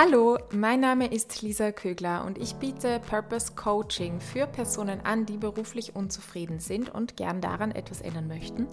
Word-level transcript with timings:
Hallo, 0.00 0.38
mein 0.52 0.78
Name 0.78 1.12
ist 1.12 1.42
Lisa 1.42 1.72
Kögler 1.72 2.24
und 2.24 2.38
ich 2.38 2.54
biete 2.54 3.00
Purpose 3.00 3.54
Coaching 3.56 4.20
für 4.20 4.46
Personen 4.46 5.00
an, 5.00 5.26
die 5.26 5.38
beruflich 5.38 5.96
unzufrieden 5.96 6.60
sind 6.60 6.88
und 6.88 7.16
gern 7.16 7.40
daran 7.40 7.72
etwas 7.72 8.00
ändern 8.00 8.28
möchten. 8.28 8.68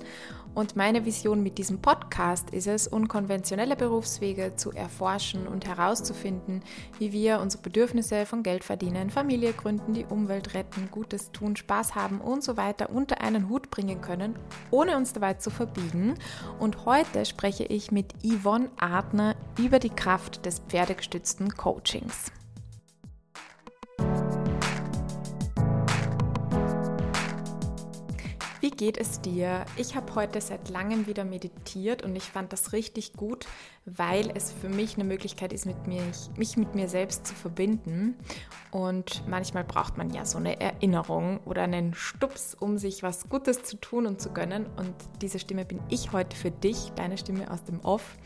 Und 0.53 0.75
meine 0.75 1.03
Vision 1.03 1.41
mit 1.41 1.57
diesem 1.57 1.81
Podcast 1.81 2.51
ist 2.51 2.67
es, 2.67 2.87
unkonventionelle 2.87 3.75
Berufswege 3.75 4.55
zu 4.55 4.71
erforschen 4.71 5.47
und 5.47 5.65
herauszufinden, 5.65 6.61
wie 6.99 7.11
wir 7.11 7.39
unsere 7.39 7.63
Bedürfnisse 7.63 8.27
von 8.27 8.43
Geld 8.43 8.63
verdienen, 8.63 9.09
Familie 9.09 9.53
gründen, 9.53 9.93
die 9.93 10.05
Umwelt 10.05 10.53
retten, 10.53 10.89
Gutes 10.91 11.31
tun, 11.31 11.55
Spaß 11.55 11.95
haben 11.95 12.21
und 12.21 12.43
so 12.43 12.55
weiter 12.55 12.91
unter 12.91 13.21
einen 13.21 13.49
Hut 13.49 13.71
bringen 13.71 13.99
können, 13.99 14.37
ohne 14.69 14.95
uns 14.95 15.11
dabei 15.11 15.33
zu 15.33 15.49
verbiegen. 15.49 16.13
Und 16.59 16.85
heute 16.85 17.25
spreche 17.25 17.63
ich 17.63 17.91
mit 17.91 18.13
Yvonne 18.23 18.69
Adner 18.77 19.35
über 19.57 19.79
die 19.79 19.89
Kraft 19.89 20.45
des 20.45 20.59
Pferdegestützten 20.59 21.14
unterstützten 21.15 21.49
Coachings. 21.49 22.31
Wie 28.59 28.71
geht 28.71 28.97
es 28.97 29.21
dir? 29.21 29.63
Ich 29.77 29.95
habe 29.95 30.15
heute 30.15 30.41
seit 30.41 30.69
langem 30.69 31.07
wieder 31.07 31.23
meditiert 31.23 32.01
und 32.03 32.15
ich 32.15 32.23
fand 32.23 32.51
das 32.51 32.73
richtig 32.73 33.13
gut, 33.13 33.45
weil 33.85 34.29
es 34.33 34.51
für 34.51 34.67
mich 34.67 34.95
eine 34.95 35.03
Möglichkeit 35.05 35.53
ist, 35.53 35.65
mit 35.65 35.87
mir, 35.87 36.01
mich 36.35 36.57
mit 36.57 36.75
mir 36.75 36.89
selbst 36.89 37.27
zu 37.27 37.35
verbinden. 37.35 38.15
Und 38.71 39.25
manchmal 39.27 39.63
braucht 39.63 39.97
man 39.97 40.09
ja 40.09 40.25
so 40.25 40.39
eine 40.39 40.59
Erinnerung 40.59 41.39
oder 41.45 41.61
einen 41.61 41.93
Stups, 41.93 42.55
um 42.59 42.77
sich 42.77 43.03
was 43.03 43.29
Gutes 43.29 43.63
zu 43.63 43.77
tun 43.77 44.07
und 44.07 44.19
zu 44.19 44.31
gönnen. 44.31 44.65
Und 44.75 44.93
diese 45.21 45.39
Stimme 45.39 45.63
bin 45.63 45.79
ich 45.89 46.11
heute 46.11 46.35
für 46.35 46.51
dich, 46.51 46.91
deine 46.95 47.17
Stimme 47.17 47.51
aus 47.51 47.63
dem 47.63 47.79
Off 47.81 48.17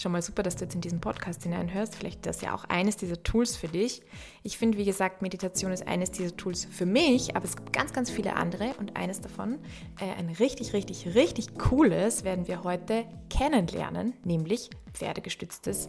schon 0.00 0.12
mal 0.12 0.22
super, 0.22 0.42
dass 0.42 0.56
du 0.56 0.64
jetzt 0.64 0.74
in 0.74 0.80
diesen 0.80 1.00
Podcast 1.00 1.42
hineinhörst. 1.42 1.94
Vielleicht 1.94 2.26
ist 2.26 2.26
das 2.26 2.40
ja 2.40 2.54
auch 2.54 2.64
eines 2.64 2.96
dieser 2.96 3.22
Tools 3.22 3.56
für 3.56 3.68
dich. 3.68 4.02
Ich 4.42 4.58
finde, 4.58 4.78
wie 4.78 4.84
gesagt, 4.84 5.22
Meditation 5.22 5.72
ist 5.72 5.86
eines 5.86 6.10
dieser 6.10 6.36
Tools 6.36 6.64
für 6.64 6.86
mich, 6.86 7.36
aber 7.36 7.44
es 7.44 7.56
gibt 7.56 7.72
ganz, 7.72 7.92
ganz 7.92 8.10
viele 8.10 8.36
andere 8.36 8.74
und 8.78 8.96
eines 8.96 9.20
davon, 9.20 9.58
äh, 10.00 10.10
ein 10.18 10.28
richtig, 10.28 10.72
richtig, 10.72 11.14
richtig 11.14 11.58
cooles, 11.58 12.24
werden 12.24 12.48
wir 12.48 12.64
heute 12.64 13.04
kennenlernen, 13.28 14.14
nämlich 14.24 14.70
pferdegestütztes 14.92 15.88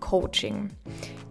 Coaching. 0.00 0.70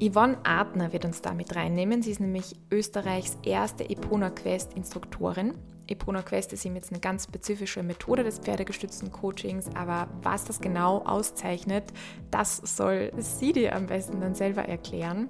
Yvonne 0.02 0.38
Adner 0.44 0.94
wird 0.94 1.06
uns 1.06 1.22
da 1.22 1.34
mit 1.34 1.56
reinnehmen. 1.56 2.02
Sie 2.02 2.12
ist 2.12 2.20
nämlich 2.20 2.56
Österreichs 2.72 3.38
erste 3.44 3.90
Epona 3.90 4.30
Quest 4.30 4.74
Instruktorin 4.74 5.54
Epona 5.92 6.22
Quest 6.22 6.54
ist 6.54 6.66
ihm 6.66 6.76
jetzt 6.76 6.92
eine 6.92 7.00
ganz 7.00 7.26
spezifische 7.26 7.84
Methode 7.84 8.24
des 8.24 8.40
pferdegestützten 8.40 9.12
Coachings, 9.12 9.70
aber 9.76 10.08
was 10.24 10.46
das 10.46 10.62
genau 10.62 11.00
auszeichnet, 11.00 11.84
das 12.32 12.58
soll 12.58 13.12
sie 13.18 13.54
dir 13.54 13.76
am 13.76 13.88
besten 13.88 14.22
dann 14.22 14.34
selber 14.34 14.64
erklären. 14.64 15.30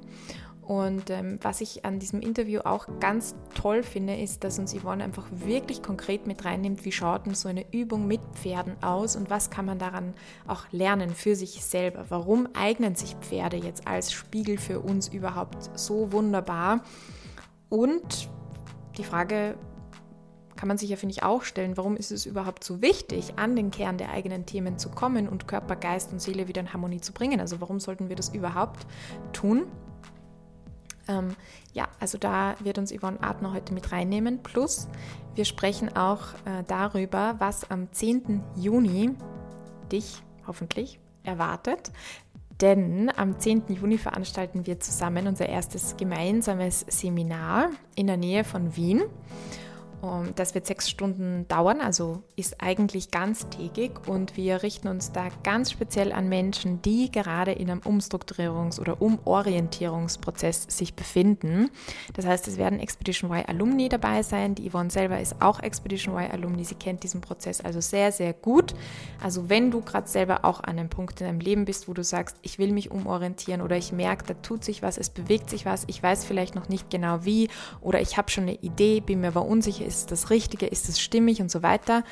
Und 0.61 1.09
ähm, 1.09 1.39
was 1.41 1.59
ich 1.59 1.83
an 1.83 1.99
diesem 1.99 2.21
Interview 2.21 2.61
auch 2.61 2.87
ganz 2.99 3.35
toll 3.55 3.83
finde, 3.83 4.15
ist, 4.15 4.43
dass 4.43 4.59
uns 4.59 4.73
Yvonne 4.73 5.03
einfach 5.03 5.25
wirklich 5.31 5.81
konkret 5.81 6.27
mit 6.27 6.45
reinnimmt, 6.45 6.85
wie 6.85 6.91
schaut 6.91 7.25
denn 7.25 7.33
so 7.33 7.49
eine 7.49 7.65
Übung 7.73 8.07
mit 8.07 8.21
Pferden 8.35 8.81
aus 8.81 9.15
und 9.15 9.29
was 9.29 9.49
kann 9.49 9.65
man 9.65 9.79
daran 9.79 10.13
auch 10.47 10.65
lernen 10.71 11.09
für 11.09 11.35
sich 11.35 11.65
selber. 11.65 12.05
Warum 12.09 12.47
eignen 12.53 12.95
sich 12.95 13.15
Pferde 13.15 13.57
jetzt 13.57 13.87
als 13.87 14.13
Spiegel 14.13 14.57
für 14.57 14.79
uns 14.79 15.09
überhaupt 15.09 15.77
so 15.77 16.11
wunderbar? 16.13 16.83
Und 17.67 18.29
die 18.97 19.03
Frage, 19.03 19.55
kann 20.61 20.67
man 20.67 20.77
sich 20.77 20.91
ja, 20.91 20.95
finde 20.95 21.13
ich, 21.13 21.23
auch 21.23 21.41
stellen, 21.41 21.75
warum 21.75 21.97
ist 21.97 22.11
es 22.11 22.27
überhaupt 22.27 22.63
so 22.63 22.83
wichtig, 22.83 23.33
an 23.37 23.55
den 23.55 23.71
Kern 23.71 23.97
der 23.97 24.11
eigenen 24.11 24.45
Themen 24.45 24.77
zu 24.77 24.89
kommen 24.89 25.27
und 25.27 25.47
Körper, 25.47 25.75
Geist 25.75 26.11
und 26.11 26.21
Seele 26.21 26.47
wieder 26.47 26.61
in 26.61 26.71
Harmonie 26.71 27.01
zu 27.01 27.13
bringen? 27.13 27.39
Also 27.39 27.61
warum 27.61 27.79
sollten 27.79 28.09
wir 28.09 28.15
das 28.15 28.29
überhaupt 28.29 28.85
tun? 29.33 29.63
Ähm, 31.07 31.35
ja, 31.73 31.87
also 31.99 32.19
da 32.19 32.53
wird 32.59 32.77
uns 32.77 32.93
Yvonne 32.95 33.23
Adner 33.23 33.53
heute 33.53 33.73
mit 33.73 33.91
reinnehmen. 33.91 34.43
Plus, 34.43 34.87
wir 35.33 35.45
sprechen 35.45 35.95
auch 35.95 36.35
äh, 36.45 36.63
darüber, 36.67 37.37
was 37.39 37.71
am 37.71 37.91
10. 37.91 38.43
Juni 38.55 39.15
dich 39.91 40.21
hoffentlich 40.45 40.99
erwartet. 41.23 41.91
Denn 42.61 43.11
am 43.17 43.39
10. 43.39 43.63
Juni 43.69 43.97
veranstalten 43.97 44.67
wir 44.67 44.79
zusammen 44.79 45.25
unser 45.25 45.49
erstes 45.49 45.97
gemeinsames 45.97 46.85
Seminar 46.87 47.71
in 47.95 48.05
der 48.05 48.17
Nähe 48.17 48.43
von 48.43 48.75
Wien. 48.75 49.01
Das 50.35 50.55
wird 50.55 50.65
sechs 50.65 50.89
Stunden 50.89 51.47
dauern, 51.47 51.79
also 51.79 52.23
ist 52.35 52.61
eigentlich 52.61 53.11
ganztägig 53.11 53.91
und 54.07 54.35
wir 54.35 54.63
richten 54.63 54.87
uns 54.87 55.11
da 55.11 55.27
ganz 55.43 55.71
speziell 55.71 56.11
an 56.11 56.27
Menschen, 56.27 56.81
die 56.81 57.11
gerade 57.11 57.51
in 57.51 57.69
einem 57.69 57.81
Umstrukturierungs- 57.81 58.79
oder 58.79 58.99
Umorientierungsprozess 59.01 60.65
sich 60.69 60.95
befinden. 60.95 61.69
Das 62.13 62.25
heißt, 62.25 62.47
es 62.47 62.57
werden 62.57 62.79
Expedition 62.79 63.31
Y 63.31 63.45
Alumni 63.47 63.89
dabei 63.89 64.23
sein. 64.23 64.55
Die 64.55 64.69
Yvonne 64.69 64.89
selber 64.89 65.19
ist 65.19 65.39
auch 65.39 65.59
Expedition 65.59 66.15
Y 66.15 66.31
Alumni. 66.31 66.63
Sie 66.63 66.75
kennt 66.75 67.03
diesen 67.03 67.21
Prozess 67.21 67.61
also 67.61 67.79
sehr, 67.79 68.11
sehr 68.11 68.33
gut. 68.33 68.73
Also 69.21 69.49
wenn 69.49 69.69
du 69.69 69.81
gerade 69.81 70.07
selber 70.07 70.45
auch 70.45 70.61
an 70.61 70.79
einem 70.79 70.89
Punkt 70.89 71.21
in 71.21 71.27
deinem 71.27 71.39
Leben 71.39 71.65
bist, 71.65 71.87
wo 71.87 71.93
du 71.93 72.03
sagst, 72.03 72.37
ich 72.41 72.57
will 72.57 72.71
mich 72.71 72.89
umorientieren 72.89 73.61
oder 73.61 73.77
ich 73.77 73.91
merke, 73.91 74.25
da 74.25 74.33
tut 74.33 74.63
sich 74.63 74.81
was, 74.81 74.97
es 74.97 75.11
bewegt 75.11 75.49
sich 75.49 75.65
was, 75.65 75.83
ich 75.87 76.01
weiß 76.01 76.25
vielleicht 76.25 76.55
noch 76.55 76.69
nicht 76.69 76.89
genau 76.89 77.23
wie 77.23 77.49
oder 77.81 78.01
ich 78.01 78.17
habe 78.17 78.31
schon 78.31 78.45
eine 78.45 78.55
Idee, 78.55 78.99
bin 78.99 79.21
mir 79.21 79.27
aber 79.27 79.45
unsicher, 79.45 79.90
ist 79.91 80.09
das 80.09 80.29
Richtige, 80.29 80.67
ist 80.67 80.87
es 80.87 81.01
stimmig 81.01 81.41
und 81.41 81.51
so 81.51 81.63
weiter, 81.63 82.03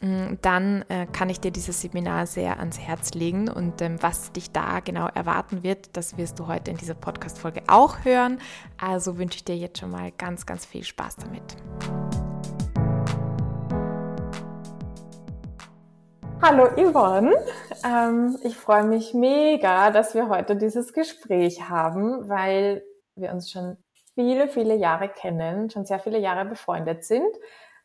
mm, 0.00 0.34
dann 0.42 0.84
äh, 0.88 1.06
kann 1.06 1.28
ich 1.28 1.40
dir 1.40 1.50
dieses 1.50 1.80
Seminar 1.80 2.26
sehr 2.28 2.60
ans 2.60 2.78
Herz 2.78 3.14
legen. 3.14 3.48
Und 3.48 3.82
ähm, 3.82 4.00
was 4.00 4.30
dich 4.30 4.52
da 4.52 4.78
genau 4.78 5.08
erwarten 5.08 5.64
wird, 5.64 5.96
das 5.96 6.16
wirst 6.16 6.38
du 6.38 6.46
heute 6.46 6.70
in 6.70 6.76
dieser 6.76 6.94
Podcast-Folge 6.94 7.64
auch 7.66 8.04
hören. 8.04 8.38
Also 8.80 9.18
wünsche 9.18 9.38
ich 9.38 9.44
dir 9.44 9.56
jetzt 9.56 9.80
schon 9.80 9.90
mal 9.90 10.12
ganz, 10.12 10.46
ganz 10.46 10.64
viel 10.64 10.84
Spaß 10.84 11.16
damit. 11.16 11.56
Hallo 16.40 16.66
Yvonne, 16.76 17.32
ähm, 17.84 18.38
ich 18.44 18.56
freue 18.56 18.84
mich 18.84 19.14
mega, 19.14 19.90
dass 19.90 20.14
wir 20.14 20.28
heute 20.28 20.54
dieses 20.54 20.92
Gespräch 20.92 21.68
haben, 21.68 22.28
weil 22.28 22.84
wir 23.16 23.32
uns 23.32 23.50
schon 23.50 23.78
viele, 24.16 24.48
viele 24.48 24.74
Jahre 24.74 25.08
kennen, 25.08 25.70
schon 25.70 25.86
sehr 25.86 26.00
viele 26.00 26.18
Jahre 26.18 26.46
befreundet 26.46 27.04
sind, 27.04 27.28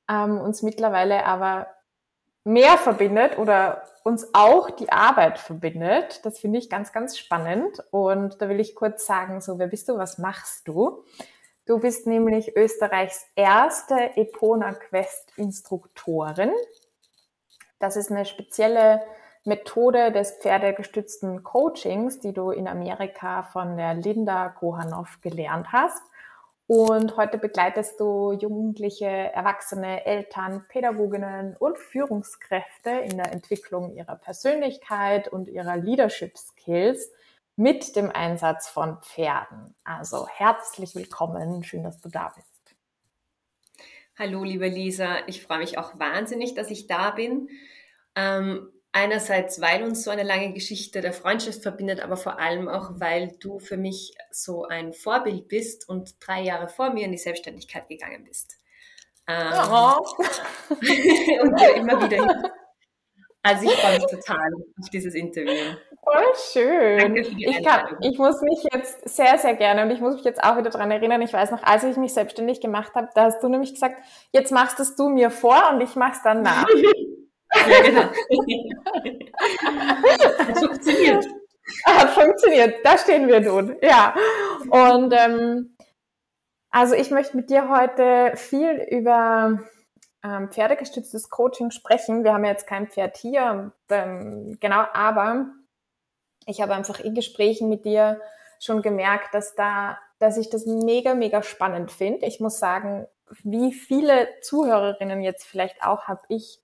ähm, 0.10 0.40
uns 0.40 0.64
mittlerweile 0.64 1.26
aber 1.26 1.68
mehr 2.44 2.78
verbindet 2.78 3.38
oder 3.38 3.84
uns 4.04 4.34
auch 4.34 4.72
die 4.72 4.92
Arbeit 4.92 5.38
verbindet. 5.38 6.26
Das 6.26 6.40
finde 6.40 6.58
ich 6.58 6.70
ganz, 6.70 6.92
ganz 6.92 7.20
spannend. 7.20 7.84
Und 7.92 8.42
da 8.42 8.50
will 8.50 8.60
ich 8.60 8.76
kurz 8.76 9.06
sagen, 9.06 9.42
so, 9.42 9.60
wer 9.60 9.68
bist 9.68 9.90
du, 9.90 9.98
was 9.98 10.18
machst 10.18 10.68
du? 10.68 11.04
Du 11.66 11.80
bist 11.80 12.08
nämlich 12.08 12.56
Österreichs 12.56 13.28
erste 13.36 14.18
Epona 14.18 14.74
Quest 14.74 15.34
Instruktorin. 15.36 16.52
Das 17.78 17.96
ist 17.96 18.10
eine 18.10 18.26
spezielle 18.26 19.02
Methode 19.44 20.12
des 20.12 20.32
pferdegestützten 20.38 21.44
Coachings, 21.44 22.20
die 22.20 22.34
du 22.34 22.52
in 22.52 22.68
Amerika 22.68 23.44
von 23.44 23.76
der 23.76 23.94
Linda 23.94 24.50
Kohanov 24.50 25.20
gelernt 25.22 25.72
hast. 25.72 26.02
Und 26.74 27.18
heute 27.18 27.38
begleitest 27.38 28.00
du 28.00 28.32
Jugendliche, 28.32 29.06
Erwachsene, 29.06 30.06
Eltern, 30.06 30.64
Pädagoginnen 30.70 31.58
und 31.58 31.78
Führungskräfte 31.78 32.92
in 32.92 33.18
der 33.18 33.34
Entwicklung 33.34 33.94
ihrer 33.94 34.16
Persönlichkeit 34.16 35.28
und 35.28 35.50
ihrer 35.50 35.76
Leadership 35.76 36.38
Skills 36.38 37.12
mit 37.58 37.98
dem 37.98 38.10
Einsatz 38.10 38.70
von 38.70 39.02
Pferden. 39.02 39.76
Also 39.84 40.30
herzlich 40.30 40.96
willkommen, 40.96 41.62
schön, 41.66 41.84
dass 41.84 42.00
du 42.00 42.08
da 42.08 42.32
bist. 42.34 42.74
Hallo, 44.18 44.42
liebe 44.46 44.70
Lisa, 44.70 45.28
ich 45.28 45.44
freue 45.44 45.60
mich 45.60 45.78
auch 45.78 46.00
wahnsinnig, 46.00 46.56
dass 46.56 46.72
ich 46.72 46.88
da 46.88 47.12
bin. 47.12 47.50
Ähm, 48.16 48.70
Einerseits, 48.94 49.62
weil 49.62 49.84
uns 49.84 50.04
so 50.04 50.12
eine 50.12 50.24
lange 50.24 50.52
Geschichte 50.52 51.00
der 51.00 51.14
Freundschaft 51.14 51.64
verbindet, 51.64 52.02
aber 52.02 52.18
vor 52.18 52.40
allem 52.40 52.68
auch, 52.68 53.00
weil 53.00 53.38
du 53.40 53.60
für 53.60 53.78
mich 53.78 54.14
so 54.32 54.66
ein 54.66 54.92
Vorbild 54.92 55.48
bist 55.48 55.88
und 55.88 56.16
drei 56.20 56.42
Jahre 56.42 56.68
vor 56.68 56.92
mir 56.94 57.06
in 57.06 57.14
die 57.14 57.18
Selbstständigkeit 57.18 57.88
gegangen 57.88 58.26
bist. 58.26 58.58
Ähm, 59.28 59.48
und 60.70 61.60
wir 61.60 61.76
immer 61.76 62.04
wieder. 62.04 62.52
Also 63.44 63.66
ich 63.66 63.72
freue 63.72 63.96
mich 63.96 64.06
total 64.06 64.50
auf 64.80 64.90
dieses 64.90 65.16
Interview. 65.16 65.76
Voll 66.04 66.34
schön. 66.52 67.16
Ich, 67.16 67.64
kann, 67.64 67.98
ich 68.02 68.18
muss 68.18 68.42
mich 68.42 68.64
jetzt 68.74 69.08
sehr, 69.08 69.38
sehr 69.38 69.56
gerne 69.56 69.84
und 69.84 69.92
ich 69.92 70.02
muss 70.02 70.16
mich 70.16 70.26
jetzt 70.26 70.44
auch 70.44 70.58
wieder 70.58 70.70
daran 70.70 70.92
erinnern, 70.92 71.22
ich 71.22 71.32
weiß 71.32 71.52
noch, 71.52 71.64
als 71.64 71.84
ich 71.84 71.96
mich 71.96 72.14
selbstständig 72.14 72.60
gemacht 72.60 72.94
habe, 72.94 73.10
da 73.16 73.24
hast 73.26 73.42
du 73.42 73.48
nämlich 73.48 73.74
gesagt, 73.74 74.02
jetzt 74.32 74.52
machst 74.52 74.80
es 74.80 74.96
du 74.96 75.10
mir 75.10 75.32
vor 75.32 75.72
und 75.72 75.82
ich 75.82 75.96
mach's 75.96 76.22
dann 76.24 76.42
nach. 76.42 76.68
Ja, 77.54 77.82
genau. 77.82 78.02
Hat 80.38 80.58
funktioniert. 80.58 81.26
Hat 81.86 82.10
funktioniert. 82.10 82.76
Da 82.84 82.98
stehen 82.98 83.28
wir 83.28 83.40
nun. 83.40 83.78
Ja. 83.82 84.16
Und 84.70 85.14
ähm, 85.14 85.76
also 86.70 86.96
ich 86.96 87.12
möchte 87.12 87.36
mit 87.36 87.50
dir 87.50 87.70
heute 87.70 88.32
viel 88.38 88.86
über 88.90 89.60
ähm, 90.24 90.50
pferdegestütztes 90.50 91.30
Coaching 91.30 91.72
sprechen. 91.72 92.24
Wir 92.24 92.34
haben 92.34 92.46
jetzt 92.46 92.68
kein 92.68 92.88
Pferd 92.88 93.18
hier, 93.18 93.74
ähm, 93.90 94.58
genau, 94.60 94.86
aber 94.94 95.48
ich 96.46 96.62
habe 96.62 96.74
einfach 96.74 97.00
in 97.00 97.14
Gesprächen 97.14 97.70
mit 97.70 97.86
dir 97.86 98.22
schon 98.60 98.82
gemerkt, 98.82 99.34
dass 99.34 99.56
da, 99.56 99.98
dass 100.20 100.38
ich 100.38 100.50
das 100.50 100.66
mega, 100.66 101.14
mega 101.14 101.44
spannend 101.44 101.92
finde. 101.92 102.26
Ich 102.26 102.40
muss 102.40 102.60
sagen, 102.60 103.08
wie 103.44 103.74
viele 103.74 104.28
Zuhörerinnen 104.42 105.22
jetzt 105.22 105.46
vielleicht 105.46 105.84
auch, 105.84 106.04
habe 106.08 106.22
ich 106.30 106.62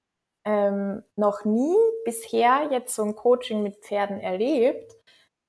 ähm, 0.47 1.03
noch 1.17 1.43
nie 1.43 1.75
bisher 2.05 2.69
jetzt 2.71 2.95
so 2.95 3.03
ein 3.03 3.15
Coaching 3.15 3.63
mit 3.63 3.83
Pferden 3.83 4.21
erlebt. 4.21 4.93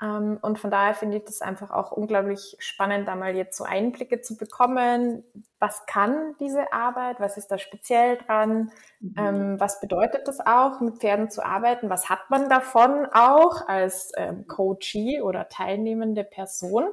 Ähm, 0.03 0.39
und 0.43 0.59
von 0.59 0.73
daher 0.73 0.95
finde 0.95 1.19
ich 1.19 1.25
das 1.25 1.41
einfach 1.41 1.71
auch 1.71 1.93
unglaublich 1.93 2.57
spannend, 2.59 3.07
da 3.07 3.15
mal 3.15 3.37
jetzt 3.37 3.57
so 3.57 3.63
Einblicke 3.63 4.21
zu 4.23 4.37
bekommen. 4.37 5.23
Was 5.61 5.87
kann 5.87 6.35
diese 6.41 6.73
Arbeit? 6.73 7.21
Was 7.21 7.37
ist 7.37 7.49
da 7.49 7.59
speziell 7.59 8.17
dran? 8.17 8.73
Mhm. 8.99 9.15
Ähm, 9.17 9.61
was 9.61 9.81
bedeutet 9.81 10.27
das 10.27 10.41
auch, 10.45 10.81
mit 10.81 10.99
Pferden 10.99 11.31
zu 11.31 11.45
arbeiten? 11.45 11.91
Was 11.91 12.09
hat 12.09 12.29
man 12.29 12.49
davon 12.49 13.07
auch 13.13 13.69
als 13.69 14.11
ähm, 14.17 14.49
Coachee 14.49 15.21
oder 15.21 15.49
teilnehmende 15.49 16.25
Person? 16.25 16.89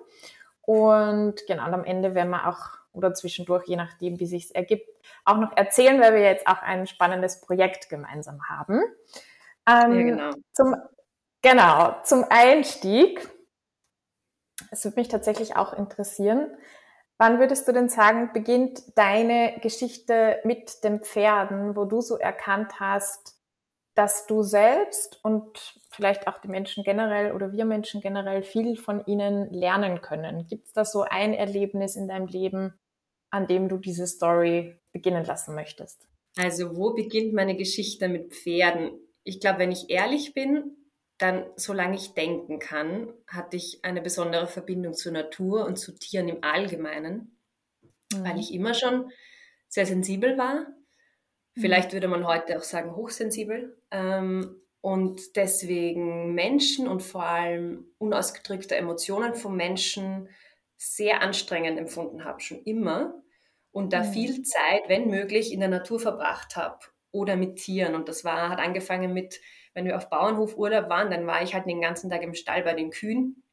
Und 0.61 1.45
genau, 1.47 1.65
und 1.65 1.73
am 1.73 1.83
Ende 1.83 2.13
werden 2.13 2.29
wir 2.29 2.47
auch 2.47 2.84
oder 2.95 3.13
zwischendurch, 3.13 3.65
je 3.67 3.75
nachdem, 3.75 4.19
wie 4.19 4.25
sich 4.25 4.55
ergibt, 4.55 4.89
auch 5.23 5.37
noch 5.37 5.55
erzählen, 5.55 5.99
weil 6.01 6.13
wir 6.13 6.21
jetzt 6.21 6.47
auch 6.47 6.61
ein 6.61 6.87
spannendes 6.87 7.41
Projekt 7.41 7.89
gemeinsam 7.89 8.49
haben. 8.49 8.81
Ähm, 9.67 9.91
ja, 9.91 10.03
genau. 10.03 10.31
Zum 10.53 10.75
Genau, 11.45 11.95
zum 12.03 12.25
Einstieg. 12.27 13.29
Es 14.71 14.83
würde 14.83 14.99
mich 14.99 15.09
tatsächlich 15.09 15.55
auch 15.55 15.73
interessieren. 15.73 16.47
Wann 17.19 17.37
würdest 17.37 17.67
du 17.67 17.71
denn 17.71 17.87
sagen, 17.87 18.31
beginnt 18.33 18.97
deine 18.97 19.59
Geschichte 19.61 20.39
mit 20.43 20.83
den 20.83 21.01
Pferden, 21.01 21.75
wo 21.75 21.85
du 21.85 22.01
so 22.01 22.17
erkannt 22.17 22.79
hast, 22.79 23.39
dass 23.93 24.25
du 24.25 24.41
selbst 24.41 25.23
und 25.23 25.79
vielleicht 25.91 26.27
auch 26.27 26.39
die 26.39 26.47
Menschen 26.47 26.83
generell 26.83 27.31
oder 27.31 27.51
wir 27.51 27.65
Menschen 27.65 28.01
generell 28.01 28.41
viel 28.41 28.75
von 28.75 29.05
ihnen 29.05 29.47
lernen 29.53 30.01
können? 30.01 30.47
Gibt 30.47 30.65
es 30.65 30.73
da 30.73 30.83
so 30.83 31.03
ein 31.03 31.35
Erlebnis 31.35 31.95
in 31.95 32.07
deinem 32.07 32.25
Leben, 32.25 32.73
an 33.29 33.47
dem 33.47 33.69
du 33.69 33.77
diese 33.77 34.07
Story 34.07 34.79
beginnen 34.91 35.25
lassen 35.25 35.55
möchtest? 35.55 36.07
Also 36.37 36.75
wo 36.75 36.93
beginnt 36.93 37.33
meine 37.33 37.55
Geschichte 37.55 38.07
mit 38.07 38.33
Pferden? 38.33 38.91
Ich 39.23 39.39
glaube, 39.39 39.59
wenn 39.59 39.71
ich 39.71 39.89
ehrlich 39.89 40.33
bin, 40.33 40.77
dann, 41.17 41.45
solange 41.55 41.95
ich 41.95 42.13
denken 42.13 42.59
kann, 42.59 43.13
hatte 43.27 43.55
ich 43.55 43.79
eine 43.83 44.01
besondere 44.01 44.47
Verbindung 44.47 44.93
zur 44.93 45.13
Natur 45.13 45.65
und 45.65 45.77
zu 45.77 45.93
Tieren 45.93 46.27
im 46.27 46.43
Allgemeinen, 46.43 47.39
mhm. 48.13 48.23
weil 48.23 48.39
ich 48.39 48.53
immer 48.53 48.73
schon 48.73 49.11
sehr 49.69 49.85
sensibel 49.85 50.37
war. 50.37 50.67
Mhm. 51.55 51.61
Vielleicht 51.61 51.93
würde 51.93 52.09
man 52.09 52.27
heute 52.27 52.57
auch 52.57 52.63
sagen 52.63 52.95
hochsensibel. 52.95 53.81
Ähm, 53.91 54.61
und 54.81 55.35
deswegen 55.35 56.35
Menschen 56.35 56.87
und 56.87 57.01
vor 57.01 57.23
allem 57.23 57.87
unausgedrückte 57.97 58.75
Emotionen 58.75 59.33
von 59.33 59.55
Menschen 59.55 60.29
sehr 60.77 61.21
anstrengend 61.21 61.79
empfunden 61.79 62.25
habe, 62.25 62.41
schon 62.41 62.61
immer. 62.63 63.21
Und 63.71 63.93
da 63.93 64.03
mhm. 64.03 64.11
viel 64.13 64.41
Zeit, 64.43 64.83
wenn 64.87 65.09
möglich, 65.09 65.51
in 65.51 65.59
der 65.59 65.69
Natur 65.69 65.99
verbracht 65.99 66.55
habe 66.55 66.79
oder 67.11 67.35
mit 67.35 67.57
Tieren. 67.57 67.95
Und 67.95 68.09
das 68.09 68.23
war, 68.23 68.49
hat 68.49 68.59
angefangen 68.59 69.13
mit 69.13 69.39
wenn 69.75 69.85
wir 69.85 69.97
auf 69.97 70.09
Bauernhof 70.09 70.57
Urlaub 70.57 70.89
waren, 70.89 71.11
dann 71.11 71.27
war 71.27 71.43
ich 71.43 71.53
halt 71.53 71.67
den 71.67 71.81
ganzen 71.81 72.09
Tag 72.09 72.23
im 72.23 72.33
Stall 72.33 72.63
bei 72.63 72.73
den 72.73 72.89
Kühen. 72.89 73.43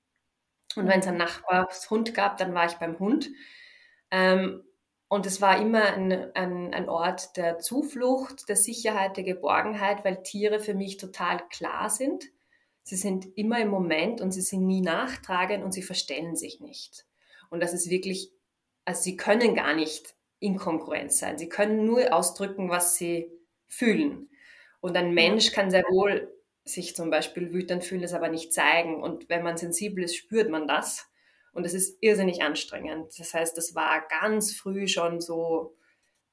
Und 0.77 0.89
wenn 0.89 1.01
es 1.01 1.07
einen 1.07 1.19
Nachbarshund 1.19 2.15
gab, 2.15 2.39
dann 2.39 2.55
war 2.55 2.65
ich 2.65 2.75
beim 2.75 2.99
Hund. 2.99 3.29
Ähm, 4.11 4.63
und 5.09 5.27
es 5.27 5.43
war 5.43 5.61
immer 5.61 5.93
ein, 5.93 6.13
ein, 6.35 6.73
ein, 6.73 6.89
Ort 6.89 7.37
der 7.37 7.59
Zuflucht, 7.59 8.49
der 8.49 8.57
Sicherheit, 8.57 9.19
der 9.19 9.25
Geborgenheit, 9.25 10.05
weil 10.05 10.23
Tiere 10.23 10.61
für 10.61 10.75
mich 10.75 10.97
total 10.97 11.47
klar 11.49 11.91
sind. 11.91 12.25
Sie 12.85 12.97
sind 12.97 13.27
immer 13.37 13.61
im 13.61 13.69
Moment 13.69 14.23
und 14.23 14.31
sie 14.31 14.41
sind 14.41 14.65
nie 14.65 14.81
nachtragend 14.81 15.63
und 15.63 15.73
sie 15.73 15.83
verstellen 15.83 16.37
sich 16.37 16.61
nicht. 16.61 17.05
Und 17.53 17.61
das 17.61 17.75
ist 17.75 17.91
wirklich, 17.91 18.33
also 18.87 19.03
sie 19.03 19.19
können 19.19 19.55
gar 19.55 19.75
nicht 19.75 20.15
inkongruent 20.39 21.13
sein. 21.13 21.37
Sie 21.37 21.51
können 21.51 21.85
nur 21.85 22.11
ausdrücken, 22.11 22.71
was 22.71 22.97
sie 22.97 23.31
fühlen. 23.69 24.31
Und 24.81 24.97
ein 24.97 25.13
Mensch 25.13 25.53
kann 25.53 25.71
sehr 25.71 25.83
wohl 25.83 26.33
sich 26.65 26.97
zum 26.97 27.11
Beispiel 27.11 27.53
wütend 27.53 27.85
fühlen, 27.85 28.01
das 28.01 28.15
aber 28.15 28.31
nicht 28.31 28.55
zeigen. 28.55 29.03
Und 29.03 29.29
wenn 29.29 29.43
man 29.43 29.59
sensibel 29.59 30.03
ist, 30.03 30.17
spürt 30.17 30.49
man 30.49 30.67
das. 30.67 31.07
Und 31.53 31.67
es 31.67 31.75
ist 31.75 31.99
irrsinnig 32.01 32.43
anstrengend. 32.43 33.13
Das 33.19 33.35
heißt, 33.35 33.55
das 33.59 33.75
war 33.75 34.09
ganz 34.09 34.55
früh 34.55 34.89
schon 34.89 35.21
so, 35.21 35.77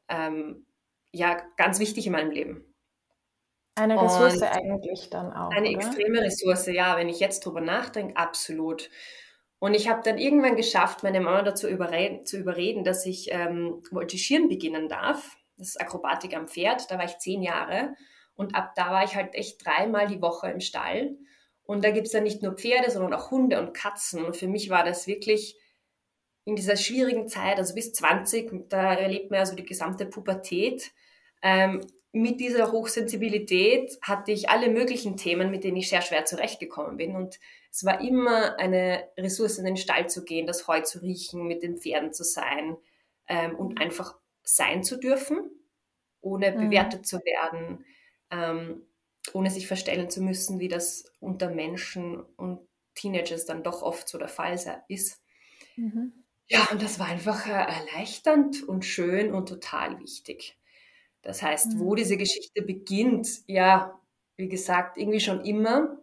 ähm, 0.08 0.68
ja, 1.12 1.44
ganz 1.58 1.80
wichtig 1.80 2.08
in 2.08 2.14
meinem 2.14 2.32
Leben. 2.32 2.74
Eine 3.76 4.02
Ressource 4.02 4.36
Und 4.36 4.44
eigentlich 4.44 5.10
dann 5.10 5.34
auch. 5.34 5.52
Eine 5.52 5.68
oder? 5.68 5.80
extreme 5.80 6.22
Ressource, 6.22 6.68
ja, 6.68 6.96
wenn 6.96 7.10
ich 7.10 7.20
jetzt 7.20 7.46
drüber 7.46 7.60
nachdenke, 7.60 8.16
absolut. 8.16 8.90
Und 9.60 9.74
ich 9.74 9.90
habe 9.90 10.02
dann 10.04 10.18
irgendwann 10.18 10.56
geschafft, 10.56 11.04
meine 11.04 11.20
Mama 11.20 11.42
dazu 11.42 11.68
überreden, 11.68 12.26
zu 12.26 12.38
überreden, 12.38 12.84
dass 12.84 13.06
ich 13.06 13.30
ähm, 13.32 13.84
Voltigieren 13.92 14.48
beginnen 14.48 14.88
darf. 14.88 15.36
Das 15.58 15.70
ist 15.70 15.82
Akrobatik 15.82 16.36
am 16.36 16.48
Pferd. 16.48 16.90
Da 16.90 16.98
war 16.98 17.06
ich 17.06 17.18
zehn 17.18 17.42
Jahre. 17.42 17.94
Und 18.36 18.56
ab 18.56 18.72
da 18.76 18.92
war 18.92 19.04
ich 19.04 19.16
halt 19.16 19.36
echt 19.36 19.66
dreimal 19.66 20.08
die 20.08 20.22
Woche 20.22 20.50
im 20.50 20.62
Stall. 20.62 21.18
Und 21.64 21.84
da 21.84 21.92
gibt 21.92 22.08
es 22.08 22.14
dann 22.14 22.24
nicht 22.24 22.42
nur 22.42 22.54
Pferde, 22.54 22.90
sondern 22.90 23.14
auch 23.14 23.32
Hunde 23.32 23.60
und 23.60 23.74
Katzen. 23.74 24.24
Und 24.24 24.38
für 24.38 24.48
mich 24.48 24.70
war 24.70 24.86
das 24.86 25.08
wirklich 25.08 25.58
in 26.46 26.56
dieser 26.56 26.78
schwierigen 26.78 27.28
Zeit, 27.28 27.58
also 27.58 27.76
bis 27.76 27.94
20, 27.94 28.70
da 28.70 28.94
erlebt 28.94 29.30
man 29.30 29.42
ja 29.42 29.46
so 29.46 29.56
die 29.56 29.66
gesamte 29.66 30.06
Pubertät. 30.06 30.92
Ähm, 31.44 31.82
mit 32.12 32.40
dieser 32.40 32.72
Hochsensibilität 32.72 34.00
hatte 34.02 34.32
ich 34.32 34.50
alle 34.50 34.70
möglichen 34.70 35.16
Themen, 35.16 35.52
mit 35.52 35.64
denen 35.64 35.78
ich 35.78 35.90
sehr 35.90 36.02
schwer 36.02 36.26
zurechtgekommen 36.26 36.98
bin. 36.98 37.16
Und 37.16 37.40
es 37.72 37.86
war 37.86 38.02
immer 38.02 38.58
eine 38.58 39.10
Ressource, 39.18 39.58
in 39.58 39.66
den 39.66 39.78
Stall 39.78 40.10
zu 40.10 40.24
gehen, 40.24 40.48
das 40.48 40.68
Heu 40.68 40.82
zu 40.82 41.00
riechen, 41.00 41.48
mit 41.48 41.64
den 41.64 41.78
Pferden 41.78 42.14
zu 42.14 42.24
sein 42.24 42.78
ähm, 43.28 43.56
und 43.56 43.80
einfach 43.80 44.18
sein 44.44 44.84
zu 44.84 44.98
dürfen, 44.98 45.52
ohne 46.22 46.52
mhm. 46.52 46.70
bewertet 46.70 47.06
zu 47.06 47.18
werden 47.18 47.86
ähm, 48.32 48.86
ohne 49.34 49.50
sich 49.50 49.68
verstellen 49.68 50.10
zu 50.10 50.22
müssen, 50.22 50.60
wie 50.60 50.68
das 50.68 51.06
unter 51.20 51.50
Menschen 51.50 52.22
und 52.22 52.60
Teenagers 52.96 53.46
dann 53.46 53.64
doch 53.64 53.82
oft 53.82 54.08
so 54.08 54.18
der 54.18 54.28
Fall 54.28 54.60
ist. 54.88 55.22
Mhm. 55.76 56.14
Ja, 56.48 56.68
und 56.72 56.82
das 56.82 57.00
war 57.00 57.08
einfach 57.08 57.48
äh, 57.48 57.52
erleichternd 57.52 58.64
und 58.64 58.84
schön 58.84 59.34
und 59.34 59.48
total 59.48 60.00
wichtig. 60.00 60.58
Das 61.22 61.42
heißt, 61.42 61.74
mhm. 61.74 61.80
wo 61.80 61.96
diese 61.96 62.18
Geschichte 62.18 62.62
beginnt, 62.62 63.28
ja, 63.46 64.00
wie 64.36 64.50
gesagt, 64.50 64.98
irgendwie 64.98 65.20
schon 65.20 65.46
immer. 65.46 66.00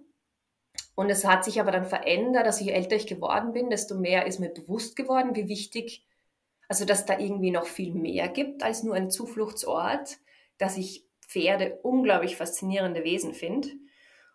Und 0.97 1.11
es 1.11 1.25
hat 1.25 1.45
sich 1.45 1.61
aber 1.61 1.71
dann 1.71 1.85
verändert, 1.85 2.47
dass 2.47 2.61
je 2.61 2.73
älter 2.73 2.97
ich 2.97 3.07
geworden 3.07 3.53
bin, 3.53 3.69
desto 3.69 3.95
mehr 3.95 4.27
ist 4.27 4.41
mir 4.41 4.49
bewusst 4.49 4.97
geworden, 4.97 5.37
wie 5.37 5.47
wichtig, 5.47 6.05
also 6.69 6.87
dass 6.87 7.05
da 7.05 7.19
irgendwie 7.19 7.51
noch 7.51 7.67
viel 7.67 7.95
mehr 7.95 8.29
gibt 8.29 8.63
als 8.63 8.83
nur 8.83 8.95
ein 8.95 9.11
Zufluchtsort, 9.11 10.17
dass 10.59 10.79
ich 10.79 11.05
Pferde 11.21 11.79
unglaublich 11.83 12.37
faszinierende 12.37 13.05
Wesen 13.05 13.35
finde. 13.35 13.69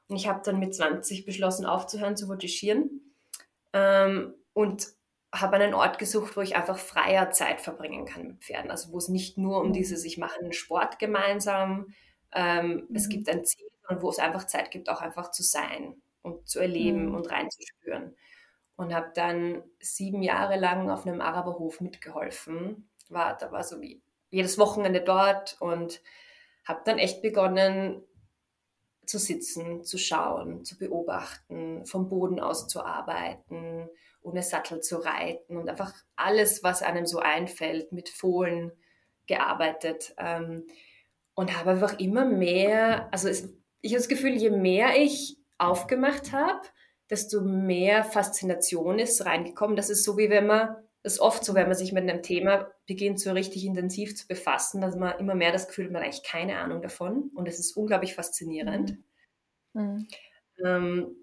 Und 0.07 0.17
ich 0.17 0.27
habe 0.27 0.41
dann 0.43 0.60
mit 0.60 0.75
20 0.75 1.25
beschlossen, 1.25 1.65
aufzuhören 1.65 2.15
zu 2.15 2.27
voltigieren 2.27 3.15
ähm, 3.74 4.36
und 4.53 4.88
habe 5.33 5.55
einen 5.55 5.74
Ort 5.74 5.98
gesucht, 5.98 6.38
wo 6.38 6.41
ich 6.41 6.55
einfach 6.55 6.77
freier 6.77 7.31
Zeit 7.31 7.62
verbringen 7.62 8.05
kann 8.05 8.27
mit 8.27 8.43
Pferden. 8.43 8.69
Also 8.69 8.91
wo 8.91 8.98
es 8.98 9.07
nicht 9.07 9.38
nur 9.38 9.62
um 9.62 9.69
mhm. 9.69 9.74
dieses, 9.74 10.05
ich 10.05 10.17
mache 10.19 10.39
einen 10.39 10.53
Sport 10.53 11.00
gemeinsam, 11.00 11.88
ähm, 12.33 12.86
mhm. 12.88 12.95
es 12.95 13.10
gibt 13.10 13.29
ein 13.29 13.45
Ziel, 13.45 13.67
sondern 13.88 14.03
wo 14.03 14.10
es 14.10 14.19
einfach 14.19 14.45
Zeit 14.45 14.69
gibt, 14.69 14.89
auch 14.89 15.01
einfach 15.01 15.31
zu 15.31 15.41
sein 15.41 16.01
und 16.22 16.48
zu 16.48 16.60
erleben 16.60 17.08
mhm. 17.08 17.16
und 17.16 17.32
reinzuspüren. 17.32 18.16
Und 18.75 18.94
habe 18.94 19.12
dann 19.13 19.63
sieben 19.80 20.24
Jahre 20.24 20.58
lang 20.58 20.90
auf 20.90 21.06
einem 21.06 21.22
Araberhof 21.22 21.82
mitgeholfen. 21.82 22.90
War, 23.10 23.38
da 23.38 23.51
war 23.51 23.63
so 23.63 23.82
wie 23.82 24.01
jedes 24.30 24.58
Wochenende 24.58 25.01
dort 25.01 25.58
und 25.60 26.01
habe 26.63 26.82
dann 26.86 26.98
echt 26.98 27.22
begonnen 27.22 28.04
zu 29.06 29.20
sitzen, 29.20 29.84
zu 29.84 29.98
schauen, 29.98 30.63
zu 30.63 30.78
beobachten, 30.78 31.86
vom 31.86 32.08
Boden 32.08 32.40
aus 32.40 32.68
zu 32.68 32.84
arbeiten, 32.84 33.90
ohne 34.22 34.42
Sattel 34.42 34.82
zu 34.82 34.98
reiten 34.98 35.58
und 35.58 35.70
einfach 35.70 35.94
alles, 36.16 36.63
was 36.63 36.82
einem 36.82 37.06
so 37.06 37.20
einfällt, 37.20 37.92
mit 37.92 38.10
Fohlen 38.10 38.72
gearbeitet. 39.28 40.13
Ähm, 40.18 40.66
und 41.34 41.58
habe 41.58 41.72
einfach 41.72 42.00
immer 42.00 42.25
mehr, 42.25 43.12
also 43.12 43.28
es, 43.28 43.50
ich 43.82 43.94
habe 43.94 44.00
das 44.00 44.10
Gefühl, 44.10 44.36
je 44.36 44.50
mehr 44.50 44.96
ich 44.98 45.38
aufgemacht 45.62 46.32
habe, 46.32 46.62
desto 47.10 47.41
mehr 47.41 48.03
Faszination 48.03 49.00
ist 49.00 49.25
reingekommen. 49.25 49.75
Das 49.75 49.89
ist 49.89 50.03
so, 50.03 50.18
wie 50.18 50.30
wenn 50.30 50.48
man 50.48 50.75
das 51.03 51.13
ist 51.13 51.20
oft 51.20 51.44
so, 51.44 51.56
wenn 51.56 51.68
man 51.68 51.75
sich 51.75 51.94
mit 51.94 52.08
einem 52.08 52.22
Thema 52.22 52.72
beginnt, 52.86 53.20
so 53.20 53.32
richtig 53.32 53.65
intensiv 53.65 54.15
zu 54.15 54.27
befassen, 54.27 54.82
dass 54.82 54.96
man 54.96 55.18
immer 55.18 55.34
mehr 55.34 55.51
das 55.51 55.68
Gefühl 55.68 55.86
hat, 55.86 55.94
man 55.94 56.01
hat 56.01 56.10
eigentlich 56.10 56.24
keine 56.24 56.58
Ahnung 56.60 56.82
davon. 56.82 57.32
Und 57.34 57.48
es 57.48 57.60
ist 57.60 57.75
unglaublich 57.75 58.13
faszinierend. 58.13 58.98
Mhm. 59.74 59.82
mhm. 59.84 60.08
Ähm, 60.63 61.15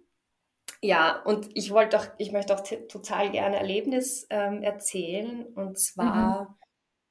ja, 0.80 1.22
und 1.22 1.48
ich 1.54 1.70
wollte 1.72 1.98
auch, 1.98 2.06
ich 2.18 2.30
möchte 2.30 2.54
auch 2.54 2.62
total 2.88 3.30
gerne 3.32 3.56
Erlebnis 3.56 4.26
ähm, 4.30 4.62
erzählen. 4.62 5.46
Und 5.46 5.78
zwar, 5.78 6.50
mhm. 6.50 6.56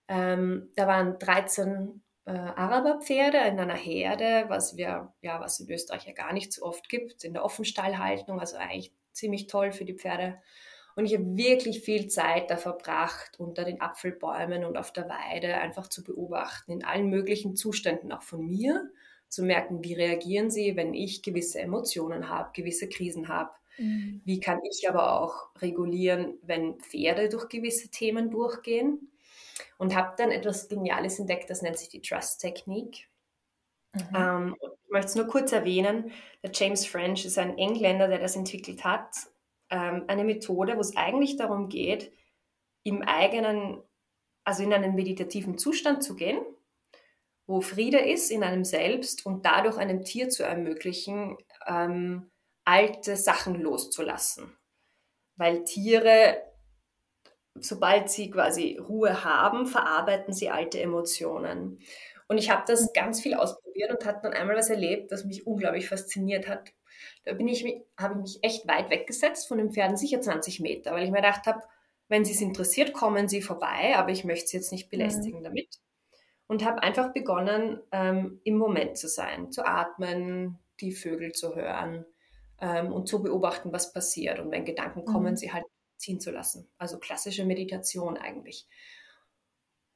ähm, 0.10 0.72
da 0.76 0.88
waren 0.88 1.20
13 1.20 2.02
äh, 2.28 2.32
Araberpferde 2.32 3.38
in 3.38 3.58
einer 3.58 3.74
Herde, 3.74 4.46
was 4.50 4.76
wir, 4.76 5.14
ja, 5.22 5.40
was 5.40 5.62
in 5.62 5.70
Österreich 5.72 6.06
ja 6.06 6.14
gar 6.14 6.34
nicht 6.34 6.52
so 6.52 6.64
oft 6.64 6.90
gibt, 6.90 7.24
in 7.24 7.32
der 7.32 7.46
Offenstallhaltung, 7.46 8.42
also 8.42 8.58
eigentlich 8.58 8.92
ziemlich 9.14 9.48
toll 9.48 9.72
für 9.72 9.86
die 9.86 9.96
Pferde. 9.96 10.38
Und 10.98 11.06
ich 11.06 11.14
habe 11.14 11.38
wirklich 11.38 11.82
viel 11.82 12.08
Zeit 12.08 12.52
da 12.52 12.58
verbracht, 12.58 13.40
unter 13.40 13.64
den 13.64 13.80
Apfelbäumen 13.80 14.66
und 14.66 14.76
auf 14.76 14.92
der 14.92 15.08
Weide 15.08 15.56
einfach 15.56 15.88
zu 15.88 16.04
beobachten, 16.04 16.74
in 16.74 16.84
allen 16.84 17.10
möglichen 17.10 17.56
Zuständen 17.56 18.12
auch 18.12 18.24
von 18.24 18.46
mir, 18.46 18.90
zu 19.30 19.44
merken, 19.44 19.84
wie 19.84 19.94
reagieren 19.94 20.50
sie, 20.50 20.76
wenn 20.76 20.94
ich 20.94 21.22
gewisse 21.22 21.60
Emotionen 21.60 22.30
habe, 22.30 22.50
gewisse 22.54 22.90
Krisen 22.90 23.30
habe. 23.30 23.52
Mhm. 23.78 24.22
Wie 24.26 24.40
kann 24.40 24.60
ich 24.70 24.90
aber 24.90 25.22
auch 25.22 25.50
regulieren, 25.62 26.40
wenn 26.42 26.80
Pferde 26.80 27.30
durch 27.30 27.48
gewisse 27.48 27.90
Themen 27.90 28.32
durchgehen? 28.32 29.12
Und 29.78 29.96
habe 29.96 30.16
dann 30.18 30.32
etwas 30.32 30.68
Geniales 30.68 31.20
entdeckt, 31.20 31.50
das 31.50 31.62
nennt 31.62 31.78
sich 31.78 31.90
die 31.90 32.02
Trust-Technik. 32.02 33.10
Mhm. 33.94 34.16
Ähm, 34.16 34.56
ich 34.62 34.92
möchte 34.92 35.08
es 35.08 35.16
nur 35.16 35.28
kurz 35.28 35.52
erwähnen. 35.52 36.12
Der 36.44 36.52
James 36.54 36.86
French 36.86 37.26
ist 37.26 37.38
ein 37.38 37.58
Engländer, 37.58 38.08
der 38.08 38.20
das 38.20 38.36
entwickelt 38.36 38.84
hat. 38.84 39.16
Ähm, 39.70 40.06
eine 40.08 40.24
Methode, 40.24 40.78
wo 40.78 40.82
es 40.82 40.96
eigentlich 40.96 41.38
darum 41.38 41.70
geht, 41.70 42.12
im 42.84 43.02
eigenen, 43.02 43.82
also 44.44 44.64
in 44.64 44.74
einen 44.74 44.96
meditativen 44.96 45.58
Zustand 45.58 46.04
zu 46.04 46.16
gehen, 46.16 46.40
wo 47.46 47.62
Friede 47.62 48.00
ist 48.00 48.32
in 48.32 48.44
einem 48.44 48.64
selbst 48.64 49.26
und 49.26 49.46
dadurch 49.46 49.78
einem 49.78 50.04
Tier 50.04 50.30
zu 50.30 50.44
ermöglichen, 50.44 51.38
ähm, 51.66 52.32
alte 52.64 53.16
Sachen 53.16 53.56
loszulassen. 53.56 54.58
Weil 55.36 55.64
Tiere, 55.64 56.42
sobald 57.62 58.10
sie 58.10 58.30
quasi 58.30 58.78
Ruhe 58.78 59.24
haben, 59.24 59.66
verarbeiten 59.66 60.34
sie 60.34 60.50
alte 60.50 60.80
Emotionen. 60.80 61.80
Und 62.28 62.38
ich 62.38 62.50
habe 62.50 62.64
das 62.68 62.92
ganz 62.94 63.22
viel 63.22 63.36
ausprobiert 63.36 63.92
und 63.92 64.06
hatte 64.06 64.22
dann 64.24 64.34
einmal 64.34 64.58
was 64.58 64.70
erlebt, 64.70 65.12
das 65.12 65.26
mich 65.26 65.48
unglaublich 65.48 65.88
fasziniert 65.88 66.48
hat. 66.48 66.74
Da 67.24 67.34
bin 67.34 67.48
ich, 67.48 67.64
habe 67.98 68.16
ich 68.16 68.20
mich 68.20 68.40
echt 68.42 68.68
weit 68.68 68.90
weggesetzt 68.90 69.48
von 69.48 69.58
den 69.58 69.72
Pferden, 69.72 69.98
sicher 69.98 70.22
20 70.22 70.60
Meter, 70.60 70.92
weil 70.92 71.04
ich 71.04 71.12
mir 71.12 71.18
gedacht 71.18 71.46
habe, 71.46 71.62
wenn 72.10 72.26
sie 72.26 72.34
es 72.34 72.42
interessiert, 72.42 72.94
kommen 72.94 73.28
sie 73.28 73.42
vorbei, 73.42 73.96
aber 73.96 74.12
ich 74.12 74.24
möchte 74.24 74.48
sie 74.48 74.58
jetzt 74.58 74.72
nicht 74.72 74.90
belästigen 74.90 75.40
mhm. 75.40 75.44
damit. 75.44 75.80
Und 76.48 76.64
habe 76.64 76.82
einfach 76.82 77.12
begonnen, 77.12 77.82
ähm, 77.92 78.40
im 78.46 78.58
Moment 78.58 78.98
zu 78.98 79.10
sein, 79.10 79.52
zu 79.52 79.66
atmen, 79.66 80.58
die 80.80 80.94
Vögel 80.94 81.34
zu 81.34 81.56
hören 81.56 82.06
ähm, 82.62 82.94
und 82.94 83.08
zu 83.08 83.22
beobachten, 83.22 83.74
was 83.74 83.92
passiert. 83.92 84.40
Und 84.40 84.52
wenn 84.52 84.64
Gedanken 84.64 85.04
kommen, 85.04 85.32
mhm. 85.32 85.38
sie 85.38 85.52
halt 85.52 85.66
ziehen 85.98 86.20
zu 86.20 86.32
lassen. 86.32 86.70
Also 86.78 87.00
klassische 87.00 87.46
Meditation 87.46 88.18
eigentlich. 88.18 88.68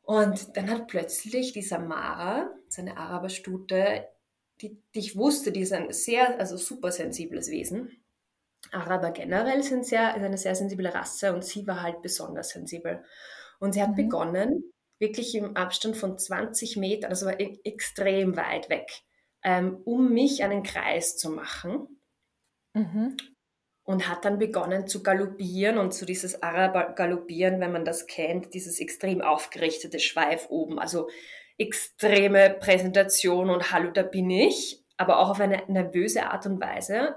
Und 0.01 0.58
dann 0.58 0.70
hat 0.70 0.88
plötzlich 0.88 1.53
dieser 1.53 1.79
Mara, 1.79 2.50
seine 2.67 2.98
Araberstute, 2.98 4.08
die, 4.62 4.81
die 4.93 5.00
ich 5.00 5.15
wusste, 5.15 5.51
die 5.51 5.62
ist 5.62 5.74
ein 5.74 5.91
sehr, 5.91 6.39
also 6.39 6.58
super 6.58 6.91
sensibles 6.91 7.50
Wesen. 7.50 8.03
Araber 8.72 9.12
generell 9.12 9.63
sind 9.63 9.86
sehr, 9.86 10.15
ist 10.15 10.24
eine 10.24 10.38
sehr 10.38 10.55
sensible 10.55 10.93
Rasse 10.93 11.34
und 11.34 11.43
sie 11.43 11.65
war 11.65 11.81
halt 11.81 12.01
besonders 12.01 12.50
sensibel. 12.50 13.03
Und 13.60 13.74
sie 13.74 13.81
hat 13.81 13.91
mhm. 13.91 13.96
begonnen, 13.96 14.74
wirklich 15.00 15.34
im 15.36 15.55
Abstand 15.55 15.98
von 15.98 16.17
20 16.17 16.77
Metern, 16.77 17.10
also 17.10 17.25
war 17.25 17.39
e-, 17.39 17.60
extrem 17.63 18.36
weit 18.38 18.70
weg, 18.70 18.91
ähm, 19.43 19.81
um 19.86 20.13
mich 20.13 20.43
einen 20.43 20.63
Kreis 20.63 21.17
zu 21.17 21.31
machen. 21.31 22.01
Mhm 22.74 23.17
und 23.84 24.08
hat 24.08 24.26
dann 24.26 24.40
begonnen 24.40 24.88
zu 24.88 25.04
galoppieren 25.04 25.78
und 25.78 25.94
so 25.94 26.06
dieses 26.06 26.44
Araber-Galoppieren, 26.44 27.60
wenn 27.60 27.72
man 27.72 27.86
das 27.86 28.08
kennt, 28.08 28.54
dieses 28.54 28.80
extrem 28.80 29.22
aufgerichtete 29.22 30.00
Schweif 30.00 30.48
oben, 30.50 30.80
also 30.80 31.10
extreme 31.58 32.50
Präsentation 32.60 33.50
und 33.50 33.72
Hallo, 33.72 33.92
da 33.92 34.04
bin 34.04 34.30
ich, 34.30 34.84
aber 34.98 35.20
auch 35.20 35.30
auf 35.30 35.40
eine 35.40 35.64
nervöse 35.68 36.28
Art 36.28 36.46
und 36.46 36.62
Weise. 36.62 37.16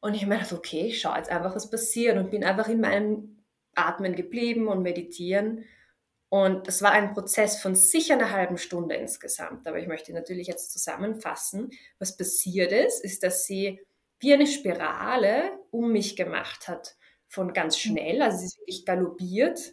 Und 0.00 0.14
ich 0.14 0.26
meine, 0.26 0.46
okay, 0.50 0.86
ich 0.86 1.00
schaue 1.00 1.18
jetzt 1.18 1.30
einfach, 1.30 1.54
was 1.54 1.70
passiert 1.70 2.16
und 2.16 2.30
bin 2.30 2.42
einfach 2.42 2.68
in 2.68 2.80
meinem 2.80 3.44
Atmen 3.74 4.14
geblieben 4.14 4.66
und 4.66 4.82
meditieren. 4.82 5.64
Und 6.30 6.68
das 6.68 6.80
war 6.80 6.92
ein 6.92 7.12
Prozess 7.12 7.60
von 7.60 7.74
sicher 7.74 8.14
einer 8.14 8.30
halben 8.30 8.56
Stunde 8.56 8.94
insgesamt. 8.94 9.66
Aber 9.66 9.78
ich 9.78 9.88
möchte 9.88 10.12
natürlich 10.12 10.46
jetzt 10.46 10.72
zusammenfassen, 10.72 11.70
was 11.98 12.16
passiert 12.16 12.72
ist, 12.72 13.04
ist, 13.04 13.22
dass 13.22 13.44
sie 13.44 13.80
wie 14.20 14.32
eine 14.32 14.46
Spirale 14.46 15.58
um 15.70 15.90
mich 15.92 16.16
gemacht 16.16 16.68
hat. 16.68 16.96
Von 17.26 17.52
ganz 17.52 17.76
mhm. 17.76 17.90
schnell, 17.90 18.22
also 18.22 18.38
sie 18.38 18.46
ist 18.46 18.58
wirklich 18.58 18.84
galoppiert, 18.84 19.72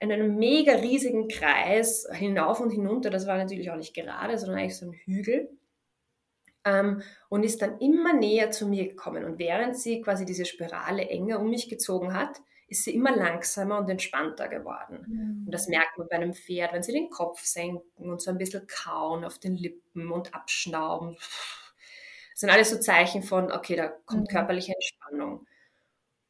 in 0.00 0.12
einem 0.12 0.36
mega 0.36 0.74
riesigen 0.74 1.28
Kreis 1.28 2.06
hinauf 2.12 2.60
und 2.60 2.70
hinunter. 2.70 3.10
Das 3.10 3.26
war 3.26 3.38
natürlich 3.38 3.70
auch 3.70 3.76
nicht 3.76 3.94
gerade, 3.94 4.38
sondern 4.38 4.58
eigentlich 4.58 4.76
so 4.76 4.86
ein 4.86 4.92
Hügel. 4.92 5.50
Ähm, 6.66 7.02
und 7.28 7.42
ist 7.42 7.60
dann 7.62 7.78
immer 7.78 8.14
näher 8.14 8.50
zu 8.50 8.66
mir 8.66 8.88
gekommen. 8.88 9.24
Und 9.24 9.38
während 9.38 9.76
sie 9.76 10.00
quasi 10.00 10.24
diese 10.24 10.44
Spirale 10.44 11.08
enger 11.08 11.40
um 11.40 11.50
mich 11.50 11.68
gezogen 11.68 12.14
hat, 12.14 12.40
ist 12.68 12.84
sie 12.84 12.94
immer 12.94 13.14
langsamer 13.14 13.78
und 13.78 13.88
entspannter 13.88 14.48
geworden. 14.48 15.04
Mhm. 15.06 15.42
Und 15.46 15.52
das 15.52 15.68
merkt 15.68 15.98
man 15.98 16.08
bei 16.08 16.16
einem 16.16 16.34
Pferd, 16.34 16.72
wenn 16.72 16.82
sie 16.82 16.92
den 16.92 17.10
Kopf 17.10 17.42
senken 17.44 18.10
und 18.10 18.20
so 18.20 18.30
ein 18.30 18.38
bisschen 18.38 18.66
kauen 18.66 19.24
auf 19.24 19.38
den 19.38 19.54
Lippen 19.54 20.10
und 20.10 20.34
abschnauben. 20.34 21.16
Das 22.34 22.40
sind 22.40 22.50
alles 22.50 22.70
so 22.70 22.80
Zeichen 22.80 23.22
von, 23.22 23.52
okay, 23.52 23.76
da 23.76 23.86
kommt 23.88 24.22
mhm. 24.22 24.26
körperliche 24.26 24.74
Entspannung. 24.74 25.46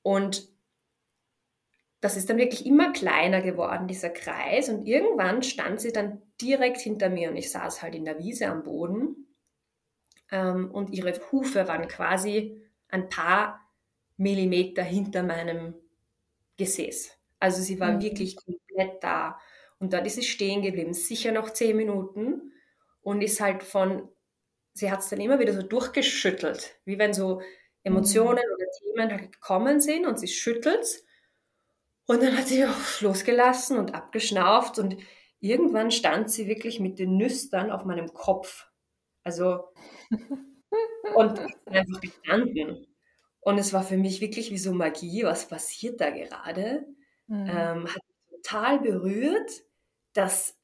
Und 0.02 0.46
das 2.02 2.18
ist 2.18 2.28
dann 2.28 2.36
wirklich 2.36 2.66
immer 2.66 2.92
kleiner 2.92 3.40
geworden, 3.40 3.88
dieser 3.88 4.10
Kreis. 4.10 4.68
Und 4.68 4.86
irgendwann 4.86 5.42
stand 5.42 5.80
sie 5.80 5.92
dann 5.92 6.20
direkt 6.38 6.78
hinter 6.78 7.08
mir 7.08 7.30
und 7.30 7.36
ich 7.36 7.50
saß 7.50 7.80
halt 7.80 7.94
in 7.94 8.04
der 8.04 8.18
Wiese 8.18 8.48
am 8.48 8.64
Boden. 8.64 9.34
Ähm, 10.30 10.70
und 10.70 10.90
ihre 10.90 11.18
Hufe 11.32 11.66
waren 11.68 11.88
quasi 11.88 12.62
ein 12.88 13.08
paar 13.08 13.66
Millimeter 14.18 14.82
hinter 14.82 15.22
meinem 15.22 15.74
Gesäß. 16.58 17.18
Also 17.40 17.62
sie 17.62 17.80
war 17.80 17.92
mhm. 17.92 18.02
wirklich 18.02 18.36
komplett 18.36 19.02
da. 19.02 19.38
Und 19.78 19.94
dort 19.94 20.06
ist 20.06 20.16
sie 20.16 20.22
stehen 20.22 20.60
geblieben, 20.60 20.92
sicher 20.92 21.32
noch 21.32 21.48
zehn 21.48 21.74
Minuten 21.74 22.52
und 23.00 23.22
ist 23.22 23.40
halt 23.40 23.62
von 23.62 24.10
sie 24.74 24.90
hat 24.90 25.00
es 25.00 25.08
dann 25.08 25.20
immer 25.20 25.38
wieder 25.38 25.54
so 25.54 25.62
durchgeschüttelt, 25.62 26.76
wie 26.84 26.98
wenn 26.98 27.14
so 27.14 27.40
Emotionen 27.84 28.42
mhm. 28.46 28.54
oder 28.54 28.66
Themen 28.78 29.10
halt 29.12 29.32
gekommen 29.32 29.80
sind 29.80 30.06
und 30.06 30.18
sie 30.18 30.28
schüttelt 30.28 31.04
und 32.06 32.22
dann 32.22 32.36
hat 32.36 32.48
sie 32.48 32.64
auch 32.66 33.00
losgelassen 33.00 33.78
und 33.78 33.94
abgeschnauft 33.94 34.78
und 34.78 34.96
irgendwann 35.40 35.90
stand 35.90 36.30
sie 36.30 36.48
wirklich 36.48 36.80
mit 36.80 36.98
den 36.98 37.16
Nüstern 37.16 37.70
auf 37.70 37.84
meinem 37.84 38.12
Kopf. 38.12 38.66
Also 39.22 39.64
und 41.14 41.40
einfach 41.66 42.00
gestanden. 42.00 42.86
Und 43.40 43.58
es 43.58 43.72
war 43.72 43.82
für 43.82 43.98
mich 43.98 44.20
wirklich 44.20 44.50
wie 44.50 44.58
so 44.58 44.72
Magie, 44.72 45.22
was 45.24 45.48
passiert 45.48 46.00
da 46.00 46.10
gerade? 46.10 46.86
Mhm. 47.26 47.46
Ähm, 47.48 47.94
hat 47.94 48.02
total 48.30 48.80
berührt, 48.80 49.50
dass, 50.14 50.58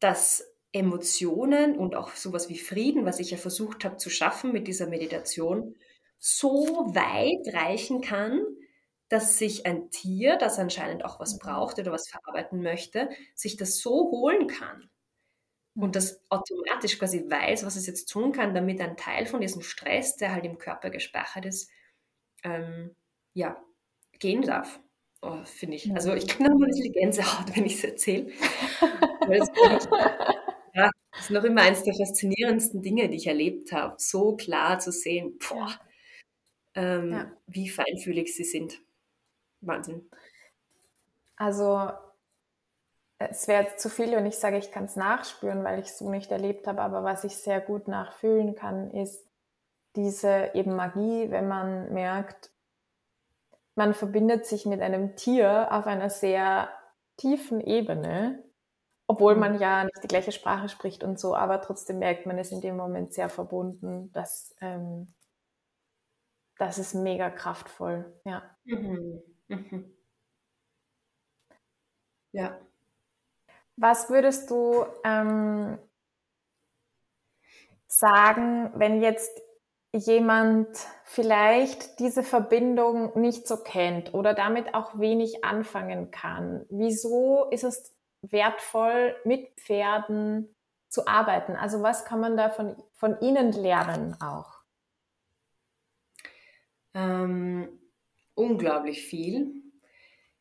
dass 0.00 0.49
Emotionen 0.72 1.76
und 1.76 1.96
auch 1.96 2.10
sowas 2.10 2.48
wie 2.48 2.58
Frieden, 2.58 3.04
was 3.04 3.18
ich 3.18 3.30
ja 3.30 3.36
versucht 3.36 3.84
habe 3.84 3.96
zu 3.96 4.10
schaffen 4.10 4.52
mit 4.52 4.68
dieser 4.68 4.86
Meditation, 4.86 5.74
so 6.18 6.92
weit 6.94 7.54
reichen 7.54 8.00
kann, 8.02 8.44
dass 9.08 9.38
sich 9.38 9.66
ein 9.66 9.90
Tier, 9.90 10.36
das 10.36 10.58
anscheinend 10.58 11.04
auch 11.04 11.18
was 11.18 11.34
mhm. 11.34 11.38
braucht 11.38 11.78
oder 11.78 11.90
was 11.92 12.08
verarbeiten 12.08 12.62
möchte, 12.62 13.10
sich 13.34 13.56
das 13.56 13.78
so 13.78 14.10
holen 14.10 14.46
kann 14.46 14.88
und 15.74 15.88
mhm. 15.88 15.92
das 15.92 16.22
automatisch 16.28 16.98
quasi 16.98 17.28
weiß, 17.28 17.64
was 17.64 17.76
es 17.76 17.86
jetzt 17.86 18.06
tun 18.06 18.32
kann, 18.32 18.54
damit 18.54 18.80
ein 18.80 18.96
Teil 18.96 19.26
von 19.26 19.40
diesem 19.40 19.62
Stress, 19.62 20.16
der 20.16 20.32
halt 20.32 20.44
im 20.44 20.58
Körper 20.58 20.90
gespeichert 20.90 21.46
ist, 21.46 21.70
ähm, 22.44 22.94
ja, 23.34 23.60
gehen 24.18 24.42
darf. 24.42 24.80
Oh, 25.22 25.44
Finde 25.44 25.76
ich. 25.76 25.92
Also 25.94 26.14
ich 26.14 26.26
kriege 26.28 26.48
noch 26.48 26.58
mal 26.58 26.66
ein 26.66 26.70
bisschen 26.70 26.92
Gänsehaut, 26.92 27.46
wenn 27.56 27.66
ich 27.66 27.74
es 27.74 27.84
erzähle. 27.84 28.32
Ja, 30.74 30.90
das 31.12 31.22
ist 31.22 31.30
noch 31.30 31.44
immer 31.44 31.62
eines 31.62 31.82
der 31.82 31.94
faszinierendsten 31.94 32.82
Dinge, 32.82 33.08
die 33.08 33.16
ich 33.16 33.26
erlebt 33.26 33.72
habe, 33.72 33.94
so 33.98 34.36
klar 34.36 34.78
zu 34.78 34.92
sehen, 34.92 35.38
boah, 35.38 35.74
ähm, 36.74 37.12
ja. 37.12 37.32
wie 37.46 37.68
feinfühlig 37.68 38.34
sie 38.34 38.44
sind. 38.44 38.80
Wahnsinn. 39.60 40.08
Also 41.36 41.90
es 43.18 43.48
wäre 43.48 43.64
jetzt 43.64 43.80
zu 43.80 43.90
viel, 43.90 44.12
wenn 44.12 44.26
ich 44.26 44.36
sage, 44.36 44.56
ich 44.58 44.70
kann 44.70 44.84
es 44.84 44.96
nachspüren, 44.96 45.62
weil 45.62 45.80
ich 45.80 45.86
es 45.86 45.98
so 45.98 46.10
nicht 46.10 46.30
erlebt 46.30 46.66
habe, 46.66 46.80
aber 46.80 47.04
was 47.04 47.24
ich 47.24 47.36
sehr 47.36 47.60
gut 47.60 47.86
nachfühlen 47.86 48.54
kann, 48.54 48.90
ist 48.92 49.26
diese 49.96 50.50
eben 50.54 50.74
Magie, 50.74 51.30
wenn 51.30 51.48
man 51.48 51.92
merkt, 51.92 52.50
man 53.74 53.94
verbindet 53.94 54.46
sich 54.46 54.66
mit 54.66 54.80
einem 54.80 55.16
Tier 55.16 55.68
auf 55.70 55.86
einer 55.86 56.10
sehr 56.10 56.70
tiefen 57.16 57.60
Ebene 57.60 58.42
obwohl 59.10 59.34
mhm. 59.34 59.40
man 59.40 59.58
ja 59.58 59.82
nicht 59.82 60.04
die 60.04 60.06
gleiche 60.06 60.30
Sprache 60.30 60.68
spricht 60.68 61.02
und 61.02 61.18
so, 61.18 61.34
aber 61.34 61.60
trotzdem 61.62 61.98
merkt 61.98 62.26
man 62.26 62.38
es 62.38 62.52
in 62.52 62.60
dem 62.60 62.76
Moment 62.76 63.12
sehr 63.12 63.28
verbunden. 63.28 64.12
dass 64.12 64.54
ähm, 64.60 65.12
das 66.56 66.78
ist 66.78 66.94
mega 66.94 67.28
kraftvoll, 67.28 68.04
ja. 68.24 68.42
Mhm. 68.62 69.20
Mhm. 69.48 69.96
Ja. 72.30 72.56
Was 73.74 74.10
würdest 74.10 74.48
du 74.48 74.84
ähm, 75.02 75.76
sagen, 77.88 78.70
wenn 78.76 79.02
jetzt 79.02 79.42
jemand 79.92 80.68
vielleicht 81.02 81.98
diese 81.98 82.22
Verbindung 82.22 83.18
nicht 83.18 83.48
so 83.48 83.56
kennt 83.56 84.14
oder 84.14 84.34
damit 84.34 84.72
auch 84.76 85.00
wenig 85.00 85.44
anfangen 85.44 86.12
kann, 86.12 86.64
wieso 86.70 87.46
ist 87.50 87.64
es 87.64 87.92
wertvoll, 88.22 89.16
mit 89.24 89.48
Pferden 89.60 90.54
zu 90.88 91.06
arbeiten? 91.06 91.56
Also 91.56 91.82
was 91.82 92.04
kann 92.04 92.20
man 92.20 92.36
da 92.36 92.50
von, 92.50 92.76
von 92.92 93.20
Ihnen 93.20 93.52
lernen 93.52 94.16
auch? 94.20 94.60
Ähm, 96.94 97.80
unglaublich 98.34 99.04
viel. 99.04 99.54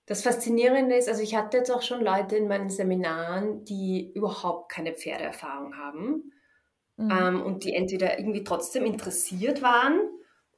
Das 0.05 0.24
Faszinierende 0.24 0.95
ist, 0.95 1.07
also 1.07 1.21
ich 1.21 1.36
hatte 1.36 1.57
jetzt 1.57 1.69
auch 1.69 1.83
schon 1.83 2.03
Leute 2.03 2.36
in 2.36 2.48
meinen 2.48 2.71
Seminaren, 2.71 3.63
die 3.65 4.12
überhaupt 4.15 4.71
keine 4.71 4.93
Pferdeerfahrung 4.93 5.77
haben 5.77 6.33
mhm. 6.98 7.12
ähm, 7.12 7.41
und 7.43 7.63
die 7.63 7.75
entweder 7.75 8.17
irgendwie 8.17 8.43
trotzdem 8.43 8.86
interessiert 8.86 9.62
waren 9.62 10.00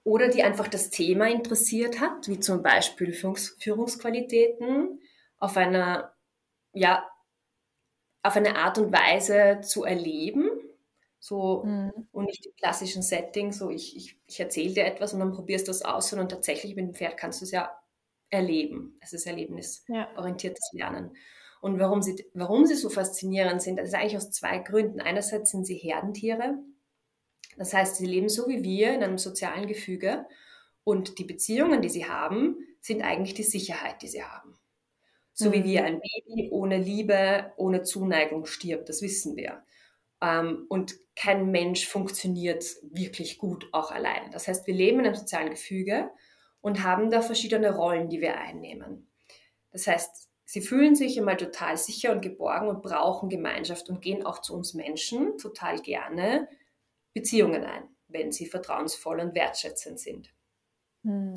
oder 0.05 0.29
die 0.29 0.41
einfach 0.43 0.69
das 0.69 0.89
Thema 0.89 1.29
interessiert 1.29 1.99
hat, 1.99 2.29
wie 2.29 2.39
zum 2.39 2.63
Beispiel 2.63 3.11
Führungs 3.11 3.57
Führungsqualitäten 3.59 5.01
auf 5.37 5.57
einer, 5.57 6.13
ja, 6.71 7.05
auf 8.23 8.35
eine 8.35 8.55
Art 8.55 8.77
und 8.77 8.91
Weise 8.91 9.61
zu 9.61 9.83
erleben, 9.83 10.49
so 11.19 11.63
mhm. 11.63 12.07
und 12.11 12.25
nicht 12.25 12.45
im 12.45 12.55
klassischen 12.55 13.03
Setting, 13.03 13.51
so 13.51 13.69
ich, 13.69 13.95
ich, 13.95 14.17
ich 14.27 14.39
erzähle 14.39 14.73
dir 14.73 14.85
etwas 14.85 15.13
und 15.13 15.19
dann 15.19 15.31
probierst 15.31 15.67
du 15.67 15.71
das 15.71 15.83
aus, 15.83 16.09
sondern 16.09 16.29
tatsächlich 16.29 16.75
mit 16.75 16.85
dem 16.85 16.93
Pferd 16.93 17.17
kannst 17.17 17.41
du 17.41 17.45
es 17.45 17.51
ja 17.51 17.71
erleben. 18.29 18.97
Es 19.01 19.13
ist 19.13 19.27
erlebnisorientiertes 19.27 20.71
ja. 20.73 20.89
Lernen. 20.89 21.15
Und 21.61 21.77
warum 21.79 22.01
sie, 22.01 22.25
warum 22.33 22.65
sie 22.65 22.75
so 22.75 22.89
faszinierend 22.89 23.61
sind, 23.61 23.77
das 23.77 23.89
ist 23.89 23.93
eigentlich 23.93 24.17
aus 24.17 24.31
zwei 24.31 24.57
Gründen. 24.57 24.99
Einerseits 24.99 25.51
sind 25.51 25.65
sie 25.65 25.75
Herdentiere. 25.75 26.57
Das 27.57 27.73
heißt, 27.73 27.97
sie 27.97 28.07
leben 28.07 28.29
so 28.29 28.47
wie 28.47 28.63
wir 28.63 28.93
in 28.93 29.03
einem 29.03 29.19
sozialen 29.19 29.67
Gefüge. 29.67 30.25
Und 30.83 31.19
die 31.19 31.23
Beziehungen, 31.23 31.83
die 31.83 31.89
sie 31.89 32.05
haben, 32.05 32.57
sind 32.79 33.03
eigentlich 33.03 33.35
die 33.35 33.43
Sicherheit, 33.43 34.01
die 34.01 34.07
sie 34.07 34.23
haben. 34.23 34.57
So 35.41 35.50
mhm. 35.50 35.53
wie 35.53 35.63
wir 35.63 35.86
ein 35.86 36.00
Baby 36.00 36.50
ohne 36.51 36.77
Liebe, 36.77 37.51
ohne 37.57 37.83
Zuneigung 37.83 38.45
stirbt, 38.45 38.89
das 38.89 39.01
wissen 39.01 39.36
wir. 39.36 39.63
Ähm, 40.21 40.65
und 40.69 40.95
kein 41.15 41.51
Mensch 41.51 41.88
funktioniert 41.88 42.63
wirklich 42.83 43.38
gut 43.38 43.67
auch 43.71 43.91
alleine. 43.91 44.29
Das 44.31 44.48
heißt, 44.48 44.67
wir 44.67 44.74
leben 44.74 45.00
in 45.00 45.07
einem 45.07 45.15
sozialen 45.15 45.50
Gefüge 45.50 46.12
und 46.62 46.83
haben 46.83 47.10
da 47.10 47.21
verschiedene 47.21 47.75
Rollen, 47.75 48.10
die 48.10 48.21
wir 48.21 48.38
einnehmen. 48.38 49.10
Das 49.71 49.88
heißt, 49.88 50.29
Sie 50.51 50.60
fühlen 50.60 50.95
sich 50.95 51.17
einmal 51.17 51.38
total 51.38 51.77
sicher 51.77 52.12
und 52.12 52.19
geborgen 52.19 52.67
und 52.67 52.81
brauchen 52.81 53.29
Gemeinschaft 53.29 53.88
und 53.88 54.01
gehen 54.01 54.25
auch 54.25 54.41
zu 54.41 54.53
uns 54.53 54.74
Menschen 54.74 55.38
total 55.38 55.79
gerne 55.79 56.50
Beziehungen 57.13 57.63
ein, 57.63 57.88
wenn 58.10 58.33
sie 58.33 58.48
vertrauensvoll 58.48 59.21
und 59.21 59.33
wertschätzend 59.33 59.98
sind. 59.98 60.33
Hm. 61.05 61.33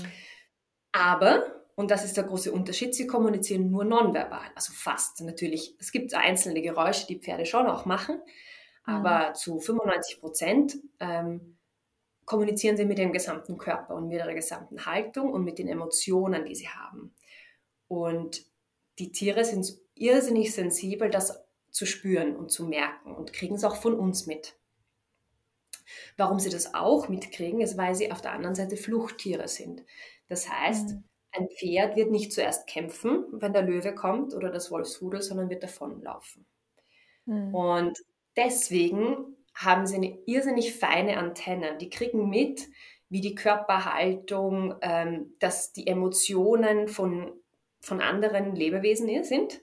Aber, 0.90 1.63
und 1.76 1.90
das 1.90 2.04
ist 2.04 2.16
der 2.16 2.24
große 2.24 2.52
Unterschied, 2.52 2.94
sie 2.94 3.06
kommunizieren 3.06 3.70
nur 3.70 3.84
nonverbal, 3.84 4.50
also 4.54 4.72
fast 4.72 5.20
natürlich. 5.22 5.74
Es 5.80 5.90
gibt 5.90 6.14
einzelne 6.14 6.62
Geräusche, 6.62 7.06
die 7.06 7.18
Pferde 7.18 7.46
schon 7.46 7.66
auch 7.66 7.84
machen, 7.84 8.16
hm. 8.84 8.94
aber 8.94 9.34
zu 9.34 9.58
95 9.58 10.20
Prozent 10.20 10.76
ähm, 11.00 11.58
kommunizieren 12.24 12.76
sie 12.76 12.84
mit 12.84 12.98
dem 12.98 13.12
gesamten 13.12 13.58
Körper 13.58 13.94
und 13.94 14.08
mit 14.08 14.18
ihrer 14.18 14.34
gesamten 14.34 14.86
Haltung 14.86 15.32
und 15.32 15.44
mit 15.44 15.58
den 15.58 15.68
Emotionen, 15.68 16.44
die 16.44 16.54
sie 16.54 16.68
haben. 16.68 17.14
Und 17.88 18.44
die 18.98 19.12
Tiere 19.12 19.44
sind 19.44 19.74
irrsinnig 19.94 20.54
sensibel, 20.54 21.10
das 21.10 21.44
zu 21.70 21.86
spüren 21.86 22.36
und 22.36 22.50
zu 22.50 22.66
merken 22.66 23.14
und 23.14 23.32
kriegen 23.32 23.56
es 23.56 23.64
auch 23.64 23.76
von 23.76 23.94
uns 23.94 24.26
mit. 24.26 24.56
Warum 26.16 26.38
sie 26.38 26.50
das 26.50 26.74
auch 26.74 27.08
mitkriegen, 27.08 27.60
ist, 27.60 27.76
weil 27.76 27.94
sie 27.94 28.12
auf 28.12 28.22
der 28.22 28.32
anderen 28.32 28.54
Seite 28.54 28.76
Fluchttiere 28.76 29.48
sind. 29.48 29.84
Das 30.28 30.48
heißt, 30.48 30.90
mhm. 30.90 31.04
Ein 31.36 31.48
Pferd 31.48 31.96
wird 31.96 32.10
nicht 32.10 32.32
zuerst 32.32 32.66
kämpfen, 32.66 33.24
wenn 33.32 33.52
der 33.52 33.62
Löwe 33.62 33.94
kommt 33.94 34.34
oder 34.34 34.50
das 34.50 34.70
Wolfsrudel, 34.70 35.22
sondern 35.22 35.50
wird 35.50 35.62
davonlaufen. 35.62 36.46
Mhm. 37.26 37.54
Und 37.54 37.98
deswegen 38.36 39.36
haben 39.54 39.86
sie 39.86 39.96
eine 39.96 40.18
irrsinnig 40.26 40.74
feine 40.74 41.16
Antenne. 41.18 41.76
Die 41.78 41.90
kriegen 41.90 42.28
mit, 42.28 42.62
wie 43.08 43.20
die 43.20 43.34
Körperhaltung, 43.34 44.74
ähm, 44.80 45.34
dass 45.38 45.72
die 45.72 45.86
Emotionen 45.86 46.88
von 46.88 47.32
von 47.84 48.00
anderen 48.00 48.56
Lebewesen 48.56 49.24
sind 49.24 49.60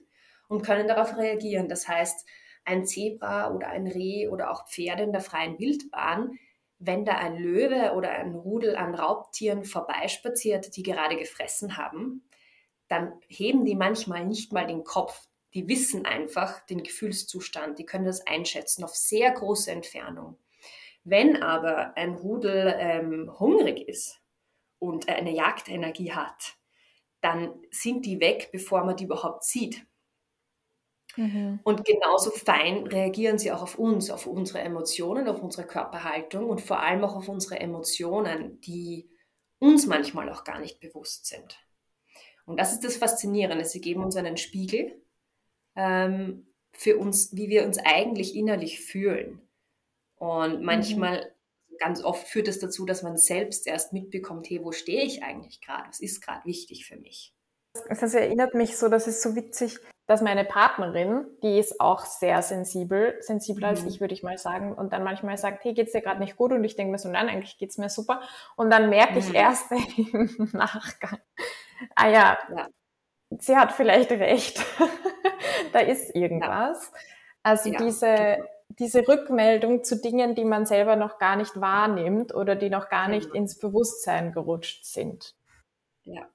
und 0.48 0.62
können 0.62 0.88
darauf 0.88 1.16
reagieren. 1.16 1.68
Das 1.68 1.88
heißt, 1.88 2.26
ein 2.64 2.86
Zebra 2.86 3.52
oder 3.52 3.68
ein 3.68 3.86
Reh 3.86 4.28
oder 4.28 4.50
auch 4.50 4.68
Pferde 4.68 5.02
in 5.02 5.12
der 5.12 5.20
freien 5.20 5.58
Wildbahn, 5.58 6.38
wenn 6.84 7.04
da 7.04 7.16
ein 7.16 7.36
Löwe 7.36 7.92
oder 7.94 8.10
ein 8.10 8.34
Rudel 8.34 8.76
an 8.76 8.94
Raubtieren 8.94 9.64
vorbeispaziert, 9.64 10.76
die 10.76 10.82
gerade 10.82 11.16
gefressen 11.16 11.76
haben, 11.76 12.28
dann 12.88 13.12
heben 13.28 13.64
die 13.64 13.76
manchmal 13.76 14.26
nicht 14.26 14.52
mal 14.52 14.66
den 14.66 14.82
Kopf. 14.82 15.28
Die 15.54 15.68
wissen 15.68 16.06
einfach 16.06 16.60
den 16.66 16.82
Gefühlszustand, 16.82 17.78
die 17.78 17.86
können 17.86 18.04
das 18.04 18.26
einschätzen 18.26 18.84
auf 18.84 18.94
sehr 18.94 19.30
große 19.30 19.70
Entfernung. 19.70 20.38
Wenn 21.04 21.42
aber 21.42 21.96
ein 21.96 22.14
Rudel 22.14 22.74
ähm, 22.78 23.32
hungrig 23.38 23.88
ist 23.88 24.20
und 24.78 25.08
eine 25.08 25.32
Jagdenergie 25.32 26.12
hat, 26.12 26.56
dann 27.20 27.54
sind 27.70 28.06
die 28.06 28.18
weg, 28.18 28.48
bevor 28.50 28.84
man 28.84 28.96
die 28.96 29.04
überhaupt 29.04 29.44
sieht. 29.44 29.86
Mhm. 31.16 31.60
Und 31.62 31.84
genauso 31.84 32.30
fein 32.30 32.86
reagieren 32.86 33.38
sie 33.38 33.52
auch 33.52 33.62
auf 33.62 33.78
uns, 33.78 34.10
auf 34.10 34.26
unsere 34.26 34.60
Emotionen, 34.60 35.28
auf 35.28 35.42
unsere 35.42 35.66
Körperhaltung 35.66 36.48
und 36.48 36.60
vor 36.60 36.80
allem 36.80 37.04
auch 37.04 37.16
auf 37.16 37.28
unsere 37.28 37.60
Emotionen, 37.60 38.60
die 38.60 39.10
uns 39.58 39.86
manchmal 39.86 40.28
auch 40.30 40.44
gar 40.44 40.58
nicht 40.58 40.80
bewusst 40.80 41.26
sind. 41.26 41.58
Und 42.44 42.58
das 42.58 42.72
ist 42.72 42.84
das 42.84 42.96
Faszinierende. 42.96 43.64
Sie 43.64 43.80
geben 43.80 44.02
uns 44.02 44.16
einen 44.16 44.36
Spiegel 44.36 45.00
ähm, 45.76 46.46
für 46.72 46.96
uns, 46.96 47.34
wie 47.36 47.48
wir 47.48 47.64
uns 47.64 47.78
eigentlich 47.78 48.34
innerlich 48.34 48.80
fühlen. 48.80 49.40
Und 50.16 50.60
mhm. 50.60 50.64
manchmal 50.64 51.34
ganz 51.78 52.02
oft 52.02 52.26
führt 52.28 52.48
es 52.48 52.58
das 52.58 52.70
dazu, 52.70 52.86
dass 52.86 53.02
man 53.02 53.16
selbst 53.16 53.66
erst 53.66 53.92
mitbekommt, 53.92 54.48
hey, 54.48 54.62
wo 54.62 54.72
stehe 54.72 55.02
ich 55.04 55.22
eigentlich 55.22 55.60
gerade? 55.60 55.88
Was 55.88 56.00
ist 56.00 56.20
gerade 56.20 56.44
wichtig 56.46 56.86
für 56.86 56.96
mich? 56.96 57.34
Das 57.88 58.14
erinnert 58.14 58.54
mich 58.54 58.76
so, 58.76 58.88
das 58.88 59.06
ist 59.08 59.22
so 59.22 59.34
witzig, 59.34 59.78
dass 60.06 60.20
meine 60.20 60.44
Partnerin, 60.44 61.24
die 61.42 61.58
ist 61.58 61.80
auch 61.80 62.04
sehr 62.04 62.42
sensibel, 62.42 63.16
sensibler 63.20 63.68
mhm. 63.68 63.76
als 63.76 63.84
ich, 63.84 64.00
würde 64.00 64.14
ich 64.14 64.22
mal 64.22 64.38
sagen, 64.38 64.74
und 64.74 64.92
dann 64.92 65.04
manchmal 65.04 65.38
sagt, 65.38 65.64
hey, 65.64 65.74
geht's 65.74 65.92
dir 65.92 66.00
gerade 66.00 66.20
nicht 66.20 66.36
gut? 66.36 66.52
Und 66.52 66.64
ich 66.64 66.76
denke 66.76 66.92
mir 66.92 66.98
so, 66.98 67.08
nein, 67.08 67.28
eigentlich 67.28 67.58
geht's 67.58 67.78
mir 67.78 67.88
super. 67.88 68.20
Und 68.56 68.70
dann 68.70 68.90
merke 68.90 69.14
mhm. 69.14 69.18
ich 69.18 69.34
erst 69.34 69.70
im 70.12 70.50
Nachgang, 70.52 71.20
ah 71.94 72.08
ja, 72.08 72.38
ja, 72.54 72.66
sie 73.38 73.56
hat 73.56 73.72
vielleicht 73.72 74.10
recht. 74.10 74.64
da 75.72 75.80
ist 75.80 76.14
irgendwas. 76.14 76.90
Ja. 76.92 77.00
Also 77.44 77.70
ja, 77.70 77.78
diese, 77.78 78.06
genau 78.06 78.46
diese 78.78 79.06
Rückmeldung 79.06 79.84
zu 79.84 80.00
Dingen, 80.00 80.34
die 80.34 80.44
man 80.44 80.66
selber 80.66 80.96
noch 80.96 81.18
gar 81.18 81.36
nicht 81.36 81.60
wahrnimmt 81.60 82.34
oder 82.34 82.56
die 82.56 82.70
noch 82.70 82.88
gar 82.88 83.08
nicht 83.08 83.34
ins 83.34 83.58
Bewusstsein 83.58 84.32
gerutscht 84.32 84.84
sind. 84.84 85.34
Ja. 86.04 86.26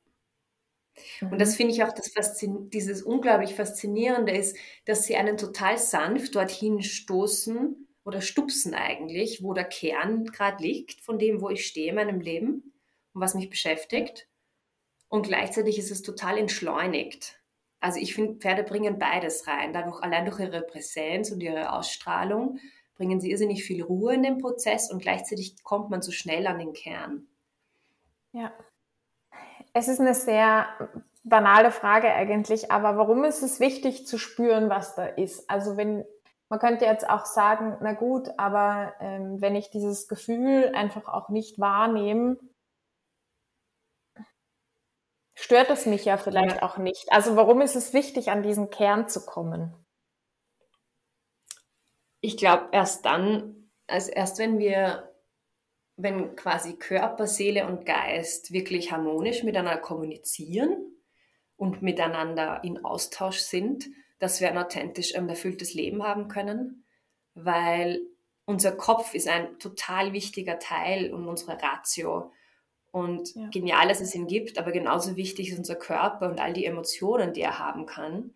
Und 1.21 1.39
das 1.39 1.51
mhm. 1.51 1.55
finde 1.55 1.73
ich 1.73 1.83
auch 1.83 1.93
das 1.93 2.09
Faszin 2.09 2.69
dieses 2.69 3.01
unglaublich 3.01 3.55
Faszinierende 3.55 4.31
ist, 4.31 4.57
dass 4.85 5.05
sie 5.05 5.15
einen 5.15 5.37
total 5.37 5.77
sanft 5.77 6.35
dorthin 6.35 6.81
stoßen 6.81 7.87
oder 8.03 8.21
stupsen 8.21 8.73
eigentlich, 8.73 9.43
wo 9.43 9.53
der 9.53 9.65
Kern 9.65 10.25
gerade 10.25 10.63
liegt 10.63 11.01
von 11.01 11.19
dem, 11.19 11.41
wo 11.41 11.49
ich 11.49 11.65
stehe 11.65 11.89
in 11.89 11.95
meinem 11.95 12.21
Leben 12.21 12.73
und 13.13 13.21
was 13.21 13.35
mich 13.35 13.49
beschäftigt. 13.49 14.27
Und 15.09 15.23
gleichzeitig 15.23 15.77
ist 15.77 15.91
es 15.91 16.01
total 16.01 16.37
entschleunigt. 16.37 17.39
Also 17.79 17.99
ich 17.99 18.15
finde, 18.15 18.39
Pferde 18.39 18.63
bringen 18.63 18.97
beides 18.97 19.47
rein. 19.47 19.73
Dadurch, 19.73 20.01
allein 20.01 20.25
durch 20.25 20.39
ihre 20.39 20.61
Präsenz 20.61 21.31
und 21.31 21.41
ihre 21.41 21.71
Ausstrahlung 21.73 22.59
bringen 22.95 23.21
sie 23.21 23.31
irrsinnig 23.31 23.63
viel 23.63 23.83
Ruhe 23.83 24.15
in 24.15 24.23
den 24.23 24.39
Prozess 24.39 24.91
und 24.91 25.01
gleichzeitig 25.01 25.63
kommt 25.63 25.89
man 25.89 26.01
so 26.01 26.11
schnell 26.11 26.47
an 26.47 26.59
den 26.59 26.73
Kern. 26.73 27.27
Ja. 28.33 28.51
Es 29.73 29.87
ist 29.87 29.99
eine 29.99 30.13
sehr 30.13 30.67
banale 31.23 31.71
Frage 31.71 32.11
eigentlich, 32.13 32.71
aber 32.71 32.97
warum 32.97 33.23
ist 33.23 33.43
es 33.43 33.59
wichtig 33.59 34.07
zu 34.07 34.17
spüren, 34.17 34.69
was 34.69 34.95
da 34.95 35.05
ist? 35.05 35.49
Also 35.49 35.77
wenn 35.77 36.05
man 36.49 36.59
könnte 36.59 36.85
jetzt 36.85 37.09
auch 37.09 37.25
sagen, 37.25 37.77
na 37.81 37.93
gut, 37.93 38.29
aber 38.37 38.93
ähm, 39.01 39.41
wenn 39.41 39.55
ich 39.55 39.69
dieses 39.69 40.07
Gefühl 40.07 40.71
einfach 40.73 41.09
auch 41.09 41.27
nicht 41.27 41.59
wahrnehme, 41.59 42.37
stört 45.35 45.69
es 45.69 45.85
mich 45.85 46.05
ja 46.05 46.17
vielleicht 46.17 46.57
ja. 46.57 46.63
auch 46.63 46.77
nicht. 46.77 47.11
Also 47.11 47.35
warum 47.35 47.61
ist 47.61 47.75
es 47.75 47.93
wichtig, 47.93 48.31
an 48.31 48.43
diesen 48.43 48.69
Kern 48.69 49.09
zu 49.09 49.25
kommen? 49.25 49.73
Ich 52.21 52.37
glaube, 52.37 52.69
erst 52.71 53.05
dann, 53.05 53.69
also 53.87 54.11
erst 54.11 54.39
wenn 54.39 54.57
wir, 54.57 55.06
wenn 55.97 56.35
quasi 56.35 56.77
Körper, 56.77 57.25
Seele 57.25 57.67
und 57.67 57.85
Geist 57.85 58.51
wirklich 58.51 58.91
harmonisch 58.91 59.43
miteinander 59.43 59.81
kommunizieren 59.81 60.95
und 61.55 61.81
miteinander 61.81 62.61
in 62.63 62.85
Austausch 62.85 63.39
sind, 63.39 63.87
dass 64.19 64.39
wir 64.39 64.49
ein 64.49 64.57
authentisch 64.59 65.15
ein 65.15 65.27
erfülltes 65.27 65.73
Leben 65.73 66.03
haben 66.03 66.27
können, 66.27 66.85
weil 67.33 67.99
unser 68.45 68.71
Kopf 68.71 69.13
ist 69.15 69.27
ein 69.27 69.57
total 69.59 70.13
wichtiger 70.13 70.59
Teil 70.59 71.11
und 71.13 71.27
unsere 71.27 71.61
Ratio. 71.61 72.31
Und 72.91 73.35
ja. 73.35 73.49
genial, 73.49 73.89
dass 73.89 73.99
es 73.99 74.15
ihn 74.15 74.27
gibt, 74.27 74.57
aber 74.57 74.71
genauso 74.71 75.17
wichtig 75.17 75.49
ist 75.49 75.57
unser 75.57 75.75
Körper 75.75 76.29
und 76.29 76.39
all 76.39 76.53
die 76.53 76.65
Emotionen, 76.65 77.33
die 77.33 77.41
er 77.41 77.59
haben 77.59 77.85
kann. 77.85 78.33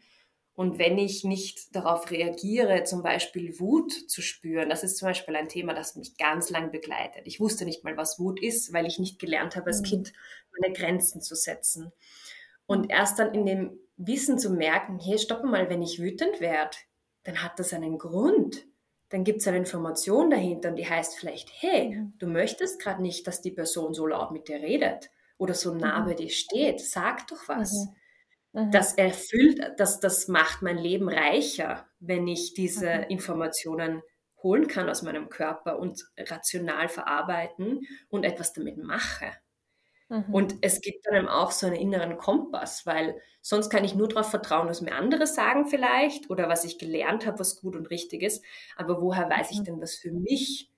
Und 0.61 0.77
wenn 0.77 0.99
ich 0.99 1.23
nicht 1.23 1.75
darauf 1.75 2.11
reagiere, 2.11 2.83
zum 2.83 3.01
Beispiel 3.01 3.59
Wut 3.59 3.91
zu 3.91 4.21
spüren, 4.21 4.69
das 4.69 4.83
ist 4.83 4.97
zum 4.97 5.07
Beispiel 5.07 5.35
ein 5.35 5.49
Thema, 5.49 5.73
das 5.73 5.95
mich 5.95 6.17
ganz 6.17 6.51
lang 6.51 6.69
begleitet. 6.69 7.23
Ich 7.25 7.39
wusste 7.39 7.65
nicht 7.65 7.83
mal, 7.83 7.97
was 7.97 8.19
Wut 8.19 8.39
ist, 8.39 8.71
weil 8.71 8.85
ich 8.85 8.99
nicht 8.99 9.17
gelernt 9.17 9.55
habe, 9.55 9.65
als 9.65 9.79
mhm. 9.79 9.85
Kind 9.85 10.13
meine 10.55 10.71
Grenzen 10.71 11.19
zu 11.19 11.33
setzen. 11.33 11.91
Und 12.67 12.91
erst 12.91 13.17
dann 13.17 13.33
in 13.33 13.47
dem 13.47 13.79
Wissen 13.97 14.37
zu 14.37 14.51
merken, 14.51 14.99
hey, 14.99 15.17
stopp 15.17 15.43
mal, 15.43 15.67
wenn 15.71 15.81
ich 15.81 15.99
wütend 15.99 16.39
werde, 16.41 16.77
dann 17.23 17.41
hat 17.41 17.57
das 17.57 17.73
einen 17.73 17.97
Grund. 17.97 18.63
Dann 19.09 19.23
gibt 19.23 19.41
es 19.41 19.47
eine 19.47 19.57
Information 19.57 20.29
dahinter 20.29 20.69
und 20.69 20.75
die 20.75 20.87
heißt 20.87 21.17
vielleicht, 21.17 21.49
hey, 21.59 22.03
du 22.19 22.27
möchtest 22.27 22.79
gerade 22.79 23.01
nicht, 23.01 23.25
dass 23.25 23.41
die 23.41 23.49
Person 23.49 23.95
so 23.95 24.05
laut 24.05 24.29
mit 24.29 24.47
dir 24.47 24.57
redet 24.57 25.09
oder 25.39 25.55
so 25.55 25.73
nah 25.73 26.01
mhm. 26.01 26.05
bei 26.05 26.13
dir 26.13 26.29
steht. 26.29 26.81
Sag 26.81 27.25
doch 27.29 27.47
was. 27.47 27.73
Mhm. 27.73 27.95
Mhm. 28.53 28.71
Das 28.71 28.93
erfüllt, 28.93 29.61
das, 29.77 29.99
das 29.99 30.27
macht 30.27 30.61
mein 30.61 30.77
Leben 30.77 31.09
reicher, 31.09 31.87
wenn 31.99 32.27
ich 32.27 32.53
diese 32.53 32.97
mhm. 32.99 33.03
Informationen 33.09 34.01
holen 34.43 34.67
kann 34.67 34.89
aus 34.89 35.03
meinem 35.03 35.29
Körper 35.29 35.79
und 35.79 36.03
rational 36.17 36.89
verarbeiten 36.89 37.81
und 38.09 38.23
etwas 38.23 38.53
damit 38.53 38.77
mache. 38.77 39.31
Mhm. 40.09 40.33
Und 40.33 40.55
es 40.61 40.81
gibt 40.81 41.05
dann 41.05 41.27
auch 41.27 41.51
so 41.51 41.67
einen 41.67 41.75
inneren 41.75 42.17
Kompass, 42.17 42.85
weil 42.85 43.21
sonst 43.41 43.69
kann 43.69 43.85
ich 43.85 43.95
nur 43.95 44.07
darauf 44.07 44.29
vertrauen, 44.29 44.67
was 44.67 44.81
mir 44.81 44.95
andere 44.95 45.25
sagen 45.27 45.67
vielleicht 45.67 46.29
oder 46.29 46.49
was 46.49 46.65
ich 46.65 46.77
gelernt 46.77 47.25
habe, 47.25 47.39
was 47.39 47.61
gut 47.61 47.75
und 47.75 47.89
richtig 47.89 48.21
ist. 48.23 48.43
Aber 48.75 49.01
woher 49.01 49.29
weiß 49.29 49.51
ich 49.51 49.59
mhm. 49.59 49.65
denn, 49.65 49.81
was 49.81 49.95
für 49.95 50.11
mich 50.11 50.69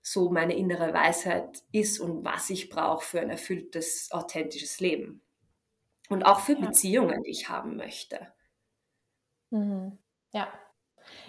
so 0.00 0.30
meine 0.30 0.56
innere 0.56 0.94
Weisheit 0.94 1.64
ist 1.72 1.98
und 1.98 2.24
was 2.24 2.50
ich 2.50 2.68
brauche 2.68 3.04
für 3.04 3.20
ein 3.20 3.30
erfülltes, 3.30 4.10
authentisches 4.12 4.80
Leben? 4.80 5.22
Und 6.08 6.24
auch 6.24 6.40
für 6.40 6.54
ja. 6.54 6.66
Beziehungen, 6.66 7.22
die 7.22 7.30
ich 7.30 7.48
haben 7.48 7.76
möchte. 7.76 8.18
Mhm. 9.50 9.98
Ja. 10.32 10.48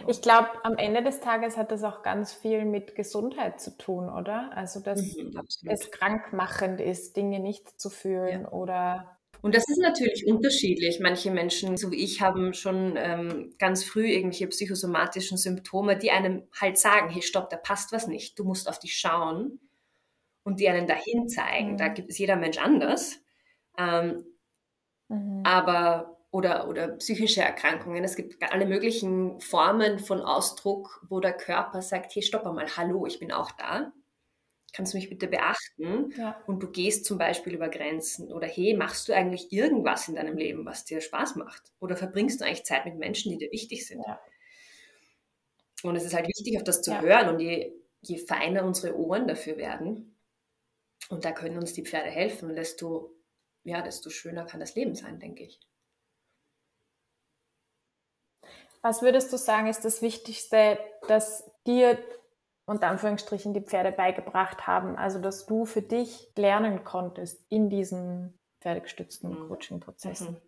Ich 0.07 0.21
glaube, 0.21 0.49
am 0.63 0.77
Ende 0.77 1.03
des 1.03 1.21
Tages 1.21 1.55
hat 1.55 1.71
das 1.71 1.83
auch 1.83 2.01
ganz 2.01 2.33
viel 2.33 2.65
mit 2.65 2.95
Gesundheit 2.95 3.61
zu 3.61 3.77
tun, 3.77 4.09
oder? 4.09 4.51
Also, 4.53 4.81
dass 4.81 5.15
mhm, 5.15 5.41
es 5.65 5.91
krankmachend 5.91 6.81
ist, 6.81 7.15
Dinge 7.15 7.39
nicht 7.39 7.79
zu 7.79 7.89
fühlen 7.89 8.41
ja. 8.41 8.51
oder 8.51 9.19
und 9.41 9.55
das 9.55 9.63
ist 9.69 9.79
natürlich 9.79 10.27
unterschiedlich. 10.27 10.99
Manche 10.99 11.31
Menschen, 11.31 11.77
so 11.77 11.91
wie 11.91 12.03
ich, 12.03 12.21
haben 12.21 12.53
schon 12.53 12.95
ähm, 12.97 13.53
ganz 13.57 13.85
früh 13.85 14.07
irgendwelche 14.07 14.47
psychosomatischen 14.47 15.37
Symptome, 15.37 15.97
die 15.97 16.11
einem 16.11 16.43
halt 16.59 16.77
sagen, 16.77 17.09
hey, 17.09 17.21
stopp, 17.21 17.49
da 17.49 17.57
passt 17.57 17.91
was 17.93 18.07
nicht, 18.07 18.37
du 18.37 18.43
musst 18.43 18.67
auf 18.67 18.79
dich 18.79 18.97
schauen 18.97 19.59
und 20.43 20.59
die 20.59 20.67
einen 20.67 20.87
dahin 20.87 21.29
zeigen. 21.29 21.73
Mhm. 21.73 21.77
Da 21.77 21.87
gibt 21.87 22.09
es 22.09 22.17
jeder 22.17 22.35
Mensch 22.35 22.57
anders. 22.57 23.21
Ähm, 23.77 24.25
Mhm. 25.09 25.43
Aber 25.43 26.17
oder, 26.31 26.67
oder 26.67 26.89
psychische 26.89 27.41
Erkrankungen. 27.41 28.03
Es 28.03 28.15
gibt 28.15 28.41
alle 28.53 28.67
möglichen 28.67 29.39
Formen 29.41 29.99
von 29.99 30.21
Ausdruck, 30.21 31.03
wo 31.09 31.19
der 31.19 31.33
Körper 31.33 31.81
sagt, 31.81 32.13
hey, 32.13 32.21
stopp 32.21 32.45
einmal, 32.45 32.67
hallo, 32.77 33.05
ich 33.05 33.19
bin 33.19 33.31
auch 33.31 33.51
da. 33.51 33.91
Kannst 34.71 34.93
du 34.93 34.97
mich 34.97 35.09
bitte 35.09 35.27
beachten? 35.27 36.13
Ja. 36.15 36.39
Und 36.45 36.61
du 36.61 36.69
gehst 36.69 37.05
zum 37.05 37.17
Beispiel 37.17 37.55
über 37.55 37.69
Grenzen. 37.69 38.31
Oder 38.31 38.45
hey, 38.45 38.75
machst 38.75 39.09
du 39.09 39.13
eigentlich 39.13 39.51
irgendwas 39.51 40.07
in 40.07 40.15
deinem 40.15 40.37
Leben, 40.37 40.63
was 40.65 40.85
dir 40.85 41.01
Spaß 41.01 41.37
macht? 41.37 41.73
Oder 41.79 41.97
verbringst 41.97 42.39
du 42.39 42.45
eigentlich 42.45 42.65
Zeit 42.65 42.85
mit 42.85 42.97
Menschen, 42.97 43.31
die 43.31 43.39
dir 43.39 43.51
wichtig 43.51 43.87
sind? 43.87 44.03
Ja. 44.05 44.21
Und 45.81 45.95
es 45.95 46.05
ist 46.05 46.13
halt 46.13 46.27
wichtig, 46.27 46.57
auf 46.57 46.63
das 46.63 46.83
zu 46.83 46.91
ja. 46.91 47.01
hören. 47.01 47.29
Und 47.29 47.39
je, 47.39 47.73
je 48.01 48.17
feiner 48.19 48.63
unsere 48.63 48.95
Ohren 48.95 49.27
dafür 49.27 49.57
werden, 49.57 50.15
und 51.09 51.25
da 51.25 51.31
können 51.31 51.57
uns 51.57 51.73
die 51.73 51.83
Pferde 51.83 52.11
helfen, 52.11 52.55
desto 52.55 53.18
ja, 53.63 53.81
desto 53.81 54.09
schöner 54.09 54.45
kann 54.45 54.59
das 54.59 54.75
Leben 54.75 54.95
sein, 54.95 55.19
denke 55.19 55.43
ich. 55.43 55.59
Was 58.81 59.01
würdest 59.01 59.31
du 59.33 59.37
sagen, 59.37 59.67
ist 59.67 59.83
das 59.83 60.01
Wichtigste, 60.01 60.79
dass 61.07 61.51
dir 61.67 61.97
unter 62.65 62.87
Anführungsstrichen 62.87 63.53
die 63.53 63.61
Pferde 63.61 63.91
beigebracht 63.91 64.67
haben? 64.67 64.95
Also, 64.95 65.19
dass 65.19 65.45
du 65.45 65.65
für 65.65 65.81
dich 65.81 66.31
lernen 66.37 66.83
konntest 66.83 67.45
in 67.49 67.69
diesen 67.69 68.39
pferdegestützten 68.61 69.31
mhm. 69.31 69.47
Coaching-Prozessen? 69.47 70.31
Mhm. 70.31 70.41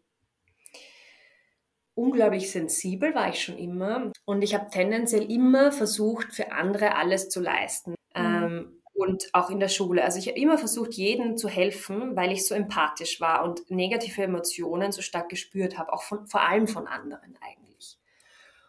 Unglaublich 1.93 2.49
sensibel 2.51 3.13
war 3.13 3.29
ich 3.29 3.43
schon 3.43 3.57
immer 3.57 4.11
und 4.25 4.43
ich 4.43 4.55
habe 4.55 4.69
tendenziell 4.69 5.29
immer 5.29 5.73
versucht, 5.73 6.33
für 6.33 6.53
andere 6.53 6.95
alles 6.95 7.27
zu 7.27 7.41
leisten. 7.41 7.91
Mhm. 7.91 7.97
Ähm, 8.15 8.80
und 9.01 9.29
auch 9.33 9.49
in 9.49 9.59
der 9.59 9.67
Schule. 9.67 10.03
Also 10.03 10.19
ich 10.19 10.27
habe 10.27 10.39
immer 10.39 10.57
versucht, 10.57 10.93
jedem 10.93 11.35
zu 11.35 11.49
helfen, 11.49 12.15
weil 12.15 12.31
ich 12.31 12.45
so 12.45 12.53
empathisch 12.53 13.19
war 13.19 13.43
und 13.43 13.69
negative 13.71 14.21
Emotionen 14.21 14.91
so 14.91 15.01
stark 15.01 15.29
gespürt 15.29 15.77
habe, 15.77 15.91
auch 15.91 16.03
von, 16.03 16.27
vor 16.27 16.41
allem 16.41 16.67
von 16.67 16.87
anderen 16.87 17.35
eigentlich. 17.41 17.97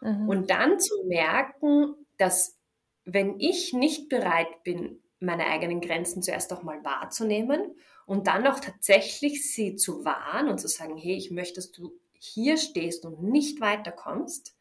Mhm. 0.01 0.27
Und 0.27 0.49
dann 0.49 0.79
zu 0.79 1.03
merken, 1.05 1.93
dass 2.17 2.57
wenn 3.05 3.39
ich 3.39 3.73
nicht 3.73 4.09
bereit 4.09 4.63
bin, 4.63 5.01
meine 5.19 5.45
eigenen 5.45 5.81
Grenzen 5.81 6.23
zuerst 6.23 6.51
auch 6.51 6.63
mal 6.63 6.83
wahrzunehmen 6.83 7.75
und 8.05 8.27
dann 8.27 8.47
auch 8.47 8.59
tatsächlich 8.59 9.53
sie 9.53 9.75
zu 9.75 10.03
wahren 10.03 10.49
und 10.49 10.59
zu 10.59 10.67
sagen, 10.67 10.97
hey, 10.97 11.15
ich 11.15 11.31
möchte, 11.31 11.55
dass 11.55 11.71
du 11.71 11.93
hier 12.13 12.57
stehst 12.57 13.05
und 13.05 13.21
nicht 13.21 13.61
weiterkommst, 13.61 14.55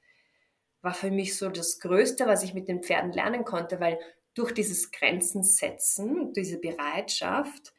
war 0.83 0.95
für 0.95 1.11
mich 1.11 1.37
so 1.39 1.49
das 1.49 1.79
Größte, 1.79 2.27
was 2.27 2.43
ich 2.43 2.55
mit 2.55 2.69
den 2.69 2.83
Pferden 2.83 3.13
lernen 3.13 3.45
konnte, 3.45 3.81
weil 3.81 3.99
durch 4.35 4.53
dieses 4.53 4.91
Grenzen 4.91 5.43
setzen, 5.43 6.33
diese 6.33 6.59
Bereitschaft, 6.59 7.75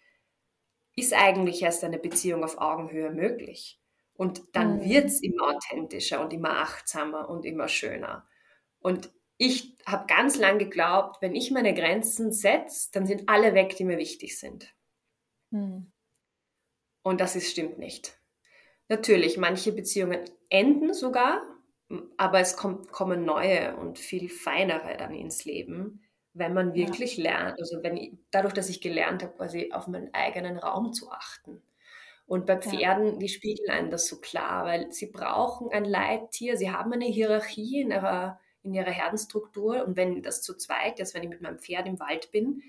ist 0.96 1.14
eigentlich 1.14 1.62
erst 1.62 1.84
eine 1.84 1.98
Beziehung 1.98 2.44
auf 2.44 2.60
Augenhöhe 2.60 3.12
möglich. 3.12 3.80
Und 4.14 4.44
dann 4.54 4.78
mhm. 4.78 4.84
wird 4.84 5.06
es 5.06 5.22
immer 5.22 5.56
authentischer 5.56 6.22
und 6.22 6.34
immer 6.34 6.60
achtsamer 6.60 7.30
und 7.30 7.46
immer 7.46 7.68
schöner. 7.68 8.28
Und 8.80 9.12
ich 9.38 9.76
habe 9.86 10.06
ganz 10.08 10.38
lange 10.38 10.60
geglaubt, 10.60 11.22
wenn 11.22 11.36
ich 11.36 11.50
meine 11.50 11.74
Grenzen 11.74 12.32
setze, 12.32 12.92
dann 12.92 13.08
sind 13.08 13.28
alle 13.28 13.56
weg, 13.56 13.76
die 13.76 13.86
mir 13.86 13.98
wichtig 13.98 14.40
sind. 14.40 14.74
Mhm. 15.50 15.92
Und 17.02 17.20
das 17.20 17.36
ist, 17.36 17.52
stimmt 17.52 17.80
nicht. 17.80 18.20
Natürlich, 18.88 19.38
manche 19.38 19.72
Beziehungen 19.72 20.24
enden 20.50 20.94
sogar, 20.94 21.42
aber 22.18 22.40
es 22.40 22.56
kommt, 22.56 22.92
kommen 22.92 23.26
neue 23.26 23.76
und 23.78 23.98
viel 23.98 24.30
feinere 24.30 24.96
dann 24.98 25.14
ins 25.14 25.46
Leben, 25.46 26.04
wenn 26.34 26.54
man 26.54 26.74
wirklich 26.74 27.18
ja. 27.18 27.24
lernt, 27.24 27.60
also 27.60 27.84
wenn 27.84 27.98
ich, 27.98 28.12
dadurch, 28.32 28.54
dass 28.54 28.70
ich 28.70 28.82
gelernt 28.82 29.24
habe, 29.24 29.34
quasi 29.34 29.72
auf 29.72 29.88
meinen 29.88 30.14
eigenen 30.14 30.58
Raum 30.58 30.94
zu 30.94 31.12
achten. 31.12 31.62
Und 32.26 32.46
bei 32.46 32.58
Pferden, 32.58 33.14
ja. 33.14 33.20
die 33.20 33.30
spiegeln 33.30 33.70
einen 33.70 33.92
das 33.92 34.08
so 34.08 34.20
klar, 34.20 34.66
weil 34.66 34.92
sie 34.92 35.08
brauchen 35.08 35.70
ein 35.72 35.86
Leittier, 35.86 36.58
sie 36.58 36.72
haben 36.72 36.94
eine 36.94 37.06
Hierarchie 37.06 37.82
in 37.82 37.92
ihrer, 37.92 38.40
in 38.64 38.74
ihrer 38.74 38.92
Herdenstruktur 38.92 39.86
und 39.86 39.98
wenn 39.98 40.24
das 40.24 40.42
zu 40.42 40.56
zweit 40.56 41.00
ist, 41.00 41.14
wenn 41.14 41.24
ich 41.24 41.30
mit 41.30 41.42
meinem 41.42 41.60
Pferd 41.60 41.86
im 41.86 42.00
Wald 42.00 42.32
bin, 42.32 42.64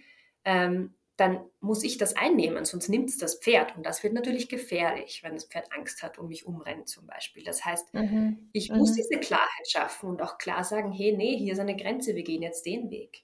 ähm, 0.45 0.95
dann 1.17 1.45
muss 1.61 1.85
ich 1.85 1.97
das 1.97 2.17
einnehmen, 2.17 2.65
sonst 2.65 2.89
nimmt 2.89 3.09
es 3.09 3.19
das 3.19 3.37
Pferd. 3.39 3.77
Und 3.77 3.87
das 3.87 4.03
wird 4.03 4.15
natürlich 4.15 4.49
gefährlich, 4.49 5.23
wenn 5.23 5.35
das 5.35 5.45
Pferd 5.45 5.73
Angst 5.73 6.03
hat 6.03 6.19
und 6.19 6.29
mich 6.29 6.45
umrennt 6.45 6.89
zum 6.89 7.07
Beispiel. 7.07 7.45
Das 7.45 7.65
heißt, 7.65 7.95
mhm. 7.95 8.49
ich 8.53 8.73
muss 8.73 8.91
mhm. 8.91 8.97
diese 8.97 9.21
Klarheit 9.21 9.69
schaffen 9.69 10.11
und 10.11 10.21
auch 10.21 10.39
klar 10.39 10.65
sagen, 10.65 10.91
hey, 10.91 11.17
nee, 11.17 11.37
hier 11.37 11.53
ist 11.53 11.61
eine 11.61 11.77
Grenze, 11.77 12.17
wir 12.17 12.25
gehen 12.25 12.43
jetzt 12.43 12.67
den 12.67 12.91
Weg. 12.91 13.23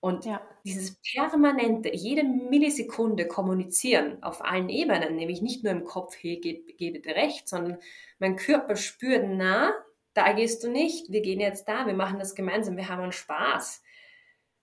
Und 0.00 0.24
ja. 0.24 0.40
dieses 0.64 0.96
permanente, 1.12 1.94
jede 1.94 2.24
Millisekunde 2.24 3.28
kommunizieren 3.28 4.22
auf 4.22 4.42
allen 4.42 4.70
Ebenen, 4.70 5.16
nämlich 5.16 5.42
nicht 5.42 5.62
nur 5.62 5.72
im 5.72 5.84
Kopf, 5.84 6.16
hey, 6.18 6.40
geh, 6.40 6.64
geh 6.78 6.90
bitte 6.90 7.10
recht, 7.10 7.48
sondern 7.48 7.78
mein 8.18 8.36
Körper 8.36 8.76
spürt, 8.76 9.26
na, 9.28 9.74
da 10.14 10.32
gehst 10.32 10.64
du 10.64 10.70
nicht, 10.70 11.10
wir 11.12 11.20
gehen 11.20 11.38
jetzt 11.38 11.68
da, 11.68 11.86
wir 11.86 11.92
machen 11.92 12.18
das 12.18 12.34
gemeinsam, 12.34 12.78
wir 12.78 12.88
haben 12.88 13.02
einen 13.02 13.12
Spaß. 13.12 13.82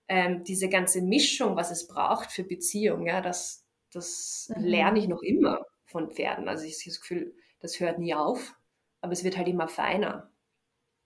Ähm, 0.08 0.42
diese 0.42 0.68
ganze 0.68 1.02
Mischung, 1.02 1.54
was 1.54 1.70
es 1.70 1.86
braucht 1.86 2.32
für 2.32 2.42
Beziehung, 2.42 3.06
ja, 3.06 3.20
das, 3.20 3.64
das 3.92 4.50
mhm. 4.56 4.64
lerne 4.64 4.98
ich 4.98 5.06
noch 5.06 5.22
immer 5.22 5.64
von 5.86 6.10
Pferden. 6.10 6.48
Also 6.48 6.64
ich 6.64 6.74
habe 6.74 6.90
das 6.90 7.00
Gefühl, 7.00 7.34
das 7.60 7.78
hört 7.78 7.98
nie 8.00 8.14
auf, 8.14 8.54
aber 9.00 9.12
es 9.12 9.22
wird 9.22 9.36
halt 9.36 9.48
immer 9.48 9.68
feiner. 9.68 10.32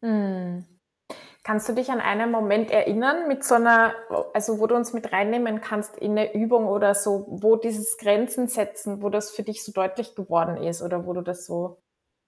Mhm. 0.01 0.72
Kannst 1.45 1.69
du 1.69 1.73
dich 1.73 1.91
an 1.91 2.01
einen 2.01 2.31
Moment 2.31 2.71
erinnern 2.71 3.27
mit 3.27 3.43
so 3.43 3.57
einer, 3.57 3.95
also 4.33 4.61
wo 4.61 4.69
du 4.69 4.77
uns 4.77 4.93
mit 4.93 5.13
reinnehmen 5.13 5.61
kannst 5.61 5.97
in 5.97 6.13
eine 6.13 6.35
Übung 6.35 6.67
oder 6.67 6.95
so, 6.95 7.27
wo 7.29 7.57
dieses 7.57 7.97
Grenzen 7.99 8.47
setzen, 8.47 9.03
wo 9.03 9.09
das 9.09 9.33
für 9.33 9.43
dich 9.43 9.65
so 9.65 9.73
deutlich 9.73 10.15
geworden 10.15 10.57
ist 10.57 10.83
oder 10.83 11.05
wo 11.05 11.13
du 11.15 11.21
das 11.21 11.45
so, 11.45 11.83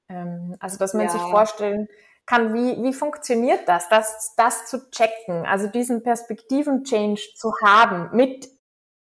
ähm, 0.08 0.56
also 0.58 0.78
dass 0.78 0.94
man 0.94 1.06
ja. 1.06 1.12
sich 1.12 1.20
vorstellen 1.20 1.86
kann, 2.26 2.54
wie, 2.54 2.82
wie 2.82 2.92
funktioniert 2.92 3.68
das, 3.68 3.88
das, 3.88 4.34
das 4.36 4.66
zu 4.66 4.90
checken, 4.90 5.46
also 5.46 5.68
diesen 5.68 6.02
Perspektiven-Change 6.02 7.34
zu 7.36 7.52
haben 7.62 8.16
mit 8.16 8.48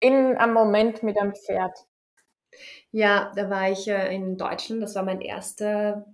in 0.02 0.36
einem 0.36 0.54
Moment 0.54 1.02
mit 1.04 1.18
einem 1.18 1.34
Pferd. 1.34 1.78
Ja, 2.92 3.32
da 3.38 3.50
war 3.50 3.70
ich 3.70 3.88
äh, 3.88 4.14
in 4.14 4.38
Deutschland, 4.38 4.84
das 4.84 4.96
war 4.96 5.04
mein 5.04 5.22
erster 5.22 6.06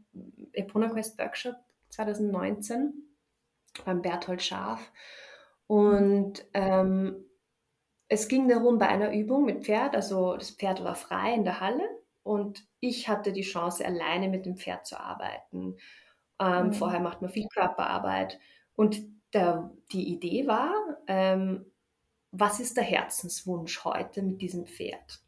Epona 0.54 0.90
Quest 0.90 1.18
Workshop 1.18 1.56
2019 1.90 3.09
beim 3.84 4.02
Berthold 4.02 4.42
Scharf. 4.42 4.92
Und 5.68 6.46
ähm, 6.54 7.26
es 8.08 8.28
ging 8.28 8.48
darum 8.48 8.80
bei 8.80 8.88
einer 8.88 9.14
Übung 9.14 9.46
mit 9.46 9.66
Pferd, 9.66 9.96
also 9.96 10.36
das 10.36 10.52
Pferd 10.52 10.84
war 10.84 10.96
frei 10.96 11.34
in 11.34 11.44
der 11.44 11.60
Halle 11.60 11.88
und 12.24 12.66
ich 12.80 13.08
hatte 13.08 13.32
die 13.34 13.42
Chance, 13.42 13.86
alleine 13.86 14.30
mit 14.30 14.46
dem 14.46 14.58
Pferd 14.58 14.86
zu 14.86 15.00
arbeiten. 15.00 15.78
Ähm, 16.40 16.68
mhm. 16.68 16.74
Vorher 16.74 17.00
macht 17.00 17.22
man 17.22 17.30
viel 17.30 17.48
Körperarbeit. 17.48 18.40
Und 18.76 19.02
der, 19.34 19.72
die 19.92 20.08
Idee 20.08 20.48
war, 20.48 20.74
ähm, 21.08 21.66
was 22.32 22.60
ist 22.60 22.78
der 22.78 22.84
Herzenswunsch 22.84 23.84
heute 23.84 24.22
mit 24.22 24.42
diesem 24.42 24.66
Pferd? 24.66 25.22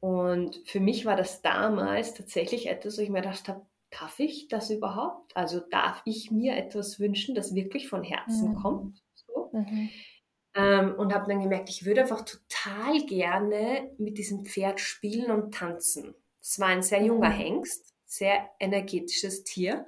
Und 0.00 0.60
für 0.66 0.80
mich 0.80 1.04
war 1.06 1.16
das 1.16 1.42
damals 1.42 2.14
tatsächlich 2.14 2.68
etwas, 2.68 2.98
wo 2.98 3.02
ich 3.02 3.10
mir 3.10 3.20
gedacht 3.22 3.48
habe, 3.48 3.64
darf 3.98 4.18
ich 4.18 4.48
das 4.48 4.70
überhaupt? 4.70 5.36
Also 5.36 5.60
darf 5.60 6.02
ich 6.04 6.30
mir 6.30 6.56
etwas 6.56 6.98
wünschen, 6.98 7.34
das 7.34 7.54
wirklich 7.54 7.88
von 7.88 8.02
Herzen 8.02 8.50
mhm. 8.50 8.54
kommt? 8.56 9.02
So. 9.14 9.50
Mhm. 9.52 9.90
Ähm, 10.54 10.94
und 10.96 11.14
habe 11.14 11.30
dann 11.30 11.40
gemerkt, 11.40 11.70
ich 11.70 11.84
würde 11.84 12.02
einfach 12.02 12.24
total 12.24 13.00
gerne 13.06 13.90
mit 13.98 14.18
diesem 14.18 14.44
Pferd 14.44 14.80
spielen 14.80 15.30
und 15.30 15.54
tanzen. 15.54 16.14
Es 16.40 16.58
war 16.58 16.68
ein 16.68 16.82
sehr 16.82 17.02
junger 17.02 17.30
mhm. 17.30 17.34
Hengst, 17.34 17.94
sehr 18.04 18.50
energetisches 18.58 19.44
Tier. 19.44 19.86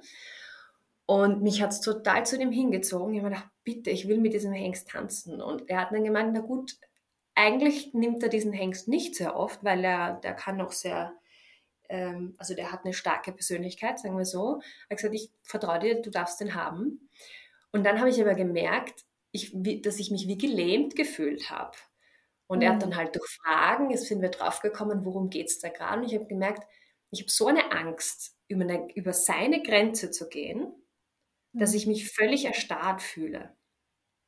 Und 1.05 1.43
mich 1.43 1.61
hat 1.61 1.71
es 1.71 1.81
total 1.81 2.25
zu 2.25 2.37
dem 2.37 2.51
hingezogen. 2.51 3.13
Ich 3.13 3.19
habe 3.19 3.29
mir 3.29 3.35
gedacht, 3.35 3.51
bitte, 3.63 3.91
ich 3.91 4.07
will 4.07 4.19
mit 4.19 4.33
diesem 4.33 4.53
Hengst 4.53 4.89
tanzen. 4.89 5.41
Und 5.41 5.69
er 5.69 5.81
hat 5.81 5.91
dann 5.91 6.03
gemeint, 6.03 6.31
na 6.33 6.39
gut, 6.39 6.77
eigentlich 7.35 7.93
nimmt 7.93 8.23
er 8.23 8.29
diesen 8.29 8.53
Hengst 8.53 8.87
nicht 8.87 9.15
sehr 9.15 9.35
oft, 9.35 9.63
weil 9.63 9.83
er, 9.83 10.15
der 10.21 10.33
kann 10.33 10.57
noch 10.57 10.71
sehr, 10.71 11.13
ähm, 11.89 12.35
also 12.37 12.53
der 12.53 12.71
hat 12.71 12.83
eine 12.83 12.93
starke 12.93 13.31
Persönlichkeit, 13.31 13.99
sagen 13.99 14.17
wir 14.17 14.25
so. 14.25 14.61
Er 14.87 14.91
hat 14.91 14.97
gesagt, 14.97 15.15
ich 15.15 15.31
vertraue 15.43 15.79
dir, 15.79 16.01
du 16.01 16.09
darfst 16.09 16.39
den 16.39 16.55
haben. 16.55 17.09
Und 17.71 17.83
dann 17.83 17.99
habe 17.99 18.09
ich 18.09 18.21
aber 18.21 18.35
gemerkt, 18.35 19.05
ich, 19.31 19.51
wie, 19.53 19.81
dass 19.81 19.99
ich 19.99 20.11
mich 20.11 20.27
wie 20.27 20.37
gelähmt 20.37 20.95
gefühlt 20.95 21.49
habe. 21.49 21.77
Und 22.47 22.59
mhm. 22.59 22.63
er 22.63 22.73
hat 22.73 22.81
dann 22.81 22.89
mhm. 22.91 22.95
halt 22.95 23.15
durch 23.15 23.29
Fragen, 23.43 23.89
jetzt 23.89 24.05
sind 24.05 24.21
wir 24.21 24.29
draufgekommen, 24.29 25.05
worum 25.05 25.29
geht 25.29 25.47
es 25.47 25.59
da 25.59 25.69
gerade. 25.69 26.01
Und 26.01 26.07
ich 26.07 26.15
habe 26.15 26.25
gemerkt, 26.25 26.63
ich 27.11 27.21
habe 27.21 27.31
so 27.31 27.47
eine 27.47 27.71
Angst, 27.71 28.35
über, 28.47 28.63
eine, 28.63 28.87
über 28.95 29.13
seine 29.13 29.61
Grenze 29.61 30.11
zu 30.11 30.29
gehen, 30.29 30.73
mhm. 31.51 31.59
dass 31.59 31.73
ich 31.73 31.87
mich 31.87 32.11
völlig 32.11 32.45
erstarrt 32.45 33.01
fühle. 33.01 33.55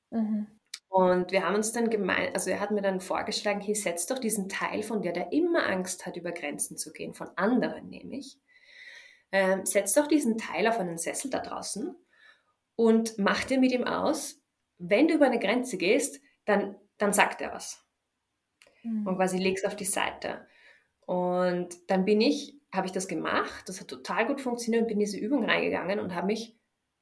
Mhm. 0.10 0.48
Und 0.98 1.32
wir 1.32 1.46
haben 1.46 1.54
uns 1.54 1.74
dann 1.74 1.92
gemeint, 1.92 2.34
also 2.34 2.50
er 2.50 2.60
hat 2.60 2.72
mir 2.72 2.82
dann 2.82 3.02
vorgeschlagen, 3.02 3.62
hier 3.62 3.76
setz 3.76 4.08
doch 4.08 4.18
diesen 4.18 4.50
Teil 4.50 4.82
von 4.82 5.04
dir, 5.04 5.14
der 5.14 5.32
immer 5.32 5.68
Angst 5.68 6.08
hat, 6.08 6.18
über 6.18 6.32
Grenzen 6.32 6.76
zu 6.76 6.92
gehen, 6.92 7.14
von 7.14 7.30
anderen 7.36 7.88
nämlich, 7.88 8.40
ähm, 9.32 9.64
setz 9.64 9.94
doch 9.94 10.08
diesen 10.08 10.40
Teil 10.40 10.66
auf 10.66 10.80
einen 10.80 10.98
Sessel 10.98 11.30
da 11.30 11.38
draußen 11.38 11.96
und 12.76 13.20
mach 13.20 13.44
dir 13.44 13.60
mit 13.60 13.74
ihm 13.74 13.84
aus, 13.84 14.42
wenn 14.80 15.08
du 15.08 15.14
über 15.14 15.28
eine 15.28 15.38
Grenze 15.38 15.78
gehst, 15.78 16.20
dann, 16.46 16.76
dann 16.98 17.14
sagt 17.14 17.42
er 17.42 17.54
was. 17.54 17.86
Mhm. 18.82 19.06
Und 19.06 19.18
quasi 19.18 19.38
legst 19.38 19.68
auf 19.68 19.76
die 19.76 19.86
Seite. 19.86 20.48
Und 21.06 21.78
dann 21.92 22.06
bin 22.06 22.22
ich, 22.22 22.60
habe 22.74 22.88
ich 22.88 22.92
das 22.92 23.08
gemacht, 23.08 23.70
das 23.70 23.82
hat 23.82 23.88
total 23.88 24.26
gut 24.26 24.42
funktioniert 24.42 24.82
und 24.82 24.88
bin 24.88 24.98
in 24.98 25.06
diese 25.06 25.20
Übung 25.20 25.46
reingegangen 25.46 26.00
und 26.00 26.16
habe 26.16 26.26
mich 26.26 26.57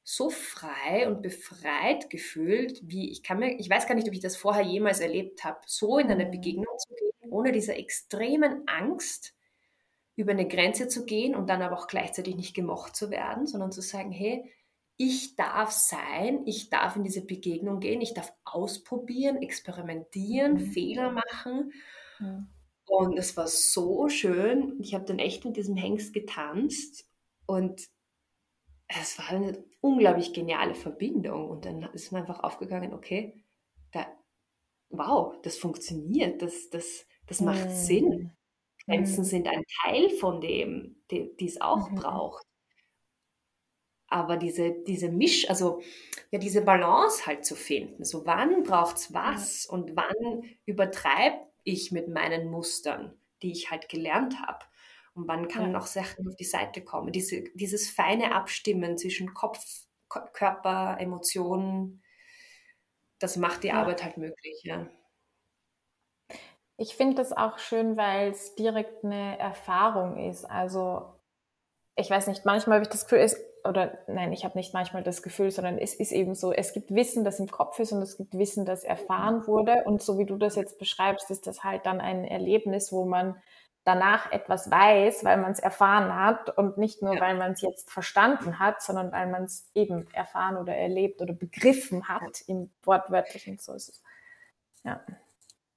so 0.08 0.30
frei 0.30 1.08
und 1.08 1.20
befreit 1.20 2.10
gefühlt, 2.10 2.80
wie 2.84 3.10
ich 3.10 3.24
kann 3.24 3.40
mir, 3.40 3.58
ich 3.58 3.68
weiß 3.68 3.88
gar 3.88 3.96
nicht, 3.96 4.06
ob 4.06 4.14
ich 4.14 4.20
das 4.20 4.36
vorher 4.36 4.62
jemals 4.62 5.00
erlebt 5.00 5.42
habe, 5.42 5.58
so 5.66 5.98
in 5.98 6.08
eine 6.08 6.26
mhm. 6.26 6.30
Begegnung 6.30 6.78
zu 6.78 6.94
gehen, 6.94 7.32
ohne 7.32 7.50
dieser 7.50 7.76
extremen 7.76 8.62
Angst, 8.68 9.34
über 10.14 10.30
eine 10.30 10.46
Grenze 10.46 10.86
zu 10.86 11.06
gehen 11.06 11.34
und 11.34 11.50
dann 11.50 11.60
aber 11.60 11.76
auch 11.76 11.88
gleichzeitig 11.88 12.36
nicht 12.36 12.54
gemocht 12.54 12.94
zu 12.94 13.10
werden, 13.10 13.48
sondern 13.48 13.72
zu 13.72 13.82
sagen, 13.82 14.12
hey, 14.12 14.48
ich 14.96 15.34
darf 15.34 15.72
sein, 15.72 16.46
ich 16.46 16.70
darf 16.70 16.94
in 16.94 17.02
diese 17.02 17.26
Begegnung 17.26 17.80
gehen, 17.80 18.00
ich 18.00 18.14
darf 18.14 18.32
ausprobieren, 18.44 19.42
experimentieren, 19.42 20.52
mhm. 20.52 20.70
Fehler 20.70 21.10
machen. 21.10 21.72
Mhm. 22.20 22.46
Und 22.86 23.18
es 23.18 23.36
war 23.36 23.48
so 23.48 24.08
schön. 24.08 24.78
Ich 24.80 24.94
habe 24.94 25.04
dann 25.04 25.18
echt 25.18 25.44
mit 25.44 25.56
diesem 25.56 25.76
Hengst 25.76 26.14
getanzt 26.14 27.10
und 27.44 27.88
es 28.88 29.18
war 29.18 29.30
eine 29.30 29.64
unglaublich 29.86 30.32
geniale 30.32 30.74
Verbindung. 30.74 31.48
Und 31.48 31.64
dann 31.64 31.82
ist 31.92 32.12
mir 32.12 32.18
einfach 32.18 32.40
aufgegangen, 32.40 32.92
okay, 32.92 33.44
da, 33.92 34.06
wow, 34.90 35.34
das 35.42 35.58
funktioniert, 35.58 36.42
das, 36.42 36.70
das, 36.70 37.06
das 37.26 37.40
macht 37.40 37.66
mhm. 37.66 37.74
Sinn. 37.74 38.32
Grenzen 38.84 39.20
mhm. 39.20 39.24
sind 39.24 39.48
ein 39.48 39.64
Teil 39.82 40.10
von 40.10 40.40
dem, 40.40 41.02
die, 41.10 41.34
die 41.36 41.46
es 41.46 41.60
auch 41.60 41.90
mhm. 41.90 41.96
braucht 41.96 42.46
aber 44.08 44.36
diese, 44.36 44.72
diese 44.86 45.08
Misch, 45.10 45.48
also 45.48 45.80
ja, 46.30 46.38
diese 46.38 46.62
Balance 46.62 47.26
halt 47.26 47.44
zu 47.44 47.56
finden. 47.56 48.04
So, 48.04 48.26
wann 48.26 48.62
braucht 48.62 48.96
es 48.96 49.12
was 49.14 49.66
und 49.66 49.96
wann 49.96 50.44
übertreibe 50.64 51.38
ich 51.64 51.90
mit 51.92 52.08
meinen 52.08 52.48
Mustern, 52.48 53.14
die 53.42 53.52
ich 53.52 53.70
halt 53.70 53.88
gelernt 53.88 54.40
habe. 54.40 54.64
Und 55.16 55.26
wann 55.28 55.48
kann 55.48 55.62
ja. 55.62 55.68
noch 55.68 55.86
Sachen 55.86 56.28
auf 56.28 56.36
die 56.36 56.44
Seite 56.44 56.84
kommen. 56.84 57.10
Diese, 57.10 57.42
dieses 57.54 57.88
feine 57.88 58.34
Abstimmen 58.34 58.98
zwischen 58.98 59.32
Kopf, 59.32 59.58
Körper, 60.08 60.98
Emotionen, 61.00 62.02
das 63.18 63.38
macht 63.38 63.64
die 63.64 63.68
ja. 63.68 63.80
Arbeit 63.80 64.04
halt 64.04 64.18
möglich, 64.18 64.60
ja. 64.62 64.88
Ich 66.76 66.94
finde 66.94 67.14
das 67.16 67.32
auch 67.32 67.58
schön, 67.58 67.96
weil 67.96 68.30
es 68.30 68.54
direkt 68.54 69.02
eine 69.02 69.38
Erfahrung 69.38 70.18
ist. 70.28 70.44
Also, 70.44 71.14
ich 71.96 72.10
weiß 72.10 72.26
nicht, 72.26 72.44
manchmal 72.44 72.76
habe 72.76 72.82
ich 72.82 72.90
das 72.90 73.04
Gefühl, 73.04 73.20
es 73.20 73.42
oder 73.66 73.98
nein, 74.06 74.32
ich 74.32 74.44
habe 74.44 74.56
nicht 74.56 74.74
manchmal 74.74 75.02
das 75.02 75.22
Gefühl, 75.22 75.50
sondern 75.50 75.78
es 75.78 75.94
ist 75.94 76.12
eben 76.12 76.34
so, 76.34 76.52
es 76.52 76.72
gibt 76.72 76.94
Wissen, 76.94 77.24
das 77.24 77.40
im 77.40 77.50
Kopf 77.50 77.78
ist 77.78 77.92
und 77.92 78.02
es 78.02 78.16
gibt 78.16 78.38
Wissen, 78.38 78.64
das 78.64 78.84
erfahren 78.84 79.46
wurde. 79.46 79.82
Und 79.86 80.02
so 80.02 80.18
wie 80.18 80.26
du 80.26 80.36
das 80.36 80.56
jetzt 80.56 80.78
beschreibst, 80.78 81.30
ist 81.30 81.46
das 81.46 81.64
halt 81.64 81.86
dann 81.86 82.00
ein 82.00 82.24
Erlebnis, 82.24 82.92
wo 82.92 83.04
man 83.06 83.42
danach 83.86 84.32
etwas 84.32 84.68
weiß, 84.68 85.24
weil 85.24 85.38
man 85.38 85.52
es 85.52 85.60
erfahren 85.60 86.14
hat 86.14 86.58
und 86.58 86.76
nicht 86.76 87.02
nur, 87.02 87.14
ja. 87.14 87.20
weil 87.20 87.36
man 87.36 87.52
es 87.52 87.62
jetzt 87.62 87.90
verstanden 87.90 88.58
hat, 88.58 88.82
sondern 88.82 89.12
weil 89.12 89.28
man 89.28 89.44
es 89.44 89.70
eben 89.74 90.08
erfahren 90.12 90.56
oder 90.56 90.74
erlebt 90.74 91.22
oder 91.22 91.32
begriffen 91.32 92.08
hat 92.08 92.42
im 92.48 92.70
wortwörtlichen. 92.82 93.58
So 93.58 93.72
ist 93.74 93.88
es. 93.88 94.02
Ja. 94.82 95.06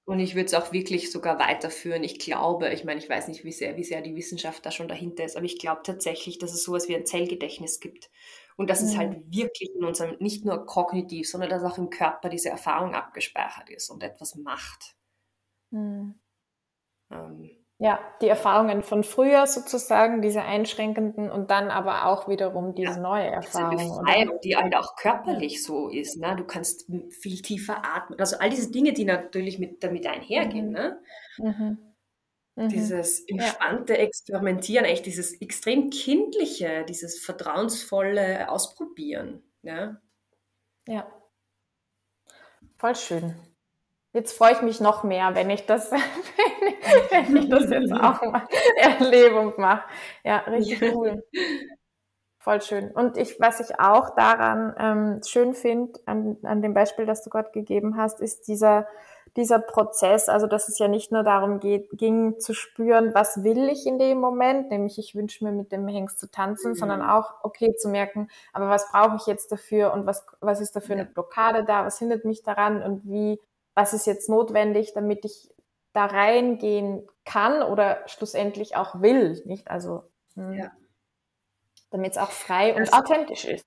Und 0.06 0.20
ich 0.20 0.34
würde 0.34 0.48
es 0.48 0.56
auch 0.56 0.72
wirklich 0.72 1.12
sogar 1.12 1.38
weiterführen. 1.38 2.04
Ich 2.04 2.18
glaube, 2.18 2.74
ich 2.74 2.84
meine, 2.84 3.00
ich 3.00 3.08
weiß 3.08 3.28
nicht, 3.28 3.44
wie 3.44 3.52
sehr, 3.52 3.78
wie 3.78 3.84
sehr 3.84 4.02
die 4.02 4.16
Wissenschaft 4.16 4.66
da 4.66 4.72
schon 4.72 4.88
dahinter 4.88 5.24
ist, 5.24 5.38
aber 5.38 5.46
ich 5.46 5.60
glaube 5.60 5.82
tatsächlich, 5.84 6.40
dass 6.40 6.52
es 6.52 6.64
sowas 6.64 6.88
wie 6.88 6.96
ein 6.96 7.06
Zellgedächtnis 7.06 7.80
gibt. 7.80 8.10
Und 8.58 8.72
dass 8.72 8.82
mhm. 8.82 8.88
es 8.88 8.98
halt 8.98 9.32
wirklich 9.32 9.70
in 9.76 9.86
unserem, 9.86 10.18
nicht 10.20 10.46
nur 10.46 10.66
kognitiv, 10.66 11.30
sondern 11.30 11.52
dass 11.52 11.64
auch 11.64 11.78
im 11.78 11.92
Körper 11.92 12.30
diese 12.30 12.50
Erfahrung 12.50 12.96
abgespeichert 12.96 13.70
ist 13.70 13.92
und 13.92 14.02
etwas 14.02 14.34
macht. 14.34 14.96
Mhm. 15.70 16.16
Ähm, 17.12 17.59
ja, 17.82 17.98
die 18.22 18.28
Erfahrungen 18.28 18.84
von 18.84 19.06
früher 19.06 19.48
sozusagen, 19.48 20.22
diese 20.22 20.42
einschränkenden 20.42 21.32
und 21.32 21.50
dann 21.50 21.72
aber 21.72 22.08
auch 22.08 22.28
wiederum 22.28 22.76
diese 22.76 22.96
ja, 22.96 23.00
neue 23.00 23.28
Erfahrung. 23.28 23.78
Diese 23.78 23.90
Befreiung, 23.90 24.40
die 24.44 24.58
halt 24.58 24.76
auch 24.76 24.98
körperlich 24.98 25.64
so 25.64 25.88
ist. 25.88 26.20
Ne? 26.20 26.36
Du 26.36 26.44
kannst 26.44 26.92
viel 27.10 27.42
tiefer 27.42 27.86
atmen. 27.86 28.20
Also 28.20 28.38
all 28.38 28.50
diese 28.50 28.70
Dinge, 28.70 28.92
die 28.92 29.06
natürlich 29.06 29.60
mit, 29.60 29.82
damit 29.82 30.06
einhergehen. 30.08 30.68
Mhm. 30.68 30.74
Ne? 30.74 31.00
Mhm. 31.38 31.78
Mhm. 32.56 32.68
Dieses 32.68 33.22
entspannte 33.22 33.94
ja. 33.94 34.00
Experimentieren, 34.00 34.84
echt 34.84 35.06
dieses 35.06 35.40
extrem 35.42 35.90
kindliche, 35.90 36.84
dieses 36.84 37.20
vertrauensvolle 37.20 38.50
Ausprobieren. 38.50 39.42
Ja. 39.62 40.02
ja. 40.86 41.08
Voll 42.78 42.96
schön. 42.98 43.36
Jetzt 44.12 44.36
freue 44.36 44.54
ich 44.54 44.62
mich 44.64 44.82
noch 44.82 45.04
mehr, 45.04 45.36
wenn 45.36 45.50
ich 45.52 45.66
das, 45.68 45.92
wenn 47.12 47.36
ich 47.38 47.50
das 47.50 47.70
jetzt 47.70 47.94
auch 47.94 48.22
mal 48.24 48.48
erlebe 48.78 49.40
und 49.40 49.58
mache. 49.58 49.84
Ja, 50.24 50.38
richtig 50.40 50.82
cool. 50.94 51.24
Voll 52.40 52.62
schön. 52.62 52.90
Und 52.92 53.18
ich, 53.18 53.40
was 53.40 53.60
ich 53.60 53.80
auch 53.80 54.16
daran 54.16 54.74
ähm, 54.80 55.22
schön 55.28 55.54
finde, 55.54 56.00
an, 56.06 56.38
an 56.44 56.62
dem 56.62 56.74
Beispiel, 56.74 57.06
das 57.06 57.24
du 57.24 57.30
gerade 57.30 57.52
gegeben 57.52 57.98
hast, 57.98 58.22
ist 58.22 58.48
dieser, 58.48 58.88
dieser 59.36 59.60
Prozess, 59.60 60.30
also 60.30 60.48
dass 60.48 60.70
es 60.70 60.80
ja 60.80 60.88
nicht 60.88 61.12
nur 61.12 61.24
darum 61.24 61.60
geht, 61.60 61.90
ging 61.92 62.40
zu 62.40 62.54
spüren, 62.54 63.14
was 63.14 63.44
will 63.44 63.70
ich 63.70 63.86
in 63.86 64.00
dem 64.00 64.20
Moment, 64.20 64.72
nämlich 64.72 64.98
ich 64.98 65.16
wünsche 65.16 65.44
mir 65.44 65.52
mit 65.52 65.72
dem 65.72 65.88
Hengst 65.88 66.18
zu 66.20 66.32
tanzen, 66.32 66.72
mhm. 66.72 66.76
sondern 66.76 67.02
auch, 67.02 67.34
okay, 67.44 67.76
zu 67.76 67.90
merken, 67.90 68.30
aber 68.54 68.70
was 68.70 68.90
brauche 68.90 69.18
ich 69.18 69.28
jetzt 69.28 69.52
dafür 69.52 69.94
und 69.94 70.06
was, 70.06 70.26
was 70.40 70.62
ist 70.62 70.76
dafür 70.76 70.96
ja. 70.96 71.02
eine 71.04 71.12
Blockade 71.12 71.66
da, 71.66 71.86
was 71.86 72.00
hindert 72.00 72.26
mich 72.26 72.42
daran 72.42 72.82
und 72.82 73.06
wie 73.06 73.40
was 73.80 73.94
ist 73.94 74.06
jetzt 74.06 74.28
notwendig, 74.28 74.92
damit 74.94 75.24
ich 75.24 75.50
da 75.94 76.06
reingehen 76.06 77.08
kann 77.24 77.64
oder 77.64 78.04
schlussendlich 78.08 78.76
auch 78.76 79.02
will, 79.02 79.42
nicht? 79.46 79.70
Also, 79.70 80.04
hm, 80.36 80.54
ja. 80.54 80.72
damit 81.90 82.12
es 82.12 82.18
auch 82.18 82.32
frei 82.32 82.76
und 82.76 82.92
authentisch 82.92 83.46
ist. 83.46 83.66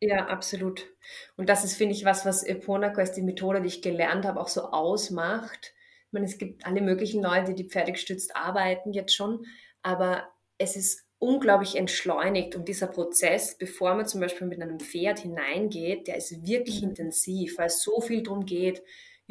Ja, 0.00 0.26
absolut. 0.26 0.88
Und 1.36 1.48
das 1.48 1.62
ist, 1.62 1.76
finde 1.76 1.94
ich, 1.94 2.04
was, 2.04 2.26
was 2.26 2.42
Eponako 2.42 3.00
ist 3.00 3.12
die 3.12 3.22
Methode, 3.22 3.60
die 3.60 3.68
ich 3.68 3.80
gelernt 3.80 4.26
habe, 4.26 4.40
auch 4.40 4.48
so 4.48 4.62
ausmacht. 4.62 5.72
Ich 6.06 6.12
meine, 6.12 6.26
es 6.26 6.36
gibt 6.36 6.66
alle 6.66 6.80
möglichen 6.80 7.22
Leute, 7.22 7.54
die 7.54 7.68
pferdegestützt 7.68 8.34
arbeiten 8.34 8.92
jetzt 8.92 9.14
schon, 9.14 9.46
aber 9.82 10.28
es 10.58 10.74
ist 10.74 11.06
unglaublich 11.20 11.76
entschleunigt 11.76 12.56
und 12.56 12.66
dieser 12.66 12.88
Prozess, 12.88 13.56
bevor 13.56 13.94
man 13.94 14.06
zum 14.06 14.20
Beispiel 14.20 14.48
mit 14.48 14.60
einem 14.60 14.80
Pferd 14.80 15.20
hineingeht, 15.20 16.08
der 16.08 16.16
ist 16.16 16.44
wirklich 16.44 16.82
mhm. 16.82 16.88
intensiv, 16.88 17.58
weil 17.58 17.68
es 17.68 17.80
so 17.80 18.00
viel 18.00 18.24
darum 18.24 18.44
geht, 18.44 18.82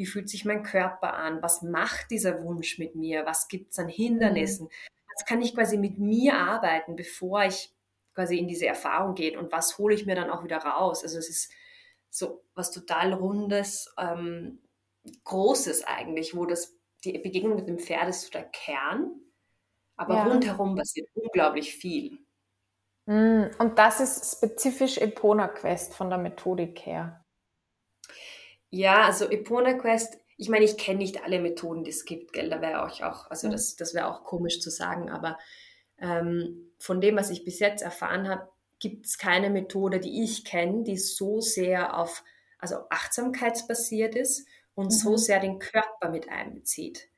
wie 0.02 0.06
fühlt 0.06 0.28
sich 0.28 0.44
mein 0.44 0.62
Körper 0.62 1.14
an, 1.14 1.42
was 1.42 1.62
macht 1.62 2.10
dieser 2.10 2.42
Wunsch 2.42 2.78
mit 2.78 2.94
mir, 2.94 3.24
was 3.24 3.48
gibt 3.48 3.72
es 3.72 3.78
an 3.78 3.88
Hindernissen, 3.88 4.66
mhm. 4.66 4.70
was 5.14 5.24
kann 5.26 5.40
ich 5.40 5.54
quasi 5.54 5.78
mit 5.78 5.98
mir 5.98 6.34
arbeiten, 6.34 6.96
bevor 6.96 7.44
ich 7.44 7.72
quasi 8.14 8.38
in 8.38 8.48
diese 8.48 8.66
Erfahrung 8.66 9.14
geht 9.14 9.36
und 9.36 9.52
was 9.52 9.78
hole 9.78 9.94
ich 9.94 10.04
mir 10.04 10.14
dann 10.14 10.30
auch 10.30 10.44
wieder 10.44 10.58
raus. 10.58 11.02
Also 11.02 11.18
es 11.18 11.30
ist 11.30 11.52
so 12.10 12.44
was 12.54 12.70
total 12.70 13.12
Rundes, 13.14 13.94
ähm, 13.98 14.60
Großes 15.24 15.84
eigentlich, 15.84 16.36
wo 16.36 16.46
das 16.46 16.76
die 17.04 17.18
Begegnung 17.18 17.56
mit 17.56 17.66
dem 17.66 17.78
Pferd 17.78 18.08
ist 18.08 18.22
so 18.22 18.30
der 18.30 18.44
Kern 18.44 19.22
aber 19.96 20.14
ja. 20.14 20.24
rundherum 20.24 20.74
passiert 20.74 21.08
unglaublich 21.14 21.74
viel. 21.74 22.18
Mm, 23.06 23.44
und 23.58 23.78
das 23.78 24.00
ist 24.00 24.36
spezifisch 24.36 24.98
Epona 24.98 25.48
Quest 25.48 25.94
von 25.94 26.08
der 26.08 26.18
Methodik 26.18 26.84
her. 26.86 27.21
Ja, 28.74 29.04
also 29.04 29.28
Epona 29.28 29.74
Quest, 29.74 30.18
ich 30.38 30.48
meine, 30.48 30.64
ich 30.64 30.78
kenne 30.78 30.98
nicht 30.98 31.22
alle 31.22 31.40
Methoden, 31.40 31.84
die 31.84 31.90
es 31.90 32.06
gibt, 32.06 32.32
gell? 32.32 32.48
Da 32.48 32.62
wäre 32.62 32.82
auch, 32.82 33.00
auch, 33.02 33.30
also 33.30 33.46
mhm. 33.46 33.52
das, 33.52 33.76
das 33.76 33.92
wäre 33.92 34.08
auch 34.08 34.24
komisch 34.24 34.60
zu 34.60 34.70
sagen, 34.70 35.10
aber 35.10 35.38
ähm, 36.00 36.72
von 36.78 37.02
dem, 37.02 37.16
was 37.16 37.28
ich 37.28 37.44
bis 37.44 37.58
jetzt 37.58 37.82
erfahren 37.82 38.28
habe, 38.28 38.48
gibt 38.78 39.04
es 39.06 39.18
keine 39.18 39.50
Methode, 39.50 40.00
die 40.00 40.24
ich 40.24 40.44
kenne, 40.44 40.84
die 40.84 40.96
so 40.96 41.40
sehr 41.40 41.96
auf 41.96 42.24
also 42.58 42.76
achtsamkeitsbasiert 42.88 44.14
ist 44.14 44.46
und 44.74 44.86
mhm. 44.86 44.90
so 44.90 45.16
sehr 45.18 45.38
den 45.38 45.58
Körper 45.58 46.08
mit 46.08 46.30
einbezieht. 46.30 47.10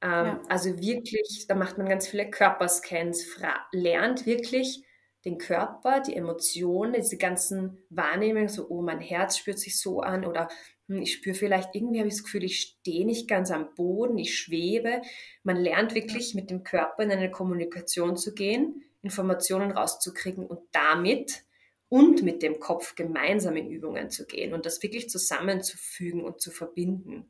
Ähm, 0.00 0.26
ja. 0.26 0.42
Also 0.48 0.78
wirklich, 0.78 1.46
da 1.46 1.54
macht 1.54 1.76
man 1.76 1.88
ganz 1.88 2.08
viele 2.08 2.30
Körperscans, 2.30 3.38
lernt 3.72 4.24
wirklich 4.24 4.82
den 5.26 5.38
Körper, 5.38 6.00
die 6.00 6.14
Emotionen, 6.14 6.94
diese 6.94 7.18
ganzen 7.18 7.84
Wahrnehmungen, 7.90 8.48
so, 8.48 8.68
oh, 8.68 8.80
mein 8.80 9.00
Herz 9.00 9.36
spürt 9.36 9.58
sich 9.58 9.78
so 9.78 10.00
an 10.00 10.24
oder 10.24 10.48
ich 10.88 11.14
spüre 11.14 11.34
vielleicht, 11.34 11.74
irgendwie 11.74 11.98
habe 11.98 12.08
ich 12.08 12.14
das 12.14 12.24
Gefühl, 12.24 12.44
ich 12.44 12.60
stehe 12.60 13.04
nicht 13.04 13.28
ganz 13.28 13.50
am 13.50 13.74
Boden, 13.74 14.18
ich 14.18 14.38
schwebe. 14.38 15.02
Man 15.42 15.56
lernt 15.56 15.94
wirklich 15.94 16.34
mit 16.34 16.50
dem 16.50 16.62
Körper 16.62 17.02
in 17.02 17.10
eine 17.10 17.30
Kommunikation 17.30 18.16
zu 18.16 18.34
gehen, 18.34 18.84
Informationen 19.02 19.72
rauszukriegen 19.72 20.46
und 20.46 20.60
damit 20.72 21.42
und 21.88 22.22
mit 22.22 22.42
dem 22.42 22.60
Kopf 22.60 22.94
gemeinsam 22.94 23.56
in 23.56 23.70
Übungen 23.70 24.10
zu 24.10 24.26
gehen 24.26 24.54
und 24.54 24.66
das 24.66 24.82
wirklich 24.82 25.08
zusammenzufügen 25.08 26.24
und 26.24 26.40
zu 26.40 26.50
verbinden 26.50 27.28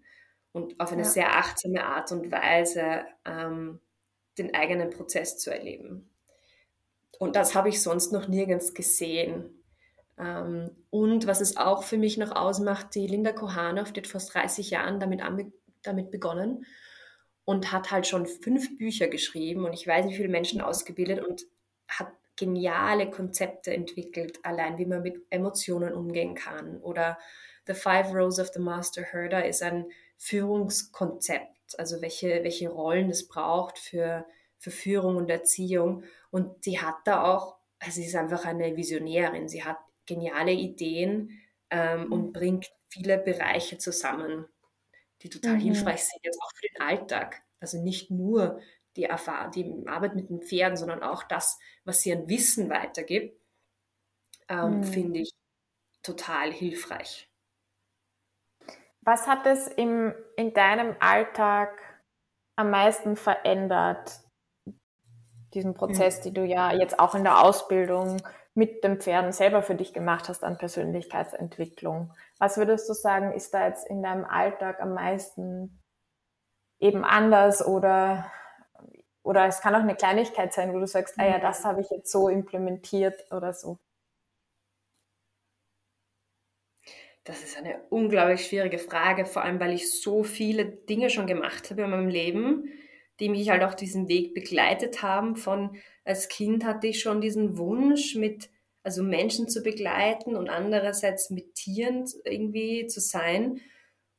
und 0.53 0.79
auf 0.81 0.93
eine 0.93 1.03
ja. 1.03 1.09
sehr 1.09 1.37
achtsame 1.37 1.85
Art 1.85 2.13
und 2.13 2.31
Weise 2.31 3.05
ähm, 3.25 3.81
den 4.39 4.55
eigenen 4.55 4.91
Prozess 4.91 5.39
zu 5.39 5.51
erleben. 5.51 6.11
Und 7.19 7.37
das 7.37 7.55
habe 7.55 7.69
ich 7.69 7.83
sonst 7.83 8.13
noch 8.13 8.29
nirgends 8.29 8.75
gesehen. 8.75 9.63
Ähm, 10.19 10.71
und 10.91 11.27
was 11.27 11.41
es 11.41 11.57
auch 11.57 11.83
für 11.83 11.99
mich 11.99 12.17
noch 12.17 12.33
ausmacht, 12.33 12.95
die 12.95 13.07
Linda 13.07 13.33
Kohanov, 13.33 13.93
die 13.93 14.01
hat 14.01 14.07
vor 14.07 14.21
30 14.21 14.71
Jahren 14.71 15.01
damit, 15.01 15.23
damit 15.83 16.11
begonnen 16.11 16.65
und 17.45 17.73
hat 17.73 17.91
halt 17.91 18.07
schon 18.07 18.27
fünf 18.27 18.77
Bücher 18.77 19.09
geschrieben 19.09 19.65
und 19.65 19.73
ich 19.73 19.87
weiß 19.87 20.05
nicht, 20.05 20.15
wie 20.15 20.19
viele 20.19 20.29
Menschen 20.29 20.61
ausgebildet 20.61 21.25
und 21.25 21.47
hat 21.89 22.09
geniale 22.37 23.11
Konzepte 23.11 23.73
entwickelt, 23.73 24.39
allein 24.43 24.79
wie 24.79 24.87
man 24.87 25.03
mit 25.03 25.23
Emotionen 25.31 25.95
umgehen 25.95 26.35
kann. 26.35 26.79
Oder 26.83 27.19
The 27.67 27.75
Five 27.75 28.13
Rows 28.13 28.39
of 28.39 28.49
the 28.49 28.61
Master 28.61 29.03
Herder 29.03 29.47
ist 29.47 29.63
ein 29.63 29.87
Führungskonzept, 30.19 31.79
also 31.79 32.03
welche, 32.03 32.43
welche 32.45 32.69
Rollen 32.69 33.11
es 33.11 33.27
braucht 33.27 33.79
für, 33.79 34.27
für 34.59 34.71
Führung 34.71 35.17
und 35.17 35.31
Erziehung. 35.31 36.05
Und 36.31 36.63
sie 36.63 36.81
hat 36.81 36.97
da 37.05 37.25
auch, 37.25 37.57
also 37.79 37.97
sie 37.97 38.07
ist 38.07 38.17
einfach 38.17 38.45
eine 38.45 38.77
Visionärin, 38.77 39.49
sie 39.49 39.65
hat 39.65 39.79
geniale 40.07 40.53
Ideen 40.53 41.41
ähm, 41.71 42.07
mhm. 42.07 42.13
und 42.13 42.33
bringt 42.33 42.71
viele 42.89 43.19
Bereiche 43.19 43.79
zusammen, 43.79 44.47
die 45.23 45.29
total 45.29 45.55
mhm. 45.55 45.61
hilfreich 45.61 46.05
sind, 46.05 46.25
jetzt 46.25 46.41
auch 46.41 46.51
für 46.55 46.69
den 46.69 46.81
Alltag. 46.81 47.43
Also 47.61 47.83
nicht 47.83 48.11
nur 48.11 48.61
die, 48.97 49.09
die 49.55 49.89
Arbeit 49.89 50.15
mit 50.15 50.31
den 50.31 50.43
Pferden, 50.43 50.77
sondern 50.77 51.03
auch 51.03 51.23
das, 51.25 51.59
was 51.85 52.01
sie 52.01 52.13
an 52.13 52.29
Wissen 52.29 52.71
weitergibt, 52.71 53.39
ähm, 54.49 54.79
mhm. 54.79 54.85
finde 54.85 55.21
ich 55.21 55.33
total 56.03 56.53
hilfreich. 56.53 57.29
Was 59.01 59.27
hat 59.27 59.47
es 59.47 59.69
im, 59.69 60.15
in 60.37 60.53
deinem 60.53 60.97
Alltag 60.99 61.79
am 62.57 62.71
meisten 62.71 63.17
verändert, 63.17 64.21
diesen 65.55 65.75
Prozess, 65.75 66.19
mhm. 66.19 66.23
den 66.23 66.35
du 66.35 66.45
ja 66.45 66.73
jetzt 66.73 66.99
auch 66.99 67.15
in 67.15 67.23
der 67.23 67.43
Ausbildung 67.43 68.21
mit 68.57 68.83
den 68.83 69.01
Pferden 69.01 69.33
selber 69.33 69.63
für 69.63 69.75
dich 69.75 69.93
gemacht 69.93 70.29
hast 70.29 70.43
an 70.43 70.57
Persönlichkeitsentwicklung? 70.57 72.13
Was 72.39 72.57
würdest 72.57 72.89
du 72.89 72.95
sagen, 72.95 73.33
ist 73.33 73.53
da 73.53 73.69
jetzt 73.69 73.87
in 73.87 74.03
deinem 74.03 74.25
Alltag 74.25 74.81
am 74.81 74.95
meisten 74.95 75.83
eben 76.79 77.05
anders 77.05 77.65
oder, 77.65 78.31
oder 79.23 79.47
es 79.47 79.61
kann 79.61 79.75
auch 79.75 79.81
eine 79.81 79.95
Kleinigkeit 79.95 80.55
sein, 80.55 80.73
wo 80.73 80.79
du 80.79 80.87
sagst, 80.87 81.15
ah 81.19 81.27
ja, 81.27 81.37
mhm. 81.37 81.43
das 81.43 81.65
habe 81.65 81.83
ich 81.83 81.91
jetzt 81.91 82.11
so 82.11 82.29
implementiert 82.29 83.31
oder 83.31 83.53
so? 83.53 83.79
Das 87.25 87.43
ist 87.43 87.59
eine 87.59 87.81
unglaublich 87.91 88.47
schwierige 88.47 88.79
Frage, 88.79 89.27
vor 89.27 89.43
allem 89.43 89.61
weil 89.61 89.73
ich 89.73 90.01
so 90.01 90.23
viele 90.23 90.65
Dinge 90.65 91.11
schon 91.11 91.27
gemacht 91.27 91.71
habe 91.71 91.83
in 91.83 91.91
meinem 91.91 92.09
Leben, 92.09 92.71
die 93.21 93.29
mich 93.29 93.49
halt 93.51 93.63
auch 93.63 93.75
diesen 93.75 94.09
Weg 94.09 94.35
begleitet 94.35 95.03
haben. 95.03 95.37
Von 95.37 95.77
als 96.05 96.29
Kind 96.29 96.65
hatte 96.65 96.87
ich 96.87 97.01
schon 97.01 97.21
diesen 97.21 97.57
Wunsch, 97.59 98.15
mit 98.15 98.51
also 98.83 99.03
Menschen 99.03 99.49
zu 99.49 99.63
begleiten 99.63 100.37
und 100.37 100.49
andererseits 100.49 101.31
mit 101.31 101.55
Tieren 101.55 102.05
irgendwie 102.25 102.87
zu 102.87 103.01
sein. 103.01 103.61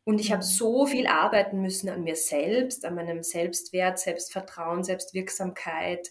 Und 0.03 0.19
ich 0.19 0.31
habe 0.31 0.43
mhm. 0.43 0.47
so 0.47 0.85
viel 0.85 1.07
arbeiten 1.07 1.61
müssen 1.61 1.89
an 1.89 2.03
mir 2.03 2.15
selbst, 2.15 2.85
an 2.85 2.95
meinem 2.95 3.23
Selbstwert, 3.23 3.99
Selbstvertrauen, 3.99 4.83
Selbstwirksamkeit, 4.83 6.09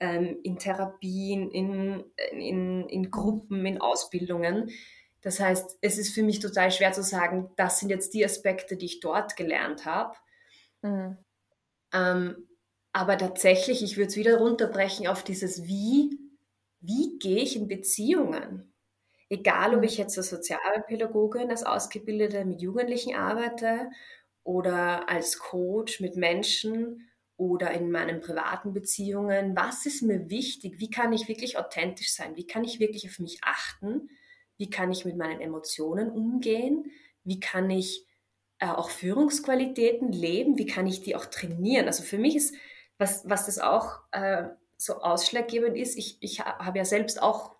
ähm, 0.00 0.38
in 0.42 0.58
Therapien, 0.58 1.50
in, 1.50 2.04
in, 2.32 2.86
in 2.88 3.10
Gruppen, 3.10 3.64
in 3.64 3.80
Ausbildungen 3.80 4.70
das 5.26 5.40
heißt, 5.40 5.78
es 5.80 5.98
ist 5.98 6.14
für 6.14 6.22
mich 6.22 6.38
total 6.38 6.70
schwer 6.70 6.92
zu 6.92 7.02
sagen, 7.02 7.50
das 7.56 7.80
sind 7.80 7.90
jetzt 7.90 8.14
die 8.14 8.24
Aspekte, 8.24 8.76
die 8.76 8.86
ich 8.86 9.00
dort 9.00 9.34
gelernt 9.34 9.84
habe. 9.84 10.14
Mhm. 10.82 11.16
Ähm, 11.96 12.48
aber 12.92 13.18
tatsächlich, 13.18 13.82
ich 13.82 13.96
würde 13.96 14.08
es 14.08 14.16
wieder 14.16 14.38
runterbrechen 14.38 15.06
auf 15.06 15.24
dieses 15.24 15.64
Wie, 15.66 16.18
wie 16.80 17.18
gehe 17.18 17.42
ich 17.42 17.56
in 17.56 17.68
Beziehungen? 17.68 18.74
Egal, 19.28 19.74
ob 19.74 19.78
mhm. 19.78 19.84
ich 19.84 19.98
jetzt 19.98 20.16
als 20.18 20.30
Sozialpädagogin, 20.30 21.50
als 21.50 21.64
Ausgebildete 21.64 22.44
mit 22.44 22.60
Jugendlichen 22.60 23.14
arbeite 23.14 23.90
oder 24.44 25.08
als 25.08 25.38
Coach 25.38 26.00
mit 26.00 26.16
Menschen 26.16 27.08
oder 27.36 27.70
in 27.72 27.90
meinen 27.90 28.20
privaten 28.20 28.72
Beziehungen. 28.72 29.56
Was 29.56 29.84
ist 29.86 30.02
mir 30.02 30.30
wichtig? 30.30 30.78
Wie 30.78 30.90
kann 30.90 31.12
ich 31.12 31.28
wirklich 31.28 31.58
authentisch 31.58 32.12
sein? 32.14 32.36
Wie 32.36 32.46
kann 32.46 32.64
ich 32.64 32.80
wirklich 32.80 33.08
auf 33.08 33.18
mich 33.18 33.40
achten? 33.42 34.08
wie 34.58 34.70
kann 34.70 34.90
ich 34.90 35.04
mit 35.04 35.16
meinen 35.16 35.40
Emotionen 35.40 36.10
umgehen, 36.10 36.90
wie 37.24 37.40
kann 37.40 37.70
ich 37.70 38.05
äh, 38.58 38.68
auch 38.68 38.90
Führungsqualitäten 38.90 40.12
leben, 40.12 40.58
wie 40.58 40.66
kann 40.66 40.86
ich 40.86 41.02
die 41.02 41.16
auch 41.16 41.26
trainieren. 41.26 41.86
Also 41.86 42.02
für 42.02 42.18
mich 42.18 42.36
ist, 42.36 42.54
was, 42.98 43.28
was 43.28 43.46
das 43.46 43.58
auch 43.58 44.00
äh, 44.12 44.44
so 44.76 45.00
ausschlaggebend 45.00 45.76
ist, 45.76 45.96
ich, 45.96 46.18
ich 46.20 46.40
habe 46.40 46.78
ja 46.78 46.84
selbst 46.84 47.22
auch, 47.22 47.54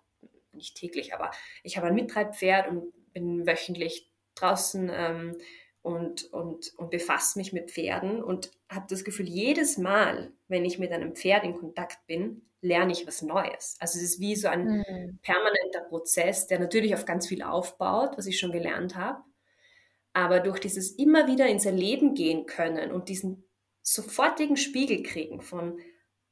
nicht 0.53 0.75
täglich, 0.75 1.13
aber 1.13 1.29
ich 1.63 1.77
habe 1.77 1.87
ein 1.87 1.95
Mittreibpferd 1.95 2.69
und 2.69 2.91
bin 3.13 3.45
wöchentlich 3.45 4.11
draußen 4.33 4.89
ähm, 4.91 5.37
und, 5.83 6.31
und, 6.33 6.73
und 6.77 6.89
befasse 6.89 7.37
mich 7.37 7.53
mit 7.53 7.71
Pferden 7.71 8.23
und 8.23 8.51
habe 8.69 8.87
das 8.89 9.03
Gefühl, 9.03 9.27
jedes 9.27 9.77
Mal, 9.77 10.33
wenn 10.47 10.65
ich 10.65 10.79
mit 10.79 10.91
einem 10.91 11.15
Pferd 11.15 11.43
in 11.43 11.55
Kontakt 11.55 12.05
bin, 12.07 12.41
lerne 12.61 12.91
ich 12.91 13.05
was 13.05 13.21
Neues. 13.21 13.77
Also 13.79 13.99
es 13.99 14.03
ist 14.03 14.19
wie 14.19 14.35
so 14.35 14.47
ein 14.47 14.65
mhm. 14.65 15.19
permanenter 15.21 15.81
Prozess, 15.87 16.47
der 16.47 16.59
natürlich 16.59 16.93
auf 16.95 17.05
ganz 17.05 17.27
viel 17.27 17.43
aufbaut, 17.43 18.17
was 18.17 18.25
ich 18.25 18.39
schon 18.39 18.51
gelernt 18.51 18.95
habe. 18.95 19.23
Aber 20.17 20.39
durch 20.39 20.59
dieses 20.59 20.91
immer 20.91 21.27
wieder 21.27 21.47
ins 21.47 21.65
Erleben 21.65 22.15
gehen 22.15 22.47
können 22.47 22.91
und 22.91 23.07
diesen 23.07 23.43
sofortigen 23.83 24.57
Spiegel 24.57 25.03
kriegen 25.03 25.41
von, 25.41 25.79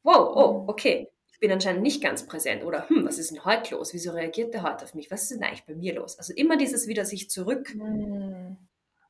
wow, 0.02 0.32
oh, 0.36 0.64
mhm. 0.64 0.70
okay, 0.70 1.10
ich 1.32 1.40
bin 1.40 1.52
anscheinend 1.52 1.84
nicht 1.84 2.02
ganz 2.02 2.26
präsent 2.26 2.64
oder 2.64 2.90
hm, 2.90 3.06
was 3.06 3.20
ist 3.20 3.30
denn 3.30 3.46
heute 3.46 3.76
los? 3.76 3.94
Wieso 3.94 4.12
reagiert 4.12 4.54
der 4.56 4.64
heute 4.64 4.86
auf 4.86 4.96
mich? 4.96 5.12
Was 5.12 5.24
ist 5.24 5.34
denn 5.34 5.44
eigentlich 5.44 5.66
bei 5.66 5.76
mir 5.76 5.94
los? 5.94 6.18
Also 6.18 6.34
immer 6.34 6.58
dieses 6.58 6.88
wieder 6.88 7.06
sich 7.06 7.30
zurück 7.30 7.76
mhm 7.76 8.58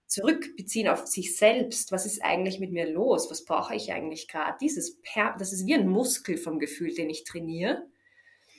zurückbeziehen 0.07 0.87
auf 0.87 1.07
sich 1.07 1.35
selbst. 1.35 1.91
Was 1.91 2.05
ist 2.05 2.23
eigentlich 2.23 2.59
mit 2.59 2.71
mir 2.71 2.89
los? 2.89 3.29
Was 3.31 3.43
brauche 3.43 3.75
ich 3.75 3.91
eigentlich 3.91 4.27
gerade? 4.27 4.57
Dieses 4.61 5.01
per 5.01 5.35
das 5.37 5.51
ist 5.51 5.65
wie 5.65 5.73
ein 5.73 5.87
Muskel 5.87 6.37
vom 6.37 6.59
Gefühl, 6.59 6.93
den 6.93 7.09
ich 7.09 7.23
trainiere. 7.23 7.85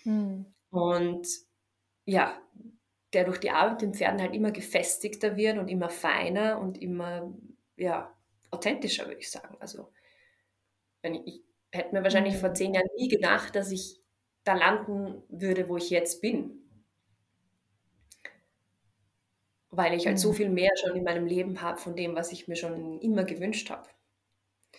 Hm. 0.02 0.46
Und 0.70 1.26
ja, 2.04 2.40
der 3.16 3.24
durch 3.24 3.38
die 3.38 3.50
Arbeit 3.50 3.72
mit 3.72 3.80
den 3.80 3.94
Pferden 3.94 4.20
halt 4.20 4.34
immer 4.34 4.50
gefestigter 4.50 5.36
wird 5.36 5.56
und 5.56 5.68
immer 5.68 5.88
feiner 5.88 6.60
und 6.60 6.80
immer 6.82 7.32
ja, 7.76 8.14
authentischer, 8.50 9.06
würde 9.06 9.20
ich 9.20 9.30
sagen. 9.30 9.56
Also 9.58 9.90
ich, 11.02 11.26
ich 11.26 11.42
hätte 11.72 11.94
mir 11.94 12.02
wahrscheinlich 12.02 12.34
hm. 12.34 12.40
vor 12.40 12.52
zehn 12.52 12.74
Jahren 12.74 12.88
nie 12.98 13.08
gedacht, 13.08 13.56
dass 13.56 13.70
ich 13.70 14.02
da 14.44 14.54
landen 14.54 15.22
würde, 15.28 15.66
wo 15.70 15.78
ich 15.78 15.88
jetzt 15.88 16.20
bin. 16.20 16.62
Weil 19.70 19.94
ich 19.94 20.06
halt 20.06 20.16
mhm. 20.16 20.20
so 20.20 20.32
viel 20.32 20.48
mehr 20.48 20.70
schon 20.76 20.96
in 20.96 21.04
meinem 21.04 21.26
Leben 21.26 21.60
habe 21.60 21.78
von 21.78 21.96
dem, 21.96 22.14
was 22.14 22.32
ich 22.32 22.48
mir 22.48 22.54
schon 22.54 23.00
immer 23.00 23.24
gewünscht 23.24 23.70
habe. 23.70 23.88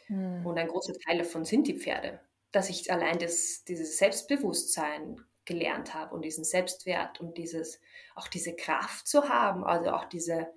Mhm. 0.07 0.45
Und 0.45 0.57
ein 0.57 0.69
großer 0.69 0.93
Teil 0.93 1.17
davon 1.17 1.43
sind 1.43 1.67
die 1.67 1.77
Pferde. 1.77 2.21
Dass 2.51 2.69
ich 2.69 2.91
allein 2.91 3.19
das, 3.19 3.65
dieses 3.65 3.97
Selbstbewusstsein 3.97 5.21
gelernt 5.48 5.95
habe 5.95 6.14
und 6.14 6.24
diesen 6.24 6.43
Selbstwert 6.43 7.20
und 7.20 7.38
dieses, 7.38 7.82
auch 8.16 8.28
diese 8.28 8.56
Kraft 8.56 9.08
zu 9.08 9.30
haben, 9.30 9.64
also 9.64 9.91
auch 9.91 10.06
diese, 10.06 10.48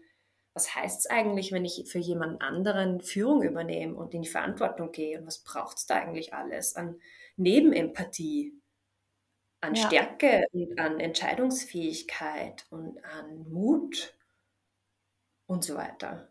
was 0.53 0.75
heißt 0.75 1.01
es 1.01 1.07
eigentlich, 1.07 1.53
wenn 1.53 1.65
ich 1.65 1.89
für 1.89 1.99
jemanden 1.99 2.43
anderen 2.43 3.01
Führung 3.01 3.43
übernehme 3.43 3.95
und 3.95 4.13
in 4.13 4.23
die 4.23 4.29
Verantwortung 4.29 4.93
gehe 4.93 5.19
und 5.19 5.27
was 5.27 5.39
braucht 5.39 5.79
es 5.79 5.87
da 5.87 5.95
eigentlich 5.95 6.35
alles 6.35 6.77
an 6.77 7.01
Nebenempathie, 7.37 8.61
an 9.63 9.75
ja. 9.75 9.87
Stärke 9.87 10.45
und 10.53 10.79
an 10.79 11.01
Entscheidungsfähigkeit 11.01 12.67
und 12.71 13.03
an 13.05 13.49
Mut 13.51 14.15
und 15.47 15.65
so 15.65 15.77
weiter. 15.77 16.29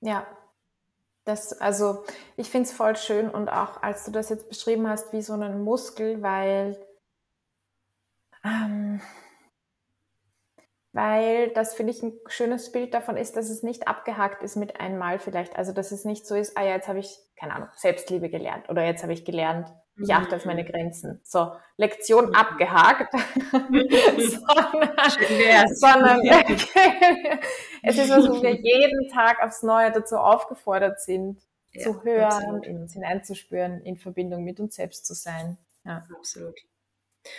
Ja, 0.00 0.43
das, 1.24 1.52
also 1.60 2.04
ich 2.36 2.50
finde 2.50 2.68
es 2.68 2.74
voll 2.74 2.96
schön 2.96 3.30
und 3.30 3.48
auch 3.48 3.82
als 3.82 4.04
du 4.04 4.10
das 4.10 4.28
jetzt 4.28 4.48
beschrieben 4.48 4.88
hast, 4.88 5.12
wie 5.12 5.22
so 5.22 5.32
einen 5.32 5.62
Muskel, 5.62 6.22
weil 6.22 6.78
ähm, 8.44 9.00
weil 10.92 11.48
das 11.50 11.74
finde 11.74 11.92
ich 11.92 12.02
ein 12.02 12.12
schönes 12.28 12.70
Bild 12.70 12.94
davon 12.94 13.16
ist, 13.16 13.36
dass 13.36 13.50
es 13.50 13.64
nicht 13.64 13.88
abgehakt 13.88 14.44
ist 14.44 14.54
mit 14.54 14.78
einmal 14.78 15.18
vielleicht. 15.18 15.56
Also 15.56 15.72
dass 15.72 15.90
es 15.90 16.04
nicht 16.04 16.24
so 16.24 16.36
ist, 16.36 16.56
ah 16.56 16.62
ja, 16.62 16.76
jetzt 16.76 16.86
habe 16.86 17.00
ich, 17.00 17.18
keine 17.36 17.54
Ahnung, 17.54 17.68
Selbstliebe 17.74 18.28
gelernt 18.28 18.68
oder 18.68 18.84
jetzt 18.84 19.02
habe 19.02 19.12
ich 19.12 19.24
gelernt, 19.24 19.72
ich 19.96 20.12
achte 20.12 20.36
auf 20.36 20.44
meine 20.44 20.64
mhm. 20.64 20.68
Grenzen. 20.68 21.20
So, 21.22 21.52
Lektion 21.76 22.34
abgehakt. 22.34 23.12
sondern, 25.72 25.74
sondern 25.74 26.20
es 27.82 27.98
ist 27.98 28.10
was, 28.10 28.28
wo 28.28 28.42
wir 28.42 28.54
jeden 28.54 29.08
Tag 29.12 29.42
aufs 29.42 29.62
Neue 29.62 29.92
dazu 29.92 30.16
aufgefordert 30.16 31.00
sind, 31.00 31.40
ja, 31.72 31.82
zu 31.82 32.02
hören, 32.02 32.24
absolut. 32.24 32.66
in 32.66 32.78
uns 32.78 32.92
hineinzuspüren, 32.94 33.80
in 33.82 33.96
Verbindung 33.96 34.44
mit 34.44 34.58
uns 34.60 34.74
selbst 34.74 35.06
zu 35.06 35.14
sein. 35.14 35.58
Ja. 35.84 36.04
Absolut. 36.16 36.58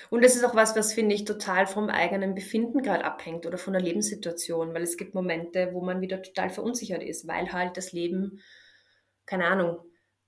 Und 0.10 0.24
das 0.24 0.36
ist 0.36 0.44
auch 0.44 0.56
was, 0.56 0.76
was 0.76 0.94
finde 0.94 1.14
ich 1.14 1.26
total 1.26 1.68
vom 1.68 1.90
eigenen 1.90 2.34
Befinden 2.34 2.82
gerade 2.82 3.04
abhängt 3.04 3.46
oder 3.46 3.58
von 3.58 3.74
der 3.74 3.82
Lebenssituation, 3.82 4.74
weil 4.74 4.82
es 4.82 4.98
gibt 4.98 5.14
Momente, 5.14 5.70
wo 5.74 5.82
man 5.82 6.02
wieder 6.02 6.24
total 6.24 6.50
verunsichert 6.50 7.04
ist, 7.04 7.28
weil 7.28 7.52
halt 7.52 7.78
das 7.78 7.92
Leben, 7.92 8.42
keine 9.26 9.46
Ahnung, 9.46 9.78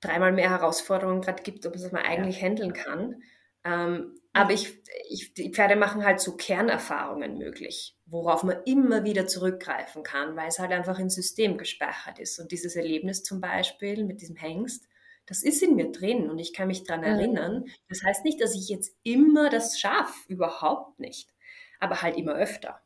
dreimal 0.02 0.32
mehr 0.32 0.50
Herausforderungen 0.50 1.22
gerade 1.22 1.44
gibt, 1.44 1.66
ob 1.66 1.76
es 1.76 1.92
man 1.92 2.04
eigentlich 2.04 2.38
ja. 2.38 2.48
handeln 2.48 2.74
kann. 2.74 3.22
Ähm, 3.64 4.16
aber 4.34 4.54
ich, 4.54 4.80
ich, 5.10 5.34
die 5.34 5.52
Pferde 5.52 5.76
machen 5.76 6.06
halt 6.06 6.20
so 6.20 6.36
Kernerfahrungen 6.36 7.38
möglich, 7.38 7.98
worauf 8.06 8.44
man 8.44 8.62
immer 8.66 9.04
wieder 9.04 9.26
zurückgreifen 9.26 10.04
kann, 10.04 10.36
weil 10.36 10.48
es 10.48 10.60
halt 10.60 10.72
einfach 10.72 11.00
im 11.00 11.10
System 11.10 11.58
gespeichert 11.58 12.20
ist. 12.20 12.40
Und 12.40 12.52
dieses 12.52 12.76
Erlebnis 12.76 13.24
zum 13.24 13.42
Beispiel 13.42 14.04
mit 14.04 14.22
diesem 14.22 14.36
Hengst, 14.36 14.88
das 15.26 15.44
ist 15.44 15.62
in 15.62 15.76
mir 15.76 15.92
drin 15.92 16.30
und 16.30 16.40
ich 16.40 16.54
kann 16.54 16.68
mich 16.68 16.84
daran 16.84 17.04
erinnern. 17.04 17.66
Das 17.90 18.04
heißt 18.04 18.24
nicht, 18.24 18.40
dass 18.40 18.56
ich 18.56 18.70
jetzt 18.70 18.96
immer 19.04 19.50
das 19.50 19.80
schaffe, 19.80 20.14
überhaupt 20.28 21.00
nicht, 21.00 21.34
aber 21.80 22.02
halt 22.02 22.16
immer 22.16 22.36
öfter. 22.36 22.82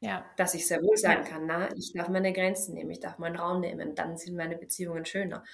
Ja. 0.00 0.26
Dass 0.36 0.52
ich 0.54 0.66
sehr 0.66 0.82
wohl 0.82 0.98
sagen 0.98 1.24
kann, 1.24 1.46
na, 1.46 1.74
ich 1.74 1.94
darf 1.94 2.08
meine 2.10 2.34
Grenzen 2.34 2.74
nehmen, 2.74 2.90
ich 2.90 3.00
darf 3.00 3.16
meinen 3.18 3.36
Raum 3.36 3.60
nehmen, 3.60 3.94
dann 3.94 4.18
sind 4.18 4.36
meine 4.36 4.56
Beziehungen 4.56 5.06
schöner. 5.06 5.44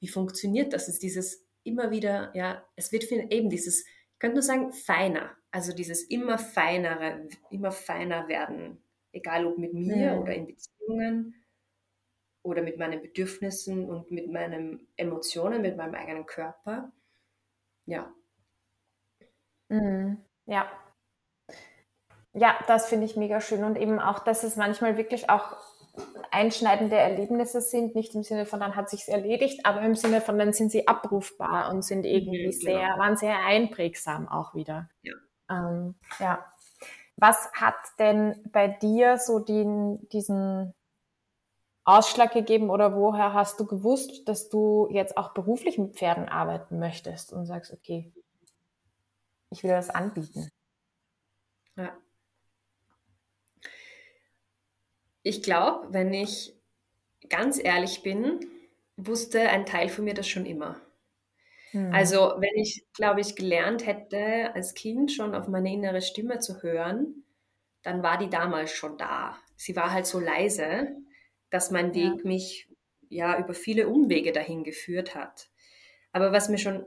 Wie 0.00 0.08
funktioniert 0.08 0.72
das? 0.72 0.88
Es 0.88 0.94
ist 0.94 1.02
dieses 1.02 1.46
immer 1.62 1.90
wieder, 1.90 2.30
ja, 2.34 2.64
es 2.76 2.90
wird 2.92 3.10
eben 3.10 3.50
dieses, 3.50 3.84
ich 3.86 4.18
könnte 4.18 4.36
nur 4.36 4.42
sagen, 4.42 4.72
feiner. 4.72 5.36
Also 5.50 5.74
dieses 5.74 6.04
immer 6.04 6.38
feinere, 6.38 7.28
immer 7.50 7.72
feiner 7.72 8.28
werden, 8.28 8.82
egal 9.12 9.46
ob 9.46 9.58
mit 9.58 9.74
mir 9.74 9.96
ja. 9.96 10.18
oder 10.18 10.34
in 10.34 10.46
Beziehungen 10.46 11.34
oder 12.42 12.62
mit 12.62 12.78
meinen 12.78 13.02
Bedürfnissen 13.02 13.88
und 13.88 14.10
mit 14.10 14.30
meinen 14.30 14.88
Emotionen, 14.96 15.62
mit 15.62 15.76
meinem 15.76 15.94
eigenen 15.94 16.26
Körper. 16.26 16.92
Ja. 17.86 18.14
Mhm. 19.68 20.24
Ja. 20.46 20.70
Ja, 22.32 22.58
das 22.68 22.88
finde 22.88 23.06
ich 23.06 23.16
mega 23.16 23.40
schön 23.40 23.64
und 23.64 23.76
eben 23.76 23.98
auch, 23.98 24.20
dass 24.20 24.44
es 24.44 24.56
manchmal 24.56 24.96
wirklich 24.96 25.28
auch 25.28 25.56
einschneidende 26.30 26.96
Erlebnisse 26.96 27.60
sind, 27.60 27.94
nicht 27.94 28.14
im 28.14 28.22
Sinne 28.22 28.46
von 28.46 28.60
dann 28.60 28.76
hat 28.76 28.88
sich's 28.88 29.08
erledigt, 29.08 29.66
aber 29.66 29.82
im 29.82 29.94
Sinne 29.94 30.20
von 30.20 30.38
dann 30.38 30.52
sind 30.52 30.70
sie 30.70 30.86
abrufbar 30.86 31.70
und 31.70 31.82
sind 31.82 32.04
irgendwie 32.04 32.46
mhm, 32.46 32.52
sehr, 32.52 32.80
genau. 32.80 32.98
waren 32.98 33.16
sehr 33.16 33.38
einprägsam 33.44 34.28
auch 34.28 34.54
wieder. 34.54 34.88
Ja. 35.02 35.14
Ähm, 35.50 35.94
ja. 36.18 36.44
Was 37.16 37.50
hat 37.52 37.74
denn 37.98 38.42
bei 38.52 38.68
dir 38.68 39.18
so 39.18 39.40
den, 39.40 40.08
diesen 40.08 40.72
Ausschlag 41.84 42.32
gegeben 42.32 42.70
oder 42.70 42.94
woher 42.94 43.34
hast 43.34 43.58
du 43.58 43.66
gewusst, 43.66 44.28
dass 44.28 44.48
du 44.48 44.88
jetzt 44.90 45.16
auch 45.16 45.34
beruflich 45.34 45.78
mit 45.78 45.96
Pferden 45.96 46.28
arbeiten 46.28 46.78
möchtest 46.78 47.32
und 47.32 47.46
sagst, 47.46 47.72
okay, 47.72 48.12
ich 49.50 49.62
will 49.62 49.70
das 49.70 49.90
anbieten? 49.90 50.50
Ja. 51.76 51.92
Ich 55.22 55.42
glaube, 55.42 55.92
wenn 55.92 56.12
ich 56.12 56.54
ganz 57.28 57.62
ehrlich 57.62 58.02
bin, 58.02 58.40
wusste 58.96 59.48
ein 59.48 59.66
Teil 59.66 59.88
von 59.88 60.04
mir 60.04 60.14
das 60.14 60.28
schon 60.28 60.46
immer. 60.46 60.80
Hm. 61.70 61.92
Also 61.92 62.34
wenn 62.38 62.56
ich, 62.56 62.84
glaube 62.94 63.20
ich, 63.20 63.36
gelernt 63.36 63.86
hätte, 63.86 64.54
als 64.54 64.74
Kind 64.74 65.12
schon 65.12 65.34
auf 65.34 65.48
meine 65.48 65.72
innere 65.72 66.02
Stimme 66.02 66.38
zu 66.38 66.62
hören, 66.62 67.24
dann 67.82 68.02
war 68.02 68.18
die 68.18 68.28
damals 68.28 68.72
schon 68.72 68.98
da. 68.98 69.38
Sie 69.56 69.76
war 69.76 69.92
halt 69.92 70.06
so 70.06 70.18
leise, 70.18 70.96
dass 71.50 71.70
mein 71.70 71.94
Weg 71.94 72.18
ja. 72.18 72.24
mich 72.24 72.68
ja 73.08 73.38
über 73.38 73.54
viele 73.54 73.88
Umwege 73.88 74.32
dahin 74.32 74.64
geführt 74.64 75.14
hat. 75.14 75.50
Aber 76.12 76.32
was 76.32 76.48
mir 76.48 76.58
schon, 76.58 76.84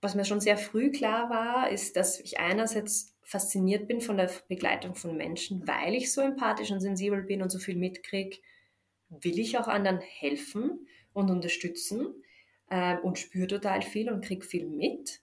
was 0.00 0.14
mir 0.14 0.24
schon 0.24 0.40
sehr 0.40 0.56
früh 0.56 0.90
klar 0.90 1.30
war, 1.30 1.70
ist, 1.70 1.96
dass 1.96 2.20
ich 2.20 2.38
einerseits 2.38 3.09
fasziniert 3.22 3.86
bin 3.86 4.00
von 4.00 4.16
der 4.16 4.30
Begleitung 4.48 4.94
von 4.94 5.16
Menschen, 5.16 5.66
weil 5.66 5.94
ich 5.94 6.12
so 6.12 6.20
empathisch 6.20 6.70
und 6.70 6.80
sensibel 6.80 7.22
bin 7.22 7.42
und 7.42 7.50
so 7.50 7.58
viel 7.58 7.76
mitkriege, 7.76 8.38
will 9.08 9.38
ich 9.38 9.58
auch 9.58 9.68
anderen 9.68 10.00
helfen 10.00 10.86
und 11.12 11.30
unterstützen 11.30 12.22
äh, 12.70 12.96
und 12.98 13.18
spüre 13.18 13.46
total 13.46 13.82
viel 13.82 14.10
und 14.10 14.24
kriege 14.24 14.44
viel 14.44 14.66
mit. 14.66 15.20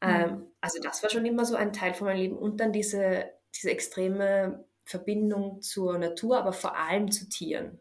Ähm, 0.00 0.30
mhm. 0.30 0.46
also 0.60 0.80
das 0.80 1.02
war 1.02 1.10
schon 1.10 1.24
immer 1.26 1.44
so 1.44 1.56
ein 1.56 1.72
Teil 1.72 1.94
von 1.94 2.06
meinem 2.06 2.18
Leben. 2.18 2.36
Und 2.36 2.60
dann 2.60 2.72
diese, 2.72 3.30
diese 3.54 3.70
extreme 3.70 4.64
Verbindung 4.84 5.62
zur 5.62 5.98
Natur, 5.98 6.38
aber 6.38 6.52
vor 6.52 6.76
allem 6.76 7.10
zu 7.10 7.28
Tieren 7.28 7.80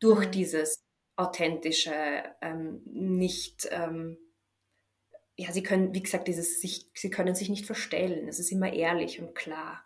durch 0.00 0.26
mhm. 0.26 0.32
dieses 0.32 0.84
authentische, 1.16 1.94
ähm, 2.40 2.82
nicht, 2.86 3.68
ähm, 3.70 4.18
ja, 5.36 5.50
sie 5.52 5.62
können, 5.62 5.94
wie 5.94 6.02
gesagt, 6.02 6.28
dieses, 6.28 6.60
sich, 6.60 6.90
sie 6.94 7.10
können 7.10 7.34
sich 7.34 7.48
nicht 7.48 7.66
verstellen. 7.66 8.28
Es 8.28 8.38
ist 8.38 8.52
immer 8.52 8.72
ehrlich 8.72 9.20
und 9.20 9.34
klar. 9.34 9.84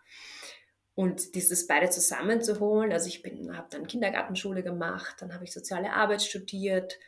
Und 0.95 1.35
dieses 1.35 1.65
beide 1.65 1.89
zusammenzuholen, 1.89 2.91
also 2.91 3.07
ich 3.07 3.21
bin, 3.21 3.55
habe 3.55 3.67
dann 3.71 3.87
Kindergartenschule 3.87 4.63
gemacht, 4.63 5.15
dann 5.19 5.33
habe 5.33 5.45
ich 5.45 5.53
soziale 5.53 5.93
Arbeit 5.93 6.21
studiert, 6.21 6.99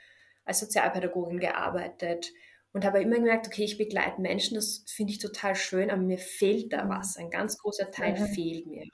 als 0.46 0.60
Sozialpädagogin 0.60 1.40
gearbeitet 1.40 2.32
und 2.74 2.86
habe 2.86 3.02
immer 3.02 3.18
gemerkt, 3.18 3.48
okay, 3.48 3.64
ich 3.64 3.78
begleite 3.78 4.22
Menschen, 4.22 4.56
das 4.56 4.86
finde 4.88 5.12
ich 5.12 5.20
total 5.20 5.56
schön, 5.56 5.92
aber 5.92 6.02
mir 6.02 6.18
fehlt 6.18 6.74
da 6.74 6.86
mhm. 6.86 6.90
was. 6.90 7.18
Ein 7.18 7.30
ganz 7.30 7.58
großer 7.58 7.92
Teil 7.92 8.18
mhm. 8.18 8.28
fehlt 8.28 8.66
mir. 8.66 8.86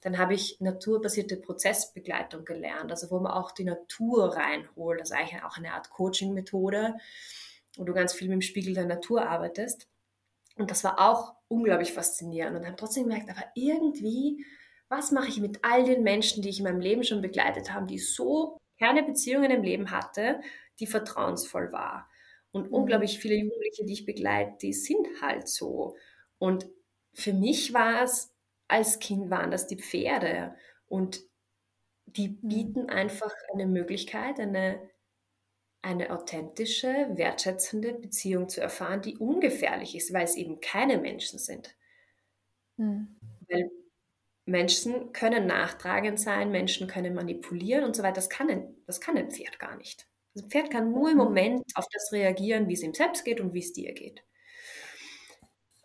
Dann 0.00 0.16
habe 0.16 0.34
ich 0.34 0.56
naturbasierte 0.60 1.36
Prozessbegleitung 1.36 2.44
gelernt, 2.46 2.90
also 2.90 3.10
wo 3.10 3.20
man 3.20 3.32
auch 3.32 3.52
die 3.52 3.64
Natur 3.64 4.34
reinholt. 4.34 5.00
Das 5.00 5.10
ist 5.10 5.16
eigentlich 5.16 5.42
auch 5.44 5.58
eine 5.58 5.74
Art 5.74 5.90
Coaching-Methode, 5.90 6.94
wo 7.76 7.84
du 7.84 7.92
ganz 7.92 8.12
viel 8.12 8.28
mit 8.28 8.34
dem 8.34 8.42
Spiegel 8.42 8.74
der 8.74 8.86
Natur 8.86 9.26
arbeitest. 9.26 9.88
Und 10.56 10.70
das 10.70 10.84
war 10.84 10.98
auch 10.98 11.34
unglaublich 11.48 11.92
faszinierend 11.92 12.56
und 12.56 12.66
habe 12.66 12.76
trotzdem 12.76 13.04
gemerkt, 13.04 13.30
aber 13.30 13.44
irgendwie, 13.54 14.44
was 14.88 15.12
mache 15.12 15.28
ich 15.28 15.40
mit 15.40 15.60
all 15.62 15.84
den 15.84 16.02
Menschen, 16.02 16.42
die 16.42 16.48
ich 16.48 16.58
in 16.58 16.64
meinem 16.64 16.80
Leben 16.80 17.04
schon 17.04 17.22
begleitet 17.22 17.72
habe, 17.72 17.86
die 17.86 17.98
so 17.98 18.58
keine 18.78 19.02
Beziehungen 19.02 19.50
im 19.50 19.62
Leben 19.62 19.90
hatte, 19.90 20.40
die 20.80 20.86
vertrauensvoll 20.86 21.72
war. 21.72 22.08
Und 22.52 22.68
mhm. 22.68 22.74
unglaublich 22.74 23.18
viele 23.18 23.36
Jugendliche, 23.36 23.84
die 23.84 23.92
ich 23.92 24.06
begleite, 24.06 24.56
die 24.60 24.72
sind 24.72 25.06
halt 25.22 25.48
so. 25.48 25.96
Und 26.38 26.68
für 27.12 27.32
mich 27.32 27.72
war 27.72 28.02
es 28.02 28.32
als 28.70 29.00
Kind 29.00 29.30
waren 29.30 29.50
das 29.50 29.66
die 29.66 29.76
Pferde. 29.76 30.54
Und 30.86 31.20
die 32.06 32.28
mhm. 32.28 32.48
bieten 32.48 32.88
einfach 32.88 33.32
eine 33.52 33.66
Möglichkeit, 33.66 34.40
eine, 34.40 34.80
eine 35.82 36.10
authentische, 36.10 37.08
wertschätzende 37.14 37.94
Beziehung 37.94 38.48
zu 38.48 38.60
erfahren, 38.60 39.02
die 39.02 39.16
ungefährlich 39.16 39.96
ist, 39.96 40.12
weil 40.12 40.24
es 40.24 40.36
eben 40.36 40.60
keine 40.60 40.98
Menschen 40.98 41.38
sind. 41.38 41.74
Mhm. 42.76 43.16
Weil 43.48 43.70
Menschen 44.44 45.12
können 45.12 45.46
nachtragend 45.46 46.20
sein, 46.20 46.50
Menschen 46.50 46.86
können 46.86 47.14
manipulieren 47.14 47.84
und 47.84 47.96
so 47.96 48.02
weiter. 48.02 48.14
Das 48.14 48.28
kann 48.28 48.50
ein, 48.50 48.74
das 48.86 49.00
kann 49.00 49.16
ein 49.16 49.30
Pferd 49.30 49.58
gar 49.58 49.76
nicht. 49.76 50.06
Das 50.34 50.44
Pferd 50.44 50.70
kann 50.70 50.90
nur 50.90 51.10
im 51.10 51.16
mhm. 51.16 51.24
Moment 51.24 51.62
auf 51.74 51.86
das 51.92 52.12
reagieren, 52.12 52.68
wie 52.68 52.74
es 52.74 52.82
ihm 52.82 52.94
selbst 52.94 53.24
geht 53.24 53.40
und 53.40 53.54
wie 53.54 53.60
es 53.60 53.72
dir 53.72 53.92
geht. 53.92 54.22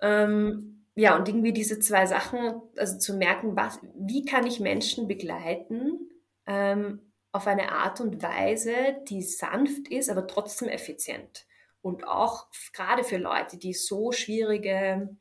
Ähm, 0.02 0.86
ja, 0.96 1.18
und 1.18 1.28
irgendwie 1.28 1.54
diese 1.54 1.80
zwei 1.80 2.06
Sachen, 2.06 2.62
also 2.78 2.98
zu 2.98 3.16
merken, 3.16 3.56
was, 3.56 3.80
wie 3.96 4.26
kann 4.26 4.48
ich 4.48 4.60
Menschen 4.60 5.08
begleiten 5.08 6.10
ähm, 6.48 7.02
auf 7.36 7.48
eine 7.48 7.74
Art 7.74 8.00
und 8.00 8.24
Weise, 8.24 8.74
die 9.10 9.22
sanft 9.22 9.90
ist, 9.90 10.10
aber 10.10 10.26
trotzdem 10.26 10.70
effizient. 10.70 11.46
Und 11.82 12.08
auch 12.08 12.48
gerade 12.72 13.04
für 13.04 13.18
Leute, 13.18 13.58
die 13.58 13.74
so 13.74 14.14
schwierige 14.14 15.18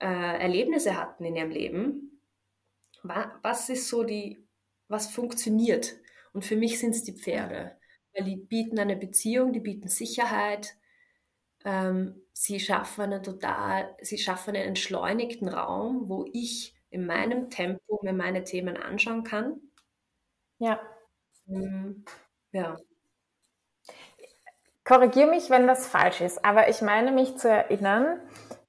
äh, 0.00 0.40
Erlebnisse 0.40 0.96
hatten 0.96 1.24
in 1.24 1.36
ihrem 1.36 1.50
Leben, 1.50 2.20
was 3.04 3.68
ist 3.68 3.88
so 3.88 4.02
die, 4.02 4.44
was 4.88 5.10
funktioniert? 5.10 5.96
Und 6.32 6.44
für 6.44 6.56
mich 6.56 6.80
sind 6.80 6.90
es 6.90 7.04
die 7.04 7.16
Pferde, 7.16 7.78
weil 8.12 8.24
die 8.24 8.36
bieten 8.36 8.78
eine 8.80 8.96
Beziehung, 8.96 9.52
die 9.52 9.60
bieten 9.60 9.88
Sicherheit, 9.88 10.76
ähm, 11.64 12.20
sie 12.32 12.58
schaffen 12.58 13.02
einen 13.02 13.22
total, 13.22 13.96
sie 14.02 14.18
schaffen 14.18 14.56
einen 14.56 14.68
entschleunigten 14.68 15.48
Raum, 15.48 16.08
wo 16.08 16.28
ich 16.32 16.74
in 16.90 17.06
meinem 17.06 17.48
Tempo 17.48 18.00
mir 18.02 18.12
meine 18.12 18.42
Themen 18.42 18.76
anschauen 18.76 19.22
kann. 19.22 19.60
Ja. 20.58 20.80
Ähm, 21.48 22.04
ja. 22.52 22.76
Korrigiere 24.84 25.28
mich, 25.28 25.50
wenn 25.50 25.66
das 25.66 25.86
falsch 25.86 26.20
ist, 26.22 26.44
aber 26.44 26.68
ich 26.68 26.80
meine 26.80 27.12
mich 27.12 27.36
zu 27.36 27.48
erinnern, 27.48 28.20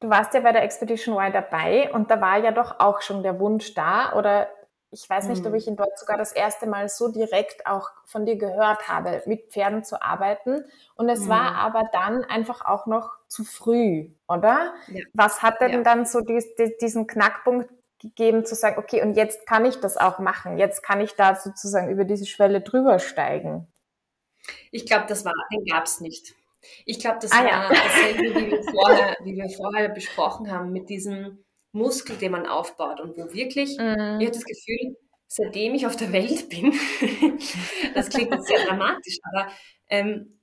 du 0.01 0.09
warst 0.09 0.33
ja 0.33 0.41
bei 0.41 0.51
der 0.51 0.63
Expedition 0.63 1.15
Y 1.15 1.31
dabei 1.31 1.91
und 1.93 2.11
da 2.11 2.19
war 2.19 2.37
ja 2.37 2.51
doch 2.51 2.79
auch 2.79 3.01
schon 3.01 3.23
der 3.23 3.39
Wunsch 3.39 3.73
da 3.73 4.13
oder 4.13 4.49
ich 4.91 5.07
weiß 5.07 5.27
nicht, 5.27 5.45
ob 5.45 5.51
mhm. 5.51 5.57
ich 5.57 5.67
ihn 5.67 5.75
dort 5.75 5.97
sogar 5.99 6.17
das 6.17 6.31
erste 6.31 6.65
Mal 6.65 6.89
so 6.89 7.09
direkt 7.09 7.67
auch 7.67 7.91
von 8.05 8.25
dir 8.25 8.37
gehört 8.37 8.87
habe, 8.87 9.21
mit 9.27 9.51
Pferden 9.51 9.83
zu 9.83 10.01
arbeiten. 10.01 10.65
Und 10.95 11.09
es 11.09 11.21
mhm. 11.21 11.29
war 11.29 11.55
aber 11.55 11.83
dann 11.91 12.23
einfach 12.23 12.65
auch 12.65 12.87
noch 12.87 13.11
zu 13.27 13.43
früh, 13.43 14.09
oder? 14.27 14.73
Ja. 14.87 15.03
Was 15.13 15.43
hat 15.43 15.61
denn 15.61 15.71
ja. 15.71 15.81
dann 15.81 16.05
so 16.05 16.21
dies, 16.21 16.47
diesen 16.81 17.05
Knackpunkt 17.05 17.69
gegeben, 17.99 18.45
zu 18.45 18.55
sagen, 18.55 18.77
okay, 18.79 19.01
und 19.01 19.15
jetzt 19.15 19.45
kann 19.45 19.65
ich 19.65 19.75
das 19.77 19.97
auch 19.97 20.19
machen. 20.19 20.57
Jetzt 20.57 20.81
kann 20.83 21.01
ich 21.01 21.13
da 21.15 21.35
sozusagen 21.35 21.89
über 21.89 22.05
diese 22.05 22.25
Schwelle 22.25 22.61
drüber 22.61 22.99
steigen. 22.99 23.67
Ich 24.71 24.85
glaube, 24.85 25.05
das 25.07 25.25
war, 25.25 25.33
den 25.51 25.65
gab 25.65 25.85
es 25.85 25.99
nicht. 25.99 26.33
Ich 26.85 26.99
glaube, 26.99 27.19
das 27.21 27.31
ah, 27.31 27.43
war 27.43 27.47
ja. 27.47 27.69
dasselbe, 27.69 28.35
wie 28.35 28.51
wir, 28.51 28.63
vorher, 28.63 29.17
wie 29.23 29.35
wir 29.35 29.49
vorher 29.49 29.89
besprochen 29.89 30.51
haben, 30.51 30.71
mit 30.71 30.89
diesem 30.89 31.43
Muskel, 31.71 32.17
den 32.17 32.31
man 32.31 32.47
aufbaut 32.47 32.99
und 32.99 33.17
wo 33.17 33.33
wirklich, 33.33 33.77
mhm. 33.77 34.19
ich 34.19 34.27
habe 34.27 34.31
das 34.31 34.45
Gefühl, 34.45 34.97
seitdem 35.27 35.75
ich 35.75 35.85
auf 35.85 35.95
der 35.95 36.11
Welt 36.11 36.49
bin, 36.49 36.71
das 37.93 38.09
klingt 38.09 38.33
jetzt 38.33 38.47
sehr 38.47 38.65
dramatisch, 38.65 39.19
aber 39.23 39.51
ähm, 39.89 40.39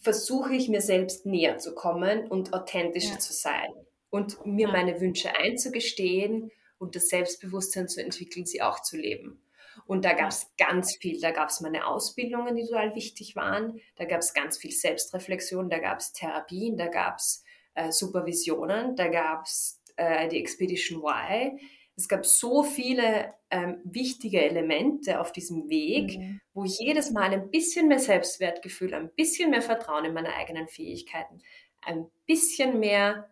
versuche 0.00 0.54
ich 0.54 0.68
mir 0.68 0.80
selbst 0.80 1.26
näher 1.26 1.58
zu 1.58 1.74
kommen 1.74 2.26
und 2.28 2.52
authentischer 2.52 3.14
ja. 3.14 3.18
zu 3.18 3.32
sein 3.32 3.70
und 4.10 4.44
mir 4.46 4.66
ja. 4.68 4.72
meine 4.72 5.00
Wünsche 5.00 5.36
einzugestehen 5.36 6.50
und 6.82 6.96
das 6.96 7.08
Selbstbewusstsein 7.08 7.88
zu 7.88 8.02
entwickeln, 8.02 8.44
sie 8.44 8.60
auch 8.60 8.82
zu 8.82 8.96
leben. 8.96 9.40
Und 9.86 10.04
da 10.04 10.12
gab 10.12 10.30
es 10.30 10.52
ganz 10.58 10.96
viel. 10.96 11.20
Da 11.20 11.30
gab 11.30 11.48
es 11.48 11.60
meine 11.60 11.86
Ausbildungen, 11.86 12.56
die 12.56 12.66
total 12.66 12.94
wichtig 12.94 13.36
waren. 13.36 13.80
Da 13.96 14.04
gab 14.04 14.20
es 14.20 14.34
ganz 14.34 14.58
viel 14.58 14.72
Selbstreflexion. 14.72 15.70
Da 15.70 15.78
gab 15.78 16.00
es 16.00 16.12
Therapien. 16.12 16.76
Da 16.76 16.88
gab 16.88 17.16
es 17.16 17.42
äh, 17.74 17.90
Supervisionen. 17.90 18.96
Da 18.96 19.08
gab 19.08 19.46
es 19.46 19.80
äh, 19.96 20.28
die 20.28 20.38
Expedition 20.38 21.02
Y. 21.02 21.58
Es 21.96 22.08
gab 22.08 22.26
so 22.26 22.62
viele 22.62 23.34
ähm, 23.50 23.80
wichtige 23.84 24.42
Elemente 24.42 25.20
auf 25.20 25.30
diesem 25.30 25.68
Weg, 25.68 26.18
mhm. 26.18 26.40
wo 26.52 26.64
ich 26.64 26.78
jedes 26.78 27.10
Mal 27.10 27.32
ein 27.32 27.50
bisschen 27.50 27.88
mehr 27.88 27.98
Selbstwertgefühl, 27.98 28.94
ein 28.94 29.10
bisschen 29.14 29.50
mehr 29.50 29.62
Vertrauen 29.62 30.06
in 30.06 30.14
meine 30.14 30.34
eigenen 30.34 30.68
Fähigkeiten, 30.68 31.38
ein 31.82 32.06
bisschen 32.26 32.80
mehr 32.80 33.31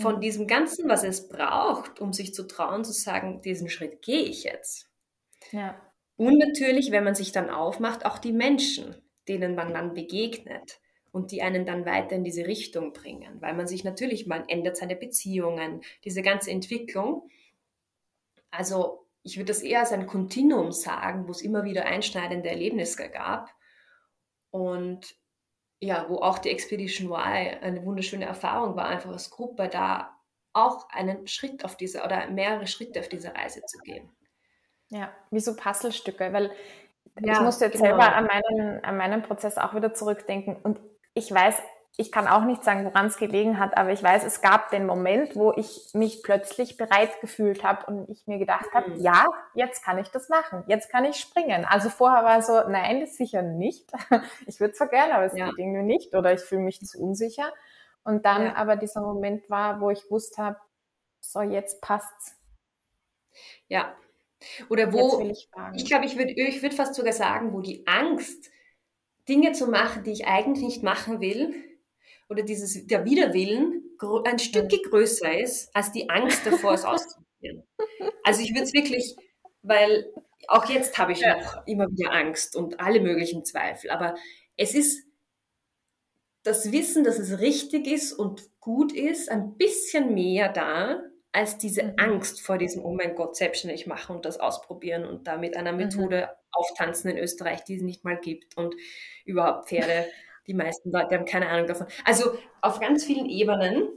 von 0.00 0.20
diesem 0.20 0.46
Ganzen, 0.46 0.88
was 0.88 1.04
es 1.04 1.28
braucht, 1.28 2.00
um 2.00 2.12
sich 2.12 2.34
zu 2.34 2.46
trauen, 2.46 2.84
zu 2.84 2.92
sagen, 2.92 3.42
diesen 3.42 3.68
Schritt 3.68 4.02
gehe 4.02 4.22
ich 4.22 4.44
jetzt. 4.44 4.90
Ja. 5.50 5.80
Und 6.16 6.38
natürlich, 6.38 6.90
wenn 6.90 7.04
man 7.04 7.14
sich 7.14 7.32
dann 7.32 7.50
aufmacht, 7.50 8.06
auch 8.06 8.18
die 8.18 8.32
Menschen, 8.32 8.96
denen 9.28 9.54
man 9.54 9.74
dann 9.74 9.94
begegnet 9.94 10.80
und 11.10 11.30
die 11.30 11.42
einen 11.42 11.66
dann 11.66 11.84
weiter 11.84 12.16
in 12.16 12.24
diese 12.24 12.46
Richtung 12.46 12.92
bringen, 12.92 13.40
weil 13.40 13.54
man 13.54 13.66
sich 13.66 13.84
natürlich, 13.84 14.26
man 14.26 14.48
ändert 14.48 14.76
seine 14.76 14.96
Beziehungen, 14.96 15.82
diese 16.04 16.22
ganze 16.22 16.50
Entwicklung. 16.50 17.28
Also 18.50 19.06
ich 19.22 19.36
würde 19.36 19.52
das 19.52 19.62
eher 19.62 19.80
als 19.80 19.92
ein 19.92 20.06
Kontinuum 20.06 20.72
sagen, 20.72 21.26
wo 21.26 21.32
es 21.32 21.42
immer 21.42 21.64
wieder 21.64 21.84
einschneidende 21.84 22.48
Erlebnisse 22.48 23.08
gab 23.10 23.50
und 24.50 25.16
ja, 25.82 26.06
wo 26.08 26.18
auch 26.18 26.38
die 26.38 26.50
Expedition 26.50 27.08
Y 27.08 27.58
eine 27.60 27.84
wunderschöne 27.84 28.24
Erfahrung 28.24 28.76
war, 28.76 28.86
einfach 28.86 29.10
als 29.10 29.30
Gruppe 29.30 29.68
da 29.68 30.16
auch 30.52 30.88
einen 30.90 31.26
Schritt 31.26 31.64
auf 31.64 31.76
diese 31.76 32.04
oder 32.04 32.28
mehrere 32.28 32.68
Schritte 32.68 33.00
auf 33.00 33.08
diese 33.08 33.34
Reise 33.34 33.62
zu 33.66 33.78
gehen. 33.78 34.08
Ja, 34.90 35.12
wie 35.32 35.40
so 35.40 35.56
Puzzlestücke, 35.56 36.32
weil 36.32 36.52
ja, 37.20 37.32
ich 37.32 37.40
musste 37.40 37.64
jetzt 37.64 37.78
genau. 37.78 37.86
selber 37.86 38.14
an 38.14 38.26
meinen, 38.26 38.84
an 38.84 38.96
meinen 38.96 39.22
Prozess 39.22 39.58
auch 39.58 39.74
wieder 39.74 39.92
zurückdenken 39.92 40.54
und 40.62 40.78
ich 41.14 41.32
weiß, 41.32 41.60
ich 41.98 42.10
kann 42.10 42.26
auch 42.26 42.44
nicht 42.44 42.64
sagen, 42.64 42.86
woran 42.86 43.06
es 43.06 43.18
gelegen 43.18 43.58
hat, 43.58 43.76
aber 43.76 43.90
ich 43.90 44.02
weiß, 44.02 44.24
es 44.24 44.40
gab 44.40 44.70
den 44.70 44.86
Moment, 44.86 45.36
wo 45.36 45.52
ich 45.52 45.90
mich 45.92 46.22
plötzlich 46.22 46.78
bereit 46.78 47.20
gefühlt 47.20 47.62
habe 47.64 47.84
und 47.86 48.08
ich 48.08 48.26
mir 48.26 48.38
gedacht 48.38 48.72
habe, 48.72 48.90
mhm. 48.90 49.00
ja, 49.00 49.26
jetzt 49.54 49.84
kann 49.84 49.98
ich 49.98 50.08
das 50.08 50.30
machen, 50.30 50.64
jetzt 50.66 50.90
kann 50.90 51.04
ich 51.04 51.16
springen. 51.16 51.66
Also 51.66 51.90
vorher 51.90 52.24
war 52.24 52.40
so, 52.42 52.66
nein, 52.68 53.00
das 53.00 53.16
sicher 53.16 53.42
nicht. 53.42 53.90
Ich 54.46 54.60
würde 54.60 54.74
zwar 54.74 54.88
gerne, 54.88 55.14
aber 55.14 55.26
es 55.26 55.36
ja. 55.36 55.46
geht 55.46 55.58
irgendwie 55.58 55.82
nicht 55.82 56.14
oder 56.14 56.32
ich 56.32 56.40
fühle 56.40 56.62
mich 56.62 56.80
zu 56.80 56.98
unsicher. 56.98 57.52
Und 58.04 58.24
dann 58.24 58.46
ja. 58.46 58.56
aber 58.56 58.76
dieser 58.76 59.00
Moment 59.00 59.48
war, 59.50 59.80
wo 59.80 59.90
ich 59.90 60.10
wusste 60.10 60.42
habe, 60.42 60.56
so 61.20 61.42
jetzt 61.42 61.80
passt's. 61.80 62.36
Ja. 63.68 63.94
Oder 64.68 64.92
wo, 64.92 65.20
ich, 65.20 65.48
ich 65.74 65.84
glaube, 65.84 66.06
ich 66.06 66.16
würde 66.16 66.32
ich 66.32 66.62
würd 66.62 66.74
fast 66.74 66.94
sogar 66.94 67.12
sagen, 67.12 67.52
wo 67.52 67.60
die 67.60 67.86
Angst 67.86 68.50
Dinge 69.28 69.52
zu 69.52 69.68
machen, 69.68 70.02
die 70.02 70.12
ich 70.12 70.26
eigentlich 70.26 70.64
nicht 70.64 70.82
machen 70.82 71.20
will, 71.20 71.54
oder 72.32 72.42
dieses, 72.42 72.86
der 72.86 73.04
Widerwillen 73.04 73.82
ein 74.24 74.38
Stück 74.38 74.70
größer 74.90 75.38
ist, 75.38 75.74
als 75.76 75.92
die 75.92 76.10
Angst 76.10 76.44
davor, 76.44 76.74
es 76.74 76.84
auszuprobieren. 76.84 77.62
Also 78.24 78.42
ich 78.42 78.50
würde 78.50 78.64
es 78.64 78.72
wirklich, 78.72 79.14
weil 79.62 80.12
auch 80.48 80.68
jetzt 80.68 80.98
habe 80.98 81.12
ich 81.12 81.20
ja. 81.20 81.36
noch 81.36 81.66
immer 81.66 81.88
wieder 81.88 82.12
Angst 82.12 82.56
und 82.56 82.80
alle 82.80 83.00
möglichen 83.00 83.44
Zweifel, 83.44 83.90
aber 83.90 84.16
es 84.56 84.74
ist 84.74 85.06
das 86.42 86.72
Wissen, 86.72 87.04
dass 87.04 87.18
es 87.18 87.38
richtig 87.38 87.86
ist 87.86 88.12
und 88.12 88.50
gut 88.58 88.92
ist, 88.92 89.30
ein 89.30 89.56
bisschen 89.56 90.14
mehr 90.14 90.48
da, 90.48 91.00
als 91.30 91.58
diese 91.58 91.84
mhm. 91.84 91.94
Angst 91.96 92.42
vor 92.42 92.58
diesem, 92.58 92.84
oh 92.84 92.94
mein 92.94 93.14
Gott, 93.14 93.36
selbstständig 93.36 93.86
machen 93.86 94.16
und 94.16 94.24
das 94.24 94.40
ausprobieren 94.40 95.04
und 95.04 95.26
da 95.26 95.36
mit 95.36 95.56
einer 95.56 95.72
mhm. 95.72 95.78
Methode 95.78 96.22
mhm. 96.22 96.48
auftanzen 96.50 97.10
in 97.10 97.18
Österreich, 97.18 97.64
die 97.64 97.76
es 97.76 97.82
nicht 97.82 98.04
mal 98.04 98.18
gibt 98.18 98.56
und 98.56 98.74
überhaupt 99.24 99.68
Pferde. 99.68 100.06
Die 100.46 100.54
meisten 100.54 100.90
Leute 100.90 101.16
haben 101.16 101.24
keine 101.24 101.48
Ahnung 101.48 101.66
davon. 101.66 101.86
Also 102.04 102.36
auf 102.60 102.80
ganz 102.80 103.04
vielen 103.04 103.26
Ebenen, 103.26 103.88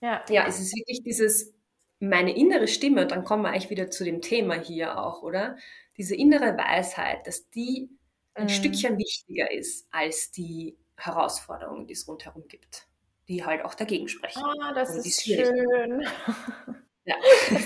ja, 0.00 0.22
ja 0.28 0.46
es 0.46 0.60
ist 0.60 0.74
wirklich 0.76 1.02
dieses, 1.02 1.54
meine 1.98 2.36
innere 2.36 2.68
Stimme, 2.68 3.02
und 3.02 3.10
dann 3.10 3.24
kommen 3.24 3.42
wir 3.42 3.50
eigentlich 3.50 3.70
wieder 3.70 3.90
zu 3.90 4.04
dem 4.04 4.20
Thema 4.20 4.54
hier 4.54 4.98
auch, 4.98 5.22
oder? 5.22 5.56
Diese 5.96 6.14
innere 6.14 6.56
Weisheit, 6.56 7.26
dass 7.26 7.50
die 7.50 7.88
ein 8.34 8.44
mhm. 8.44 8.50
Stückchen 8.50 8.98
wichtiger 8.98 9.50
ist 9.50 9.88
als 9.90 10.30
die 10.30 10.76
Herausforderungen, 10.96 11.86
die 11.86 11.94
es 11.94 12.06
rundherum 12.06 12.46
gibt 12.48 12.86
die 13.28 13.44
halt 13.44 13.64
auch 13.64 13.74
dagegen 13.74 14.08
sprechen. 14.08 14.42
Ah, 14.42 14.72
das 14.74 14.94
ist 14.94 15.22
schön. 15.22 16.06
Ja. 17.06 17.14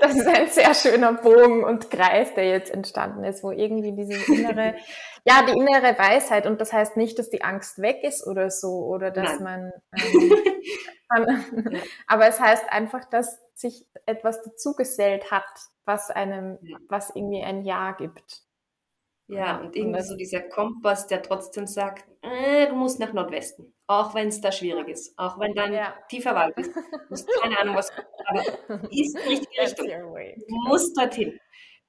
Das 0.00 0.14
ist 0.14 0.26
ein 0.26 0.48
sehr 0.48 0.74
schöner 0.74 1.14
Bogen 1.14 1.64
und 1.64 1.90
Kreis, 1.90 2.34
der 2.34 2.48
jetzt 2.48 2.70
entstanden 2.70 3.24
ist, 3.24 3.42
wo 3.42 3.50
irgendwie 3.50 3.92
diese 3.92 4.14
innere, 4.32 4.74
ja, 5.24 5.42
die 5.46 5.52
innere 5.52 5.98
Weisheit 5.98 6.46
und 6.46 6.60
das 6.60 6.72
heißt 6.72 6.96
nicht, 6.96 7.18
dass 7.18 7.30
die 7.30 7.42
Angst 7.42 7.80
weg 7.80 8.02
ist 8.02 8.26
oder 8.26 8.50
so 8.50 8.84
oder 8.86 9.10
dass 9.10 9.40
Nein. 9.40 9.72
man, 9.92 11.26
ähm, 11.26 11.80
aber 12.06 12.26
es 12.26 12.40
heißt 12.40 12.70
einfach, 12.70 13.04
dass 13.06 13.38
sich 13.54 13.86
etwas 14.06 14.42
dazugesellt 14.42 15.30
hat, 15.30 15.44
was 15.84 16.10
einem, 16.10 16.58
ja. 16.62 16.78
was 16.88 17.14
irgendwie 17.14 17.42
ein 17.42 17.64
Ja 17.64 17.92
gibt. 17.92 18.42
Ja, 19.32 19.60
und 19.60 19.74
irgendwie 19.76 20.02
so 20.02 20.14
dieser 20.14 20.40
Kompass, 20.40 21.06
der 21.06 21.22
trotzdem 21.22 21.66
sagt, 21.66 22.04
äh, 22.20 22.66
du 22.66 22.74
musst 22.74 23.00
nach 23.00 23.14
Nordwesten, 23.14 23.72
auch 23.86 24.14
wenn 24.14 24.28
es 24.28 24.42
da 24.42 24.52
schwierig 24.52 24.88
ist, 24.88 25.18
auch 25.18 25.40
wenn 25.40 25.54
dann 25.54 25.72
ja. 25.72 25.94
tiefer 26.10 26.34
Wald 26.34 26.56
ist. 26.58 26.70
Du 26.92 26.98
musst 27.08 27.28
keine 27.40 27.58
Ahnung 27.58 27.76
was, 27.76 27.90
aber 28.26 28.40
ist 28.90 29.16
die 29.16 29.28
richtige 29.28 29.62
Richtung. 29.62 29.86
Du 29.86 30.68
musst 30.68 30.96
dorthin. 30.98 31.38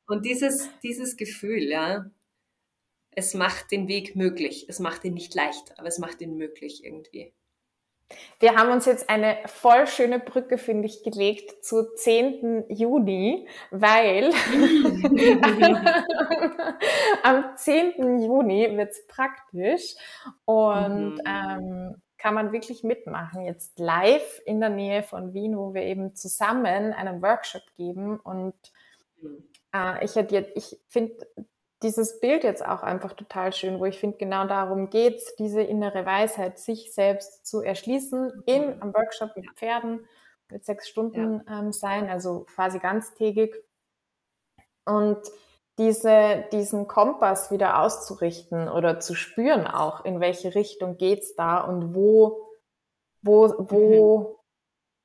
Und 0.08 0.26
dieses, 0.26 0.70
dieses 0.82 1.18
Gefühl, 1.18 1.64
ja, 1.64 2.06
es 3.12 3.34
macht 3.34 3.72
den 3.72 3.88
Weg 3.88 4.16
möglich. 4.16 4.66
Es 4.70 4.80
macht 4.80 5.04
ihn 5.06 5.14
nicht 5.14 5.34
leicht, 5.36 5.78
aber 5.78 5.88
es 5.88 6.00
macht 6.00 6.22
ihn 6.22 6.36
möglich 6.36 6.84
irgendwie. 6.84 7.34
Wir 8.40 8.56
haben 8.56 8.72
uns 8.72 8.86
jetzt 8.86 9.10
eine 9.10 9.38
voll 9.46 9.88
schöne 9.88 10.20
Brücke, 10.20 10.58
finde 10.58 10.88
ich, 10.88 11.04
gelegt 11.04 11.64
zu 11.64 11.94
10. 11.96 12.66
Juni, 12.70 13.48
weil 13.72 14.32
am 17.24 17.56
10. 17.56 18.20
Juni 18.22 18.78
wird 18.78 18.92
es 18.92 19.08
praktisch 19.08 19.96
und 20.46 21.16
mhm. 21.16 21.22
ähm, 21.26 21.96
kann 22.18 22.34
man 22.36 22.54
wirklich 22.54 22.84
mitmachen. 22.84 23.44
Jetzt 23.44 23.78
live 23.80 24.42
in 24.46 24.62
der 24.62 24.70
Nähe 24.70 25.04
von 25.04 25.34
Wien, 25.34 25.58
wo 25.58 25.74
wir 25.74 25.84
eben 25.84 26.16
zusammen 26.16 26.94
einen 26.94 27.22
Workshop 27.22 27.64
geben. 27.76 28.18
Und 28.18 28.56
mhm. 29.22 29.44
äh, 29.74 30.06
ich, 30.06 30.16
ich 30.16 30.80
finde 30.88 31.16
dieses 31.84 32.20
Bild 32.20 32.44
jetzt 32.44 32.66
auch 32.66 32.82
einfach 32.82 33.14
total 33.14 33.54
schön, 33.54 33.80
wo 33.80 33.86
ich 33.86 34.00
finde, 34.00 34.18
genau 34.18 34.48
darum 34.48 34.90
geht 34.90 35.18
es, 35.18 35.36
diese 35.36 35.62
innere 35.62 36.06
Weisheit, 36.06 36.58
sich 36.58 36.94
selbst 36.94 37.46
zu 37.46 37.62
erschließen, 37.62 38.44
in 38.46 38.76
mhm. 38.76 38.82
einem 38.82 38.94
Workshop 38.94 39.36
mit 39.36 39.50
Pferden, 39.52 40.08
mit 40.50 40.66
sechs 40.66 40.88
Stunden 40.88 41.44
ja. 41.48 41.60
ähm, 41.60 41.72
sein, 41.72 42.10
also 42.10 42.46
quasi 42.56 42.80
ganztägig. 42.80 43.56
Und 44.86 45.20
diese, 45.78 46.46
diesen 46.52 46.88
Kompass 46.88 47.52
wieder 47.52 47.80
auszurichten 47.80 48.70
oder 48.70 49.00
zu 49.00 49.16
spüren 49.16 49.66
auch, 49.68 50.06
in 50.06 50.20
welche 50.20 50.56
Richtung 50.56 50.98
geht's 50.98 51.36
da 51.36 51.60
und 51.60 51.96
wo, 51.96 52.48
wo, 53.22 53.56
wo 53.58 54.20
mhm. 54.20 54.43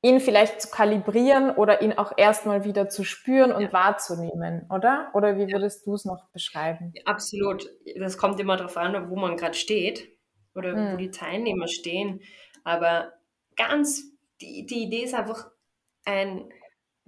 Ihn 0.02 0.20
vielleicht 0.20 0.62
zu 0.62 0.70
kalibrieren 0.70 1.50
oder 1.50 1.82
ihn 1.82 1.92
auch 1.92 2.12
erstmal 2.16 2.64
wieder 2.64 2.88
zu 2.88 3.04
spüren 3.04 3.50
und 3.50 3.62
ja. 3.62 3.72
wahrzunehmen, 3.72 4.66
oder? 4.70 5.10
Oder 5.14 5.36
wie 5.36 5.52
würdest 5.52 5.86
du 5.86 5.94
es 5.94 6.04
noch 6.04 6.28
beschreiben? 6.32 6.92
Absolut. 7.04 7.68
Das 7.98 8.16
kommt 8.16 8.38
immer 8.38 8.56
darauf 8.56 8.76
an, 8.76 9.10
wo 9.10 9.16
man 9.16 9.36
gerade 9.36 9.54
steht 9.54 10.08
oder 10.54 10.76
mhm. 10.76 10.92
wo 10.92 10.96
die 10.96 11.10
Teilnehmer 11.10 11.66
stehen. 11.66 12.20
Aber 12.62 13.12
ganz, 13.56 14.04
die, 14.40 14.66
die 14.66 14.84
Idee 14.84 15.02
ist 15.02 15.14
einfach 15.14 15.50
ein 16.04 16.48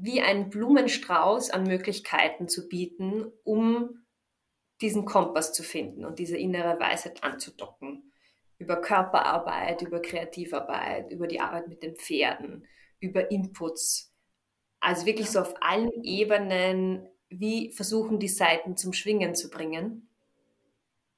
wie 0.02 0.22
ein 0.22 0.48
Blumenstrauß 0.48 1.50
an 1.50 1.64
Möglichkeiten 1.64 2.48
zu 2.48 2.68
bieten, 2.68 3.30
um 3.44 4.06
diesen 4.80 5.04
Kompass 5.04 5.52
zu 5.52 5.62
finden 5.62 6.06
und 6.06 6.18
diese 6.18 6.38
innere 6.38 6.80
Weisheit 6.80 7.22
anzudocken. 7.22 8.10
Über 8.56 8.80
Körperarbeit, 8.80 9.82
über 9.82 10.00
Kreativarbeit, 10.00 11.12
über 11.12 11.26
die 11.26 11.40
Arbeit 11.40 11.68
mit 11.68 11.82
den 11.82 11.96
Pferden, 11.96 12.66
über 13.00 13.30
Inputs. 13.30 14.12
Also 14.80 15.06
wirklich 15.06 15.30
so 15.30 15.40
auf 15.40 15.54
allen 15.60 16.04
Ebenen, 16.04 17.06
wie 17.28 17.72
versuchen 17.72 18.18
die 18.18 18.28
Seiten 18.28 18.76
zum 18.76 18.92
Schwingen 18.92 19.34
zu 19.34 19.50
bringen, 19.50 20.08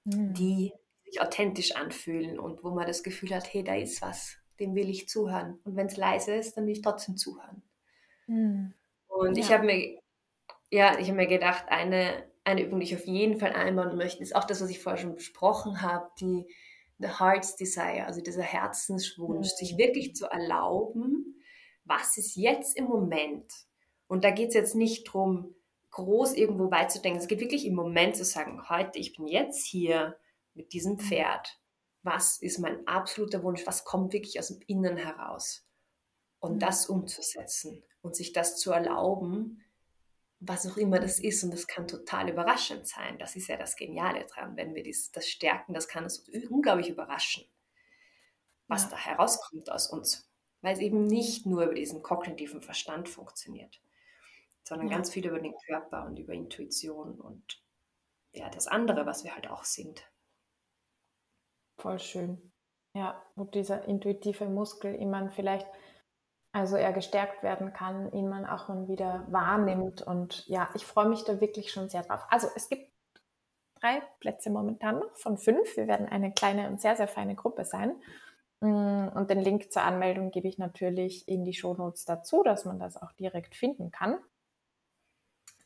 mhm. 0.04 0.34
die 0.34 0.72
sich 1.04 1.20
authentisch 1.20 1.76
anfühlen 1.76 2.38
und 2.38 2.64
wo 2.64 2.70
man 2.70 2.86
das 2.86 3.02
Gefühl 3.02 3.34
hat, 3.34 3.52
hey, 3.52 3.62
da 3.62 3.74
ist 3.74 4.02
was, 4.02 4.36
dem 4.58 4.74
will 4.74 4.88
ich 4.88 5.08
zuhören. 5.08 5.58
Und 5.64 5.76
wenn 5.76 5.86
es 5.86 5.96
leise 5.96 6.34
ist, 6.34 6.56
dann 6.56 6.66
will 6.66 6.72
ich 6.72 6.82
trotzdem 6.82 7.16
zuhören. 7.16 7.62
Mhm. 8.26 8.74
Und 9.08 9.36
ja. 9.36 9.44
ich 9.44 9.52
habe 9.52 9.64
mir, 9.64 10.00
ja, 10.70 10.98
ich 10.98 11.08
habe 11.08 11.18
mir 11.18 11.26
gedacht, 11.26 11.66
eine, 11.68 12.24
eine 12.44 12.62
Übung, 12.64 12.80
die 12.80 12.86
ich 12.86 12.96
auf 12.96 13.06
jeden 13.06 13.38
Fall 13.38 13.52
einbauen 13.52 13.96
möchte, 13.96 14.22
ist 14.22 14.34
auch 14.34 14.44
das, 14.44 14.60
was 14.60 14.70
ich 14.70 14.80
vorher 14.80 15.00
schon 15.00 15.14
besprochen 15.14 15.82
habe, 15.82 16.10
die 16.18 16.46
The 16.98 17.08
Heart's 17.18 17.56
Desire, 17.56 18.06
also 18.06 18.20
dieser 18.20 18.42
Herzenswunsch, 18.42 19.48
mhm. 19.48 19.56
sich 19.56 19.76
wirklich 19.76 20.14
zu 20.14 20.26
erlauben, 20.26 21.21
was 21.94 22.16
ist 22.16 22.36
jetzt 22.36 22.76
im 22.76 22.86
Moment. 22.86 23.52
Und 24.06 24.24
da 24.24 24.30
geht 24.30 24.48
es 24.48 24.54
jetzt 24.54 24.74
nicht 24.74 25.08
darum, 25.08 25.54
groß 25.90 26.34
irgendwo 26.34 26.68
beizudenken. 26.68 27.20
Es 27.20 27.28
geht 27.28 27.40
wirklich 27.40 27.66
im 27.66 27.74
Moment 27.74 28.16
zu 28.16 28.24
sagen, 28.24 28.68
heute, 28.68 28.98
ich 28.98 29.14
bin 29.14 29.26
jetzt 29.26 29.66
hier 29.66 30.16
mit 30.54 30.72
diesem 30.72 30.94
mhm. 30.94 31.00
Pferd. 31.00 31.60
Was 32.02 32.38
ist 32.38 32.58
mein 32.58 32.86
absoluter 32.86 33.42
Wunsch? 33.42 33.66
Was 33.66 33.84
kommt 33.84 34.12
wirklich 34.12 34.38
aus 34.38 34.48
dem 34.48 34.60
Innen 34.66 34.96
heraus? 34.96 35.66
Und 36.38 36.54
mhm. 36.54 36.58
das 36.60 36.86
umzusetzen 36.86 37.82
und 38.00 38.16
sich 38.16 38.32
das 38.32 38.56
zu 38.56 38.72
erlauben, 38.72 39.62
was 40.40 40.66
auch 40.66 40.76
immer 40.76 40.98
das 40.98 41.20
ist. 41.20 41.44
Und 41.44 41.52
das 41.52 41.66
kann 41.66 41.86
total 41.86 42.30
überraschend 42.30 42.88
sein. 42.88 43.18
Das 43.18 43.36
ist 43.36 43.48
ja 43.48 43.56
das 43.56 43.76
Geniale 43.76 44.24
dran. 44.26 44.56
Wenn 44.56 44.74
wir 44.74 44.82
dies, 44.82 45.12
das 45.12 45.28
stärken, 45.28 45.74
das 45.74 45.88
kann 45.88 46.04
uns 46.04 46.26
unglaublich 46.48 46.88
überraschen, 46.88 47.44
was 48.66 48.84
ja. 48.84 48.90
da 48.90 48.96
herauskommt 48.96 49.70
aus 49.70 49.88
uns. 49.88 50.31
Weil 50.62 50.74
es 50.74 50.80
eben 50.80 51.04
nicht 51.04 51.44
nur 51.44 51.64
über 51.64 51.74
diesen 51.74 52.02
kognitiven 52.02 52.62
Verstand 52.62 53.08
funktioniert, 53.08 53.80
sondern 54.62 54.88
ja. 54.88 54.94
ganz 54.94 55.10
viel 55.10 55.26
über 55.26 55.40
den 55.40 55.54
Körper 55.66 56.06
und 56.06 56.18
über 56.18 56.32
Intuition 56.32 57.20
und 57.20 57.62
ja, 58.32 58.48
das 58.48 58.66
andere, 58.66 59.04
was 59.04 59.24
wir 59.24 59.34
halt 59.34 59.48
auch 59.48 59.64
sind. 59.64 60.10
Voll 61.76 61.98
schön. 61.98 62.52
Ja, 62.94 63.22
und 63.34 63.54
dieser 63.54 63.84
intuitive 63.84 64.48
Muskel, 64.48 65.04
meine, 65.06 65.30
vielleicht 65.30 65.68
also 66.52 66.76
er 66.76 66.92
gestärkt 66.92 67.42
werden 67.42 67.72
kann, 67.72 68.12
ihn 68.12 68.28
man 68.28 68.44
auch 68.44 68.68
mal 68.68 68.86
wieder 68.86 69.26
wahrnimmt. 69.30 70.02
Und 70.02 70.46
ja, 70.46 70.68
ich 70.74 70.84
freue 70.84 71.08
mich 71.08 71.24
da 71.24 71.40
wirklich 71.40 71.72
schon 71.72 71.88
sehr 71.88 72.02
drauf. 72.02 72.20
Also 72.28 72.46
es 72.54 72.68
gibt 72.68 72.92
drei 73.80 74.02
Plätze 74.20 74.50
momentan 74.50 74.98
noch 74.98 75.16
von 75.16 75.38
fünf. 75.38 75.76
Wir 75.76 75.86
werden 75.86 76.06
eine 76.06 76.30
kleine 76.30 76.68
und 76.68 76.80
sehr, 76.80 76.94
sehr 76.94 77.08
feine 77.08 77.34
Gruppe 77.34 77.64
sein. 77.64 77.94
Mm, 78.62 79.08
und 79.08 79.28
den 79.28 79.40
Link 79.40 79.72
zur 79.72 79.82
Anmeldung 79.82 80.30
gebe 80.30 80.46
ich 80.46 80.56
natürlich 80.56 81.26
in 81.26 81.44
die 81.44 81.52
Shownotes 81.52 82.04
dazu, 82.04 82.44
dass 82.44 82.64
man 82.64 82.78
das 82.78 82.96
auch 82.96 83.10
direkt 83.12 83.56
finden 83.56 83.90
kann. 83.90 84.18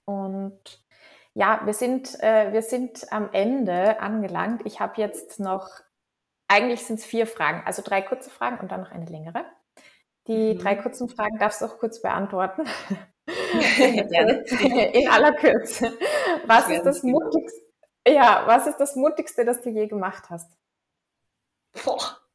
Und 0.07 0.83
ja, 1.35 1.61
wir 1.67 1.75
sind, 1.75 2.19
äh, 2.23 2.55
wir 2.55 2.63
sind 2.63 3.13
am 3.13 3.29
Ende 3.33 4.01
angelangt. 4.01 4.63
Ich 4.65 4.81
habe 4.81 4.95
jetzt 4.99 5.39
noch, 5.39 5.69
eigentlich 6.49 6.87
sind 6.87 6.99
es 6.99 7.05
vier 7.05 7.27
Fragen, 7.27 7.63
also 7.67 7.83
drei 7.85 8.01
kurze 8.01 8.31
Fragen 8.31 8.61
und 8.61 8.73
dann 8.73 8.81
noch 8.81 8.93
eine 8.93 9.05
längere. 9.05 9.45
Die 10.27 10.55
mhm. 10.55 10.59
drei 10.59 10.77
kurzen 10.77 11.11
Fragen 11.11 11.39
darfst 11.39 11.61
du 11.61 11.67
auch 11.67 11.79
kurz 11.79 12.01
beantworten. 12.01 12.65
In 13.79 15.09
aller 15.11 15.35
Kürze. 15.35 15.93
Was 16.47 16.71
ist 16.71 16.85
das 16.85 17.03
mutigste? 17.03 17.61
Ja, 18.09 18.45
was 18.47 18.67
ist 18.67 18.79
das 18.79 18.97
mutigste, 18.97 19.45
das 19.45 19.61
du 19.61 19.69
je 19.69 19.87
gemacht 19.87 20.31
hast? 20.31 20.51
Boah. 21.85 22.26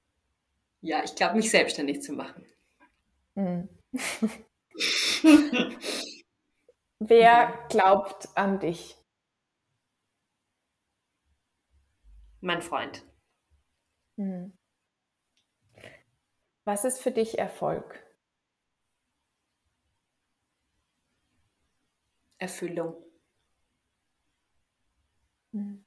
Ja, 0.81 1.03
ich 1.03 1.15
glaube, 1.15 1.35
mich 1.35 1.49
selbstständig 1.49 2.01
zu 2.01 2.13
machen. 2.13 2.45
Mhm. 3.35 3.69
Wer 6.99 7.65
glaubt 7.69 8.29
an 8.35 8.59
dich? 8.59 8.97
Mein 12.39 12.61
Freund. 12.61 13.03
Mhm. 14.17 14.57
Was 16.63 16.85
ist 16.85 17.01
für 17.01 17.11
dich 17.11 17.37
Erfolg? 17.37 18.03
Erfüllung. 22.37 22.95
Hm. 25.53 25.85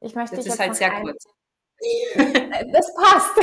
Ich 0.00 0.14
möchte 0.14 0.36
das 0.36 0.46
ist 0.46 0.58
halt 0.58 0.74
sehr 0.74 0.92
ein... 0.92 1.02
kurz. 1.02 1.24
Das 2.72 2.94
passt. 2.94 3.36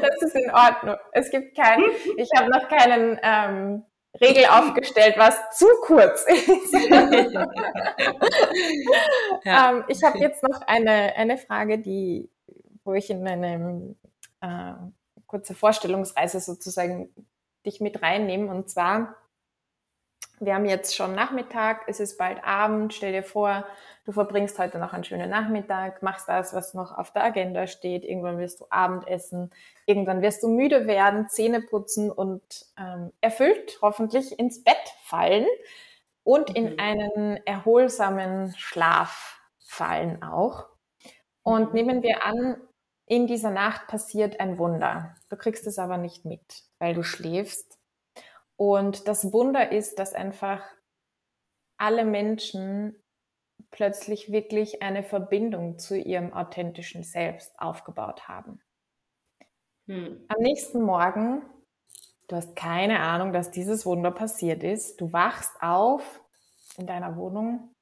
das 0.00 0.22
ist 0.22 0.34
in 0.34 0.50
Ordnung. 0.50 0.96
Es 1.12 1.30
gibt 1.30 1.56
kein, 1.56 1.80
ich 2.16 2.28
habe 2.36 2.50
noch 2.50 2.68
keinen 2.68 3.20
ähm, 3.22 3.84
Regel 4.20 4.46
aufgestellt, 4.46 5.14
was 5.16 5.36
zu 5.56 5.66
kurz 5.82 6.24
ist. 6.26 6.72
ja. 9.44 9.70
ähm, 9.70 9.84
ich 9.88 10.02
habe 10.02 10.18
jetzt 10.18 10.42
noch 10.42 10.60
eine, 10.62 11.14
eine 11.16 11.38
Frage, 11.38 11.78
die, 11.78 12.28
wo 12.84 12.94
ich 12.94 13.10
in 13.10 13.26
eine 13.26 13.94
äh, 14.40 14.72
kurze 15.26 15.54
Vorstellungsreise 15.54 16.40
sozusagen 16.40 17.14
dich 17.64 17.80
mit 17.80 18.02
reinnehme. 18.02 18.50
Und 18.50 18.70
zwar, 18.70 19.16
wir 20.38 20.54
haben 20.54 20.66
jetzt 20.66 20.94
schon 20.94 21.14
Nachmittag, 21.14 21.84
es 21.86 22.00
ist 22.00 22.18
bald 22.18 22.44
Abend, 22.44 22.92
stell 22.92 23.12
dir 23.12 23.22
vor, 23.22 23.64
du 24.04 24.12
verbringst 24.12 24.58
heute 24.58 24.78
noch 24.78 24.92
einen 24.92 25.04
schönen 25.04 25.30
Nachmittag, 25.30 26.02
machst 26.02 26.28
das, 26.28 26.54
was 26.54 26.74
noch 26.74 26.96
auf 26.96 27.12
der 27.12 27.24
Agenda 27.24 27.66
steht, 27.66 28.04
irgendwann 28.04 28.38
wirst 28.38 28.60
du 28.60 28.66
Abendessen, 28.70 29.50
irgendwann 29.86 30.22
wirst 30.22 30.42
du 30.42 30.48
müde 30.48 30.86
werden, 30.86 31.28
Zähne 31.28 31.62
putzen 31.62 32.10
und 32.10 32.42
ähm, 32.78 33.12
erfüllt 33.20 33.78
hoffentlich 33.82 34.38
ins 34.38 34.62
Bett 34.62 34.76
fallen 35.04 35.46
und 36.22 36.54
in 36.54 36.72
mhm. 36.72 36.78
einen 36.78 37.46
erholsamen 37.46 38.54
Schlaf 38.56 39.40
fallen 39.58 40.22
auch. 40.22 40.66
Und 41.42 41.68
mhm. 41.68 41.74
nehmen 41.74 42.02
wir 42.02 42.24
an, 42.26 42.56
in 43.06 43.26
dieser 43.26 43.50
Nacht 43.50 43.86
passiert 43.86 44.40
ein 44.40 44.58
Wunder. 44.58 45.14
Du 45.30 45.36
kriegst 45.36 45.66
es 45.66 45.78
aber 45.78 45.96
nicht 45.96 46.24
mit, 46.24 46.64
weil 46.78 46.94
du 46.94 47.02
schläfst. 47.02 47.75
Und 48.56 49.06
das 49.06 49.32
Wunder 49.32 49.70
ist, 49.72 49.98
dass 49.98 50.14
einfach 50.14 50.62
alle 51.78 52.04
Menschen 52.04 53.02
plötzlich 53.70 54.32
wirklich 54.32 54.82
eine 54.82 55.02
Verbindung 55.02 55.78
zu 55.78 55.98
ihrem 55.98 56.32
authentischen 56.32 57.02
Selbst 57.02 57.58
aufgebaut 57.58 58.28
haben. 58.28 58.60
Hm. 59.86 60.24
Am 60.28 60.42
nächsten 60.42 60.82
Morgen, 60.82 61.42
du 62.28 62.36
hast 62.36 62.56
keine 62.56 63.00
Ahnung, 63.00 63.32
dass 63.32 63.50
dieses 63.50 63.86
Wunder 63.86 64.10
passiert 64.10 64.62
ist. 64.62 65.00
Du 65.00 65.12
wachst 65.12 65.52
auf 65.60 66.20
in 66.78 66.86
deiner 66.86 67.16
Wohnung. 67.16 67.72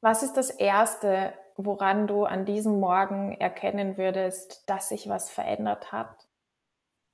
Was 0.00 0.22
ist 0.22 0.34
das 0.34 0.50
Erste, 0.50 1.34
woran 1.56 2.06
du 2.06 2.24
an 2.24 2.44
diesem 2.44 2.78
Morgen 2.80 3.32
erkennen 3.32 3.96
würdest, 3.96 4.68
dass 4.68 4.88
sich 4.88 5.08
was 5.08 5.30
verändert 5.30 5.90
hat? 5.90 6.25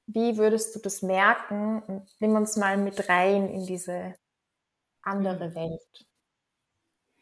Wie 0.07 0.37
würdest 0.37 0.75
du 0.75 0.81
das 0.81 1.03
merken? 1.03 2.07
nimm 2.19 2.35
uns 2.35 2.57
mal 2.57 2.77
mit 2.77 3.09
rein 3.09 3.49
in 3.49 3.67
diese 3.67 4.15
andere 5.03 5.47
hm. 5.47 5.55
Welt. 5.55 6.07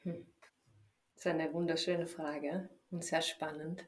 Hm. 0.02 0.26
Das 1.14 1.24
ist 1.24 1.26
eine 1.26 1.52
wunderschöne 1.52 2.06
Frage 2.06 2.68
und 2.90 3.04
sehr 3.04 3.22
spannend. 3.22 3.86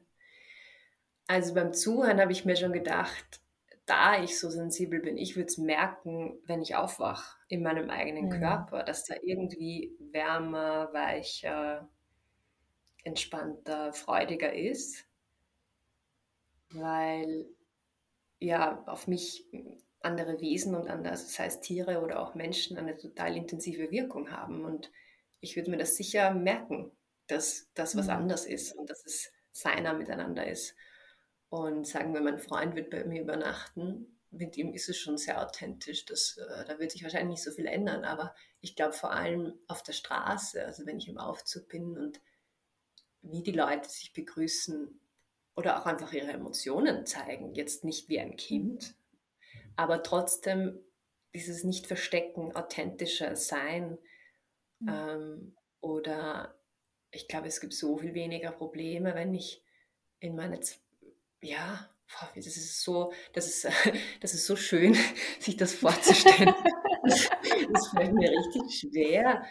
Also 1.26 1.55
beim 1.55 1.72
Zuhören 1.72 2.20
habe 2.20 2.32
ich 2.32 2.45
mir 2.45 2.57
schon 2.57 2.72
gedacht, 2.72 3.40
da 3.86 4.22
ich 4.22 4.38
so 4.38 4.49
sensibel 4.51 5.01
bin, 5.01 5.16
ich 5.16 5.36
würde 5.36 5.47
es 5.47 5.59
merken, 5.59 6.38
wenn 6.47 6.62
ich 6.62 6.76
aufwache 6.76 7.36
in 7.49 7.62
meinem 7.62 7.90
eigenen 7.90 8.26
mhm. 8.26 8.40
Körper, 8.40 8.82
dass 8.84 9.05
da 9.05 9.14
irgendwie 9.22 9.97
wärmer, 9.99 10.93
weicher, 10.93 11.88
entspannter, 13.05 13.93
freudiger 13.93 14.53
ist, 14.53 15.05
weil 16.70 17.47
ja 18.43 18.82
auf 18.86 19.07
mich 19.07 19.47
andere 20.01 20.40
Wesen 20.40 20.74
und 20.74 20.88
andere, 20.88 21.12
das 21.12 21.38
heißt 21.38 21.62
Tiere 21.62 22.01
oder 22.03 22.20
auch 22.20 22.34
Menschen, 22.34 22.76
eine 22.76 22.97
total 22.97 23.36
intensive 23.36 23.90
Wirkung 23.90 24.30
haben. 24.30 24.64
Und 24.64 24.90
ich 25.40 25.57
würde 25.57 25.70
mir 25.70 25.78
das 25.78 25.97
sicher 25.97 26.32
merken, 26.32 26.90
dass 27.28 27.70
das 27.74 27.97
was 27.97 28.07
mhm. 28.07 28.12
anders 28.12 28.45
ist 28.45 28.76
und 28.76 28.90
dass 28.90 29.05
es 29.07 29.32
seiner 29.53 29.95
miteinander 29.95 30.47
ist. 30.47 30.74
Und 31.49 31.86
sagen 31.86 32.14
wir, 32.14 32.20
mein 32.20 32.38
Freund 32.38 32.74
wird 32.74 32.90
bei 32.90 33.05
mir 33.05 33.22
übernachten, 33.22 34.18
mit 34.30 34.57
ihm 34.57 34.72
ist 34.72 34.88
es 34.88 34.97
schon 34.97 35.18
sehr 35.18 35.43
authentisch. 35.43 36.07
Das, 36.07 36.38
äh, 36.38 36.64
da 36.64 36.78
wird 36.78 36.90
sich 36.90 37.03
wahrscheinlich 37.03 37.38
nicht 37.38 37.45
so 37.45 37.51
viel 37.51 37.66
ändern, 37.66 38.05
aber 38.05 38.34
ich 38.61 38.74
glaube 38.74 38.95
vor 38.95 39.12
allem 39.12 39.53
auf 39.68 39.82
der 39.82 39.93
Straße, 39.93 40.64
also 40.64 40.86
wenn 40.86 40.99
ich 40.99 41.09
im 41.09 41.18
Aufzug 41.18 41.68
bin 41.68 41.99
und 41.99 42.20
wie 43.20 43.43
die 43.43 43.53
Leute 43.53 43.88
sich 43.88 44.12
begrüßen 44.14 45.01
oder 45.55 45.80
auch 45.80 45.86
einfach 45.86 46.12
ihre 46.12 46.32
Emotionen 46.32 47.07
zeigen, 47.07 47.55
jetzt 47.55 47.84
nicht 47.84 48.09
wie 48.09 48.20
ein 48.20 48.36
Kind, 48.36 48.94
aber 49.76 50.03
trotzdem 50.03 50.78
dieses 51.34 51.64
Nicht-Verstecken, 51.64 52.55
authentischer 52.55 53.36
Sein. 53.36 53.98
Mhm. 54.80 54.88
Ähm, 54.88 55.57
oder 55.80 56.55
ich 57.11 57.28
glaube, 57.28 57.48
es 57.48 57.61
gibt 57.61 57.74
so 57.74 57.98
viel 57.98 58.14
weniger 58.14 58.53
Probleme, 58.53 59.14
wenn 59.14 59.34
ich 59.34 59.62
in 60.20 60.36
meine, 60.36 60.61
ja, 61.42 61.90
das 62.34 62.46
ist 62.46 62.82
so, 62.82 63.12
das 63.32 63.46
ist, 63.46 63.68
das 64.20 64.34
ist 64.34 64.46
so 64.46 64.57
schön, 64.57 64.96
sich 65.40 65.57
das 65.57 65.74
vorzustellen. 65.74 66.55
das 67.03 67.88
fällt 67.88 68.14
mir 68.14 68.30
richtig 68.30 68.78
schwer. 68.78 69.44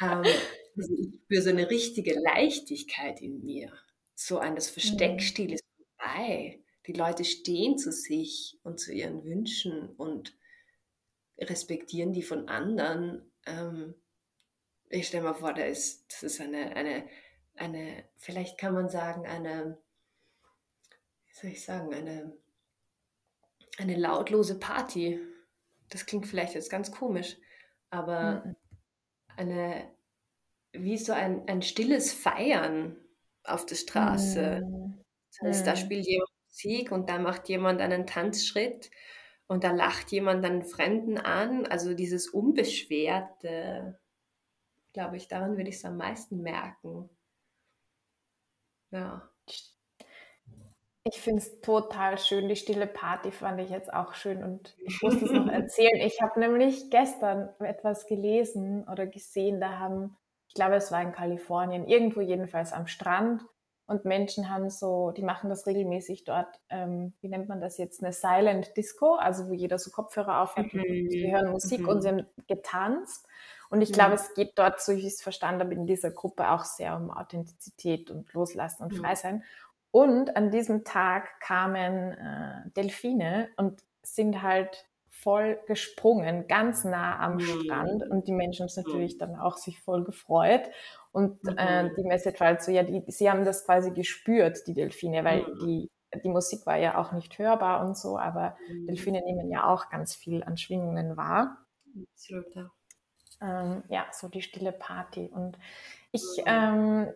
Ähm, 0.00 0.24
also 0.76 0.94
ich 0.94 1.20
spüre 1.24 1.42
so 1.42 1.50
eine 1.50 1.70
richtige 1.70 2.14
Leichtigkeit 2.18 3.20
in 3.20 3.44
mir. 3.44 3.72
So 4.24 4.38
ein, 4.38 4.54
das 4.54 4.70
Versteckstil 4.70 5.48
mhm. 5.48 5.52
ist 5.54 5.64
vorbei. 5.76 6.60
Die 6.86 6.92
Leute 6.92 7.24
stehen 7.24 7.76
zu 7.76 7.90
sich 7.90 8.56
und 8.62 8.78
zu 8.78 8.92
ihren 8.92 9.24
Wünschen 9.24 9.88
und 9.96 10.36
respektieren 11.38 12.12
die 12.12 12.22
von 12.22 12.48
anderen. 12.48 13.32
Ähm, 13.46 13.94
ich 14.90 15.08
stelle 15.08 15.24
mir 15.24 15.34
vor, 15.34 15.54
da 15.54 15.64
ist, 15.64 16.12
das 16.12 16.22
ist 16.22 16.40
eine, 16.40 16.76
eine, 16.76 17.08
eine, 17.56 18.04
vielleicht 18.16 18.58
kann 18.58 18.74
man 18.74 18.88
sagen, 18.88 19.26
eine, 19.26 19.78
wie 21.26 21.34
soll 21.34 21.50
ich 21.50 21.64
sagen, 21.64 21.92
eine, 21.92 22.36
eine 23.78 23.96
lautlose 23.96 24.56
Party. 24.56 25.20
Das 25.88 26.06
klingt 26.06 26.28
vielleicht 26.28 26.54
jetzt 26.54 26.70
ganz 26.70 26.92
komisch, 26.92 27.38
aber 27.90 28.44
mhm. 28.44 28.56
eine, 29.36 29.90
wie 30.70 30.96
so 30.96 31.12
ein, 31.12 31.48
ein 31.48 31.62
stilles 31.62 32.12
Feiern 32.12 33.01
auf 33.44 33.66
der 33.66 33.76
Straße. 33.76 34.62
Mhm. 34.64 35.04
Das 35.30 35.48
heißt, 35.48 35.66
da 35.66 35.72
mhm. 35.72 35.76
spielt 35.76 36.06
jemand 36.06 36.30
Musik 36.48 36.92
und 36.92 37.08
da 37.08 37.18
macht 37.18 37.48
jemand 37.48 37.80
einen 37.80 38.06
Tanzschritt 38.06 38.90
und 39.46 39.64
da 39.64 39.72
lacht 39.72 40.12
jemand 40.12 40.44
einen 40.44 40.64
Fremden 40.64 41.18
an. 41.18 41.66
Also 41.66 41.94
dieses 41.94 42.28
Unbeschwerte, 42.28 43.98
glaube 44.92 45.16
ich, 45.16 45.28
daran 45.28 45.56
würde 45.56 45.70
ich 45.70 45.76
es 45.76 45.84
am 45.84 45.96
meisten 45.96 46.42
merken. 46.42 47.08
Ja. 48.90 49.28
Ich 51.04 51.20
finde 51.20 51.42
es 51.42 51.60
total 51.60 52.16
schön. 52.18 52.48
Die 52.48 52.56
stille 52.56 52.86
Party 52.86 53.32
fand 53.32 53.60
ich 53.60 53.70
jetzt 53.70 53.92
auch 53.92 54.14
schön 54.14 54.44
und 54.44 54.76
ich 54.86 55.02
muss 55.02 55.20
es 55.20 55.30
noch 55.30 55.48
erzählen. 55.48 56.00
Ich 56.00 56.20
habe 56.20 56.38
nämlich 56.38 56.90
gestern 56.90 57.48
etwas 57.58 58.06
gelesen 58.06 58.86
oder 58.88 59.06
gesehen, 59.06 59.60
da 59.60 59.78
haben, 59.78 60.16
ich 60.52 60.54
glaube, 60.54 60.74
es 60.74 60.92
war 60.92 61.00
in 61.00 61.12
Kalifornien, 61.12 61.86
irgendwo 61.86 62.20
jedenfalls 62.20 62.74
am 62.74 62.86
Strand, 62.86 63.42
und 63.86 64.04
Menschen 64.04 64.48
haben 64.48 64.68
so, 64.70 65.10
die 65.10 65.22
machen 65.22 65.48
das 65.50 65.66
regelmäßig 65.66 66.24
dort, 66.24 66.60
ähm, 66.68 67.14
wie 67.20 67.28
nennt 67.28 67.48
man 67.48 67.60
das 67.60 67.78
jetzt, 67.78 68.02
eine 68.02 68.12
Silent 68.12 68.76
Disco, 68.76 69.14
also 69.14 69.48
wo 69.48 69.54
jeder 69.54 69.78
so 69.78 69.90
Kopfhörer 69.90 70.40
aufhat, 70.40 70.72
mhm. 70.74 71.10
sie 71.10 71.32
hören 71.32 71.50
Musik 71.50 71.80
mhm. 71.80 71.88
und 71.88 72.02
sie 72.02 72.08
haben 72.08 72.26
getanzt. 72.46 73.26
Und 73.70 73.80
ich 73.80 73.92
glaube, 73.92 74.10
mhm. 74.10 74.16
es 74.16 74.34
geht 74.34 74.52
dort, 74.58 74.80
so 74.80 74.92
wie 74.92 75.00
ich 75.00 75.06
es 75.06 75.22
verstanden 75.22 75.62
habe, 75.62 75.74
in 75.74 75.86
dieser 75.86 76.10
Gruppe 76.10 76.50
auch 76.50 76.64
sehr 76.64 76.96
um 76.96 77.10
Authentizität 77.10 78.10
und 78.10 78.32
Loslassen 78.34 78.84
und 78.84 78.94
frei 78.94 79.14
sein. 79.14 79.42
Und 79.90 80.36
an 80.36 80.50
diesem 80.50 80.84
Tag 80.84 81.40
kamen 81.40 82.12
äh, 82.12 82.70
Delfine 82.76 83.48
und 83.56 83.82
sind 84.02 84.42
halt 84.42 84.86
voll 85.22 85.60
gesprungen, 85.66 86.48
ganz 86.48 86.84
nah 86.84 87.18
am 87.20 87.34
mhm. 87.34 87.40
Strand. 87.40 88.10
Und 88.10 88.26
die 88.26 88.32
Menschen 88.32 88.62
haben 88.62 88.68
es 88.68 88.76
natürlich 88.76 89.18
dann 89.18 89.36
auch 89.36 89.56
sich 89.56 89.80
voll 89.80 90.04
gefreut. 90.04 90.62
Und 91.12 91.42
mhm. 91.44 91.56
äh, 91.56 91.90
die 91.96 92.04
Message 92.04 92.40
war 92.40 92.48
halt 92.48 92.62
so, 92.62 92.72
ja, 92.72 92.82
die, 92.82 93.02
sie 93.08 93.30
haben 93.30 93.44
das 93.44 93.64
quasi 93.64 93.92
gespürt, 93.92 94.66
die 94.66 94.74
Delfine, 94.74 95.24
weil 95.24 95.42
mhm. 95.42 95.58
die, 95.64 95.90
die 96.24 96.28
Musik 96.28 96.66
war 96.66 96.76
ja 96.76 96.98
auch 96.98 97.12
nicht 97.12 97.38
hörbar 97.38 97.86
und 97.86 97.96
so, 97.96 98.18
aber 98.18 98.56
mhm. 98.68 98.86
Delfine 98.86 99.22
nehmen 99.22 99.50
ja 99.50 99.72
auch 99.72 99.88
ganz 99.90 100.14
viel 100.14 100.42
an 100.42 100.56
Schwingungen 100.56 101.16
wahr. 101.16 101.58
Absolut, 102.14 102.54
ja. 102.54 102.70
Ähm, 103.40 103.82
ja, 103.88 104.06
so 104.12 104.28
die 104.28 104.42
stille 104.42 104.72
Party. 104.72 105.30
Und 105.32 105.58
ich, 106.10 106.22
mhm. 106.38 106.44
ähm, 106.46 107.08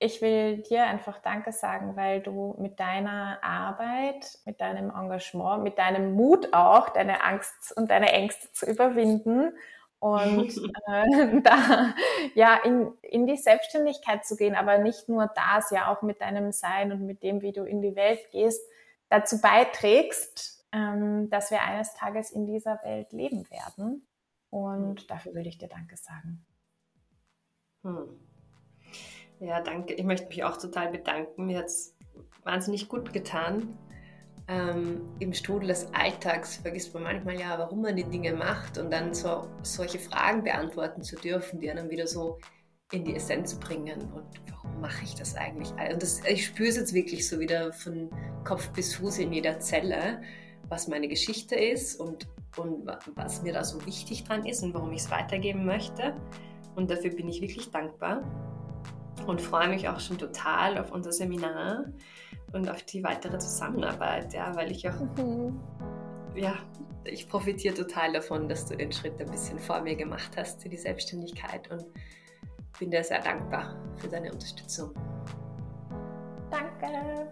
ich 0.00 0.22
will 0.22 0.58
dir 0.62 0.84
einfach 0.84 1.18
Danke 1.18 1.50
sagen, 1.52 1.96
weil 1.96 2.20
du 2.20 2.54
mit 2.58 2.78
deiner 2.78 3.38
Arbeit, 3.42 4.38
mit 4.44 4.60
deinem 4.60 4.90
Engagement, 4.90 5.64
mit 5.64 5.78
deinem 5.78 6.12
Mut 6.12 6.52
auch, 6.52 6.90
deine 6.90 7.24
Angst 7.24 7.76
und 7.76 7.90
deine 7.90 8.12
Ängste 8.12 8.52
zu 8.52 8.66
überwinden 8.66 9.52
und 9.98 10.56
äh, 10.86 11.40
da 11.42 11.94
ja 12.34 12.56
in, 12.62 12.92
in 13.02 13.26
die 13.26 13.36
Selbstständigkeit 13.36 14.24
zu 14.24 14.36
gehen, 14.36 14.54
aber 14.54 14.78
nicht 14.78 15.08
nur 15.08 15.30
das, 15.34 15.70
ja 15.70 15.92
auch 15.92 16.02
mit 16.02 16.20
deinem 16.20 16.52
Sein 16.52 16.92
und 16.92 17.04
mit 17.04 17.24
dem, 17.24 17.42
wie 17.42 17.52
du 17.52 17.64
in 17.64 17.82
die 17.82 17.96
Welt 17.96 18.20
gehst, 18.30 18.62
dazu 19.08 19.40
beiträgst, 19.40 20.64
ähm, 20.70 21.28
dass 21.30 21.50
wir 21.50 21.62
eines 21.62 21.94
Tages 21.94 22.30
in 22.30 22.46
dieser 22.46 22.78
Welt 22.84 23.12
leben 23.12 23.50
werden. 23.50 24.06
Und 24.50 25.00
hm. 25.00 25.06
dafür 25.08 25.34
will 25.34 25.46
ich 25.46 25.58
dir 25.58 25.68
Danke 25.68 25.96
sagen. 25.96 26.46
Hm. 27.82 28.27
Ja, 29.40 29.60
danke. 29.60 29.94
Ich 29.94 30.04
möchte 30.04 30.28
mich 30.28 30.42
auch 30.44 30.56
total 30.56 30.90
bedanken. 30.90 31.46
Mir 31.46 31.58
hat 31.58 31.66
es 31.66 31.96
wahnsinnig 32.44 32.88
gut 32.88 33.12
getan, 33.12 33.78
ähm, 34.48 35.04
im 35.18 35.34
Strudel 35.34 35.68
des 35.68 35.92
Alltags 35.92 36.56
vergisst 36.56 36.94
man 36.94 37.02
manchmal 37.02 37.38
ja, 37.38 37.58
warum 37.58 37.82
man 37.82 37.96
die 37.96 38.04
Dinge 38.04 38.32
macht 38.32 38.78
und 38.78 38.90
dann 38.90 39.12
so 39.12 39.46
solche 39.62 39.98
Fragen 39.98 40.42
beantworten 40.42 41.02
zu 41.02 41.16
dürfen, 41.16 41.60
die 41.60 41.70
einen 41.70 41.90
wieder 41.90 42.06
so 42.06 42.38
in 42.90 43.04
die 43.04 43.14
Essenz 43.14 43.54
bringen 43.56 44.00
und 44.14 44.24
warum 44.50 44.80
mache 44.80 45.04
ich 45.04 45.14
das 45.14 45.36
eigentlich? 45.36 45.70
Und 45.72 46.02
das, 46.02 46.22
ich 46.26 46.46
spüre 46.46 46.70
es 46.70 46.76
jetzt 46.76 46.94
wirklich 46.94 47.28
so 47.28 47.38
wieder 47.38 47.74
von 47.74 48.08
Kopf 48.44 48.70
bis 48.70 48.94
Fuß 48.94 49.18
in 49.18 49.34
jeder 49.34 49.60
Zelle, 49.60 50.22
was 50.70 50.88
meine 50.88 51.08
Geschichte 51.08 51.54
ist 51.54 52.00
und, 52.00 52.26
und 52.56 52.86
was 53.16 53.42
mir 53.42 53.52
da 53.52 53.62
so 53.64 53.84
wichtig 53.84 54.24
dran 54.24 54.46
ist 54.46 54.62
und 54.62 54.72
warum 54.72 54.92
ich 54.92 55.02
es 55.02 55.10
weitergeben 55.10 55.66
möchte. 55.66 56.16
Und 56.74 56.90
dafür 56.90 57.10
bin 57.10 57.28
ich 57.28 57.42
wirklich 57.42 57.70
dankbar 57.70 58.22
und 59.26 59.40
freue 59.40 59.68
mich 59.68 59.88
auch 59.88 60.00
schon 60.00 60.18
total 60.18 60.78
auf 60.78 60.92
unser 60.92 61.12
Seminar 61.12 61.84
und 62.52 62.68
auf 62.70 62.82
die 62.82 63.02
weitere 63.04 63.38
Zusammenarbeit, 63.38 64.32
ja, 64.32 64.54
weil 64.56 64.70
ich 64.70 64.88
auch, 64.88 65.00
mhm. 65.16 65.60
ja, 66.34 66.56
ich 67.04 67.28
profitiere 67.28 67.74
total 67.74 68.12
davon, 68.12 68.48
dass 68.48 68.66
du 68.66 68.76
den 68.76 68.92
Schritt 68.92 69.20
ein 69.20 69.30
bisschen 69.30 69.58
vor 69.58 69.80
mir 69.80 69.96
gemacht 69.96 70.32
hast 70.36 70.64
in 70.64 70.70
die 70.70 70.76
Selbstständigkeit 70.76 71.70
und 71.70 71.84
bin 72.78 72.90
dir 72.90 73.02
sehr 73.02 73.22
dankbar 73.22 73.76
für 73.96 74.08
deine 74.08 74.32
Unterstützung. 74.32 74.94
Danke. 76.50 77.28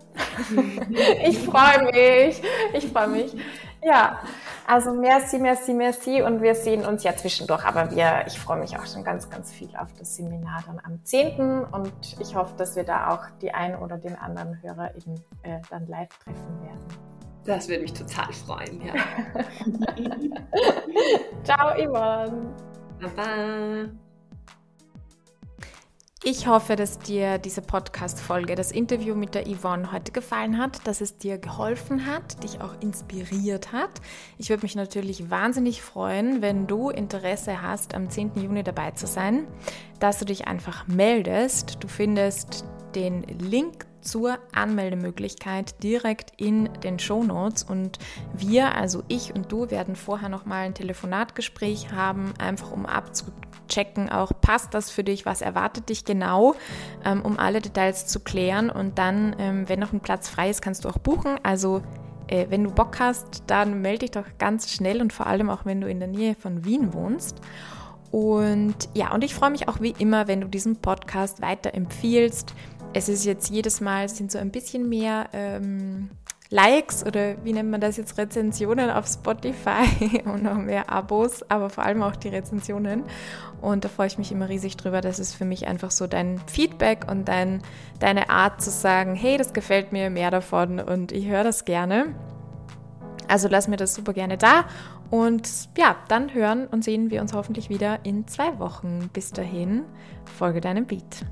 ich 1.24 1.38
freue 1.38 1.90
mich. 1.92 2.42
Ich 2.74 2.92
freue 2.92 3.08
mich. 3.08 3.34
Ja, 3.82 4.20
also 4.66 4.92
merci, 4.92 5.38
merci, 5.38 5.72
merci. 5.72 6.20
Und 6.22 6.42
wir 6.42 6.54
sehen 6.54 6.84
uns 6.84 7.02
ja 7.04 7.16
zwischendurch. 7.16 7.64
Aber 7.64 7.90
wir, 7.90 8.24
ich 8.26 8.38
freue 8.38 8.58
mich 8.58 8.76
auch 8.76 8.84
schon 8.86 9.04
ganz, 9.04 9.30
ganz 9.30 9.52
viel 9.52 9.74
auf 9.76 9.88
das 9.98 10.16
Seminar 10.16 10.62
dann 10.66 10.80
am 10.84 11.02
10. 11.04 11.64
Und 11.64 12.16
ich 12.20 12.34
hoffe, 12.34 12.54
dass 12.56 12.76
wir 12.76 12.84
da 12.84 13.10
auch 13.10 13.24
die 13.40 13.52
einen 13.52 13.76
oder 13.76 13.96
den 13.96 14.16
anderen 14.16 14.60
Hörer 14.62 14.94
eben 14.96 15.14
äh, 15.42 15.60
dann 15.70 15.86
live 15.86 16.08
treffen 16.24 16.62
werden. 16.62 16.84
Das 17.44 17.68
würde 17.68 17.82
mich 17.82 17.92
total 17.92 18.32
freuen, 18.32 18.82
ja. 18.82 18.94
Ciao, 21.44 21.76
Yvonne. 21.76 22.52
Baba. 23.00 23.88
Ich 26.28 26.48
hoffe, 26.48 26.74
dass 26.74 26.98
dir 26.98 27.38
diese 27.38 27.62
Podcast-Folge, 27.62 28.56
das 28.56 28.72
Interview 28.72 29.14
mit 29.14 29.36
der 29.36 29.46
Yvonne 29.46 29.92
heute 29.92 30.10
gefallen 30.10 30.58
hat, 30.58 30.84
dass 30.84 31.00
es 31.00 31.16
dir 31.18 31.38
geholfen 31.38 32.04
hat, 32.04 32.42
dich 32.42 32.60
auch 32.60 32.74
inspiriert 32.80 33.70
hat. 33.70 34.00
Ich 34.36 34.48
würde 34.48 34.64
mich 34.64 34.74
natürlich 34.74 35.30
wahnsinnig 35.30 35.82
freuen, 35.82 36.42
wenn 36.42 36.66
du 36.66 36.90
Interesse 36.90 37.62
hast, 37.62 37.94
am 37.94 38.10
10. 38.10 38.32
Juni 38.42 38.64
dabei 38.64 38.90
zu 38.90 39.06
sein, 39.06 39.46
dass 40.00 40.18
du 40.18 40.24
dich 40.24 40.48
einfach 40.48 40.88
meldest. 40.88 41.76
Du 41.78 41.86
findest 41.86 42.64
den 42.96 43.22
Link 43.38 43.86
zur 44.00 44.38
Anmeldemöglichkeit 44.54 45.82
direkt 45.82 46.32
in 46.36 46.70
den 46.82 46.98
Show 46.98 47.22
Notes 47.22 47.62
und 47.64 47.98
wir, 48.32 48.74
also 48.74 49.02
ich 49.08 49.34
und 49.34 49.52
du, 49.52 49.70
werden 49.70 49.96
vorher 49.96 50.28
noch 50.28 50.46
mal 50.46 50.64
ein 50.64 50.74
Telefonatgespräch 50.74 51.92
haben, 51.92 52.32
einfach 52.38 52.70
um 52.72 52.86
abzuchecken, 52.86 54.08
auch 54.08 54.32
passt 54.40 54.74
das 54.74 54.90
für 54.90 55.04
dich, 55.04 55.26
was 55.26 55.42
erwartet 55.42 55.88
dich 55.88 56.04
genau, 56.04 56.54
ähm, 57.04 57.22
um 57.22 57.38
alle 57.38 57.60
Details 57.60 58.06
zu 58.06 58.20
klären 58.20 58.70
und 58.70 58.98
dann, 58.98 59.36
ähm, 59.38 59.68
wenn 59.68 59.80
noch 59.80 59.92
ein 59.92 60.00
Platz 60.00 60.28
frei 60.28 60.50
ist, 60.50 60.62
kannst 60.62 60.84
du 60.84 60.88
auch 60.88 60.98
buchen. 60.98 61.38
Also 61.42 61.82
äh, 62.28 62.46
wenn 62.48 62.64
du 62.64 62.70
Bock 62.70 62.98
hast, 62.98 63.42
dann 63.46 63.82
melde 63.82 64.00
dich 64.00 64.12
doch 64.12 64.26
ganz 64.38 64.70
schnell 64.72 65.00
und 65.00 65.12
vor 65.12 65.26
allem 65.26 65.50
auch, 65.50 65.64
wenn 65.64 65.80
du 65.80 65.88
in 65.88 65.98
der 65.98 66.08
Nähe 66.08 66.34
von 66.34 66.64
Wien 66.64 66.94
wohnst. 66.94 67.40
Und 68.12 68.88
ja, 68.94 69.12
und 69.12 69.24
ich 69.24 69.34
freue 69.34 69.50
mich 69.50 69.68
auch 69.68 69.80
wie 69.80 69.94
immer, 69.98 70.28
wenn 70.28 70.40
du 70.40 70.48
diesen 70.48 70.76
Podcast 70.76 71.42
weiterempfiehlst 71.42 72.54
es 72.92 73.08
ist 73.08 73.24
jetzt 73.24 73.50
jedes 73.50 73.80
Mal, 73.80 74.08
sind 74.08 74.32
so 74.32 74.38
ein 74.38 74.50
bisschen 74.50 74.88
mehr 74.88 75.28
ähm, 75.32 76.10
Likes 76.50 77.04
oder 77.04 77.42
wie 77.44 77.52
nennt 77.52 77.70
man 77.70 77.80
das 77.80 77.96
jetzt, 77.96 78.18
Rezensionen 78.18 78.90
auf 78.90 79.06
Spotify 79.06 80.22
und 80.24 80.44
noch 80.44 80.56
mehr 80.56 80.90
Abos, 80.90 81.42
aber 81.48 81.70
vor 81.70 81.84
allem 81.84 82.02
auch 82.02 82.16
die 82.16 82.28
Rezensionen. 82.28 83.04
Und 83.60 83.84
da 83.84 83.88
freue 83.88 84.06
ich 84.06 84.18
mich 84.18 84.30
immer 84.30 84.48
riesig 84.48 84.76
drüber. 84.76 85.00
Das 85.00 85.18
ist 85.18 85.34
für 85.34 85.44
mich 85.44 85.66
einfach 85.66 85.90
so 85.90 86.06
dein 86.06 86.40
Feedback 86.46 87.10
und 87.10 87.26
dein, 87.26 87.62
deine 87.98 88.30
Art 88.30 88.62
zu 88.62 88.70
sagen, 88.70 89.14
hey, 89.14 89.36
das 89.36 89.52
gefällt 89.52 89.92
mir, 89.92 90.10
mehr 90.10 90.30
davon 90.30 90.78
und 90.78 91.12
ich 91.12 91.26
höre 91.26 91.44
das 91.44 91.64
gerne. 91.64 92.14
Also 93.28 93.48
lass 93.48 93.66
mir 93.66 93.76
das 93.76 93.94
super 93.94 94.12
gerne 94.12 94.38
da. 94.38 94.66
Und 95.10 95.48
ja, 95.76 95.96
dann 96.08 96.32
hören 96.32 96.66
und 96.66 96.84
sehen 96.84 97.10
wir 97.10 97.20
uns 97.20 97.32
hoffentlich 97.32 97.68
wieder 97.70 98.00
in 98.04 98.26
zwei 98.28 98.58
Wochen. 98.58 99.10
Bis 99.12 99.32
dahin, 99.32 99.82
folge 100.36 100.60
deinem 100.60 100.86
Beat. 100.86 101.24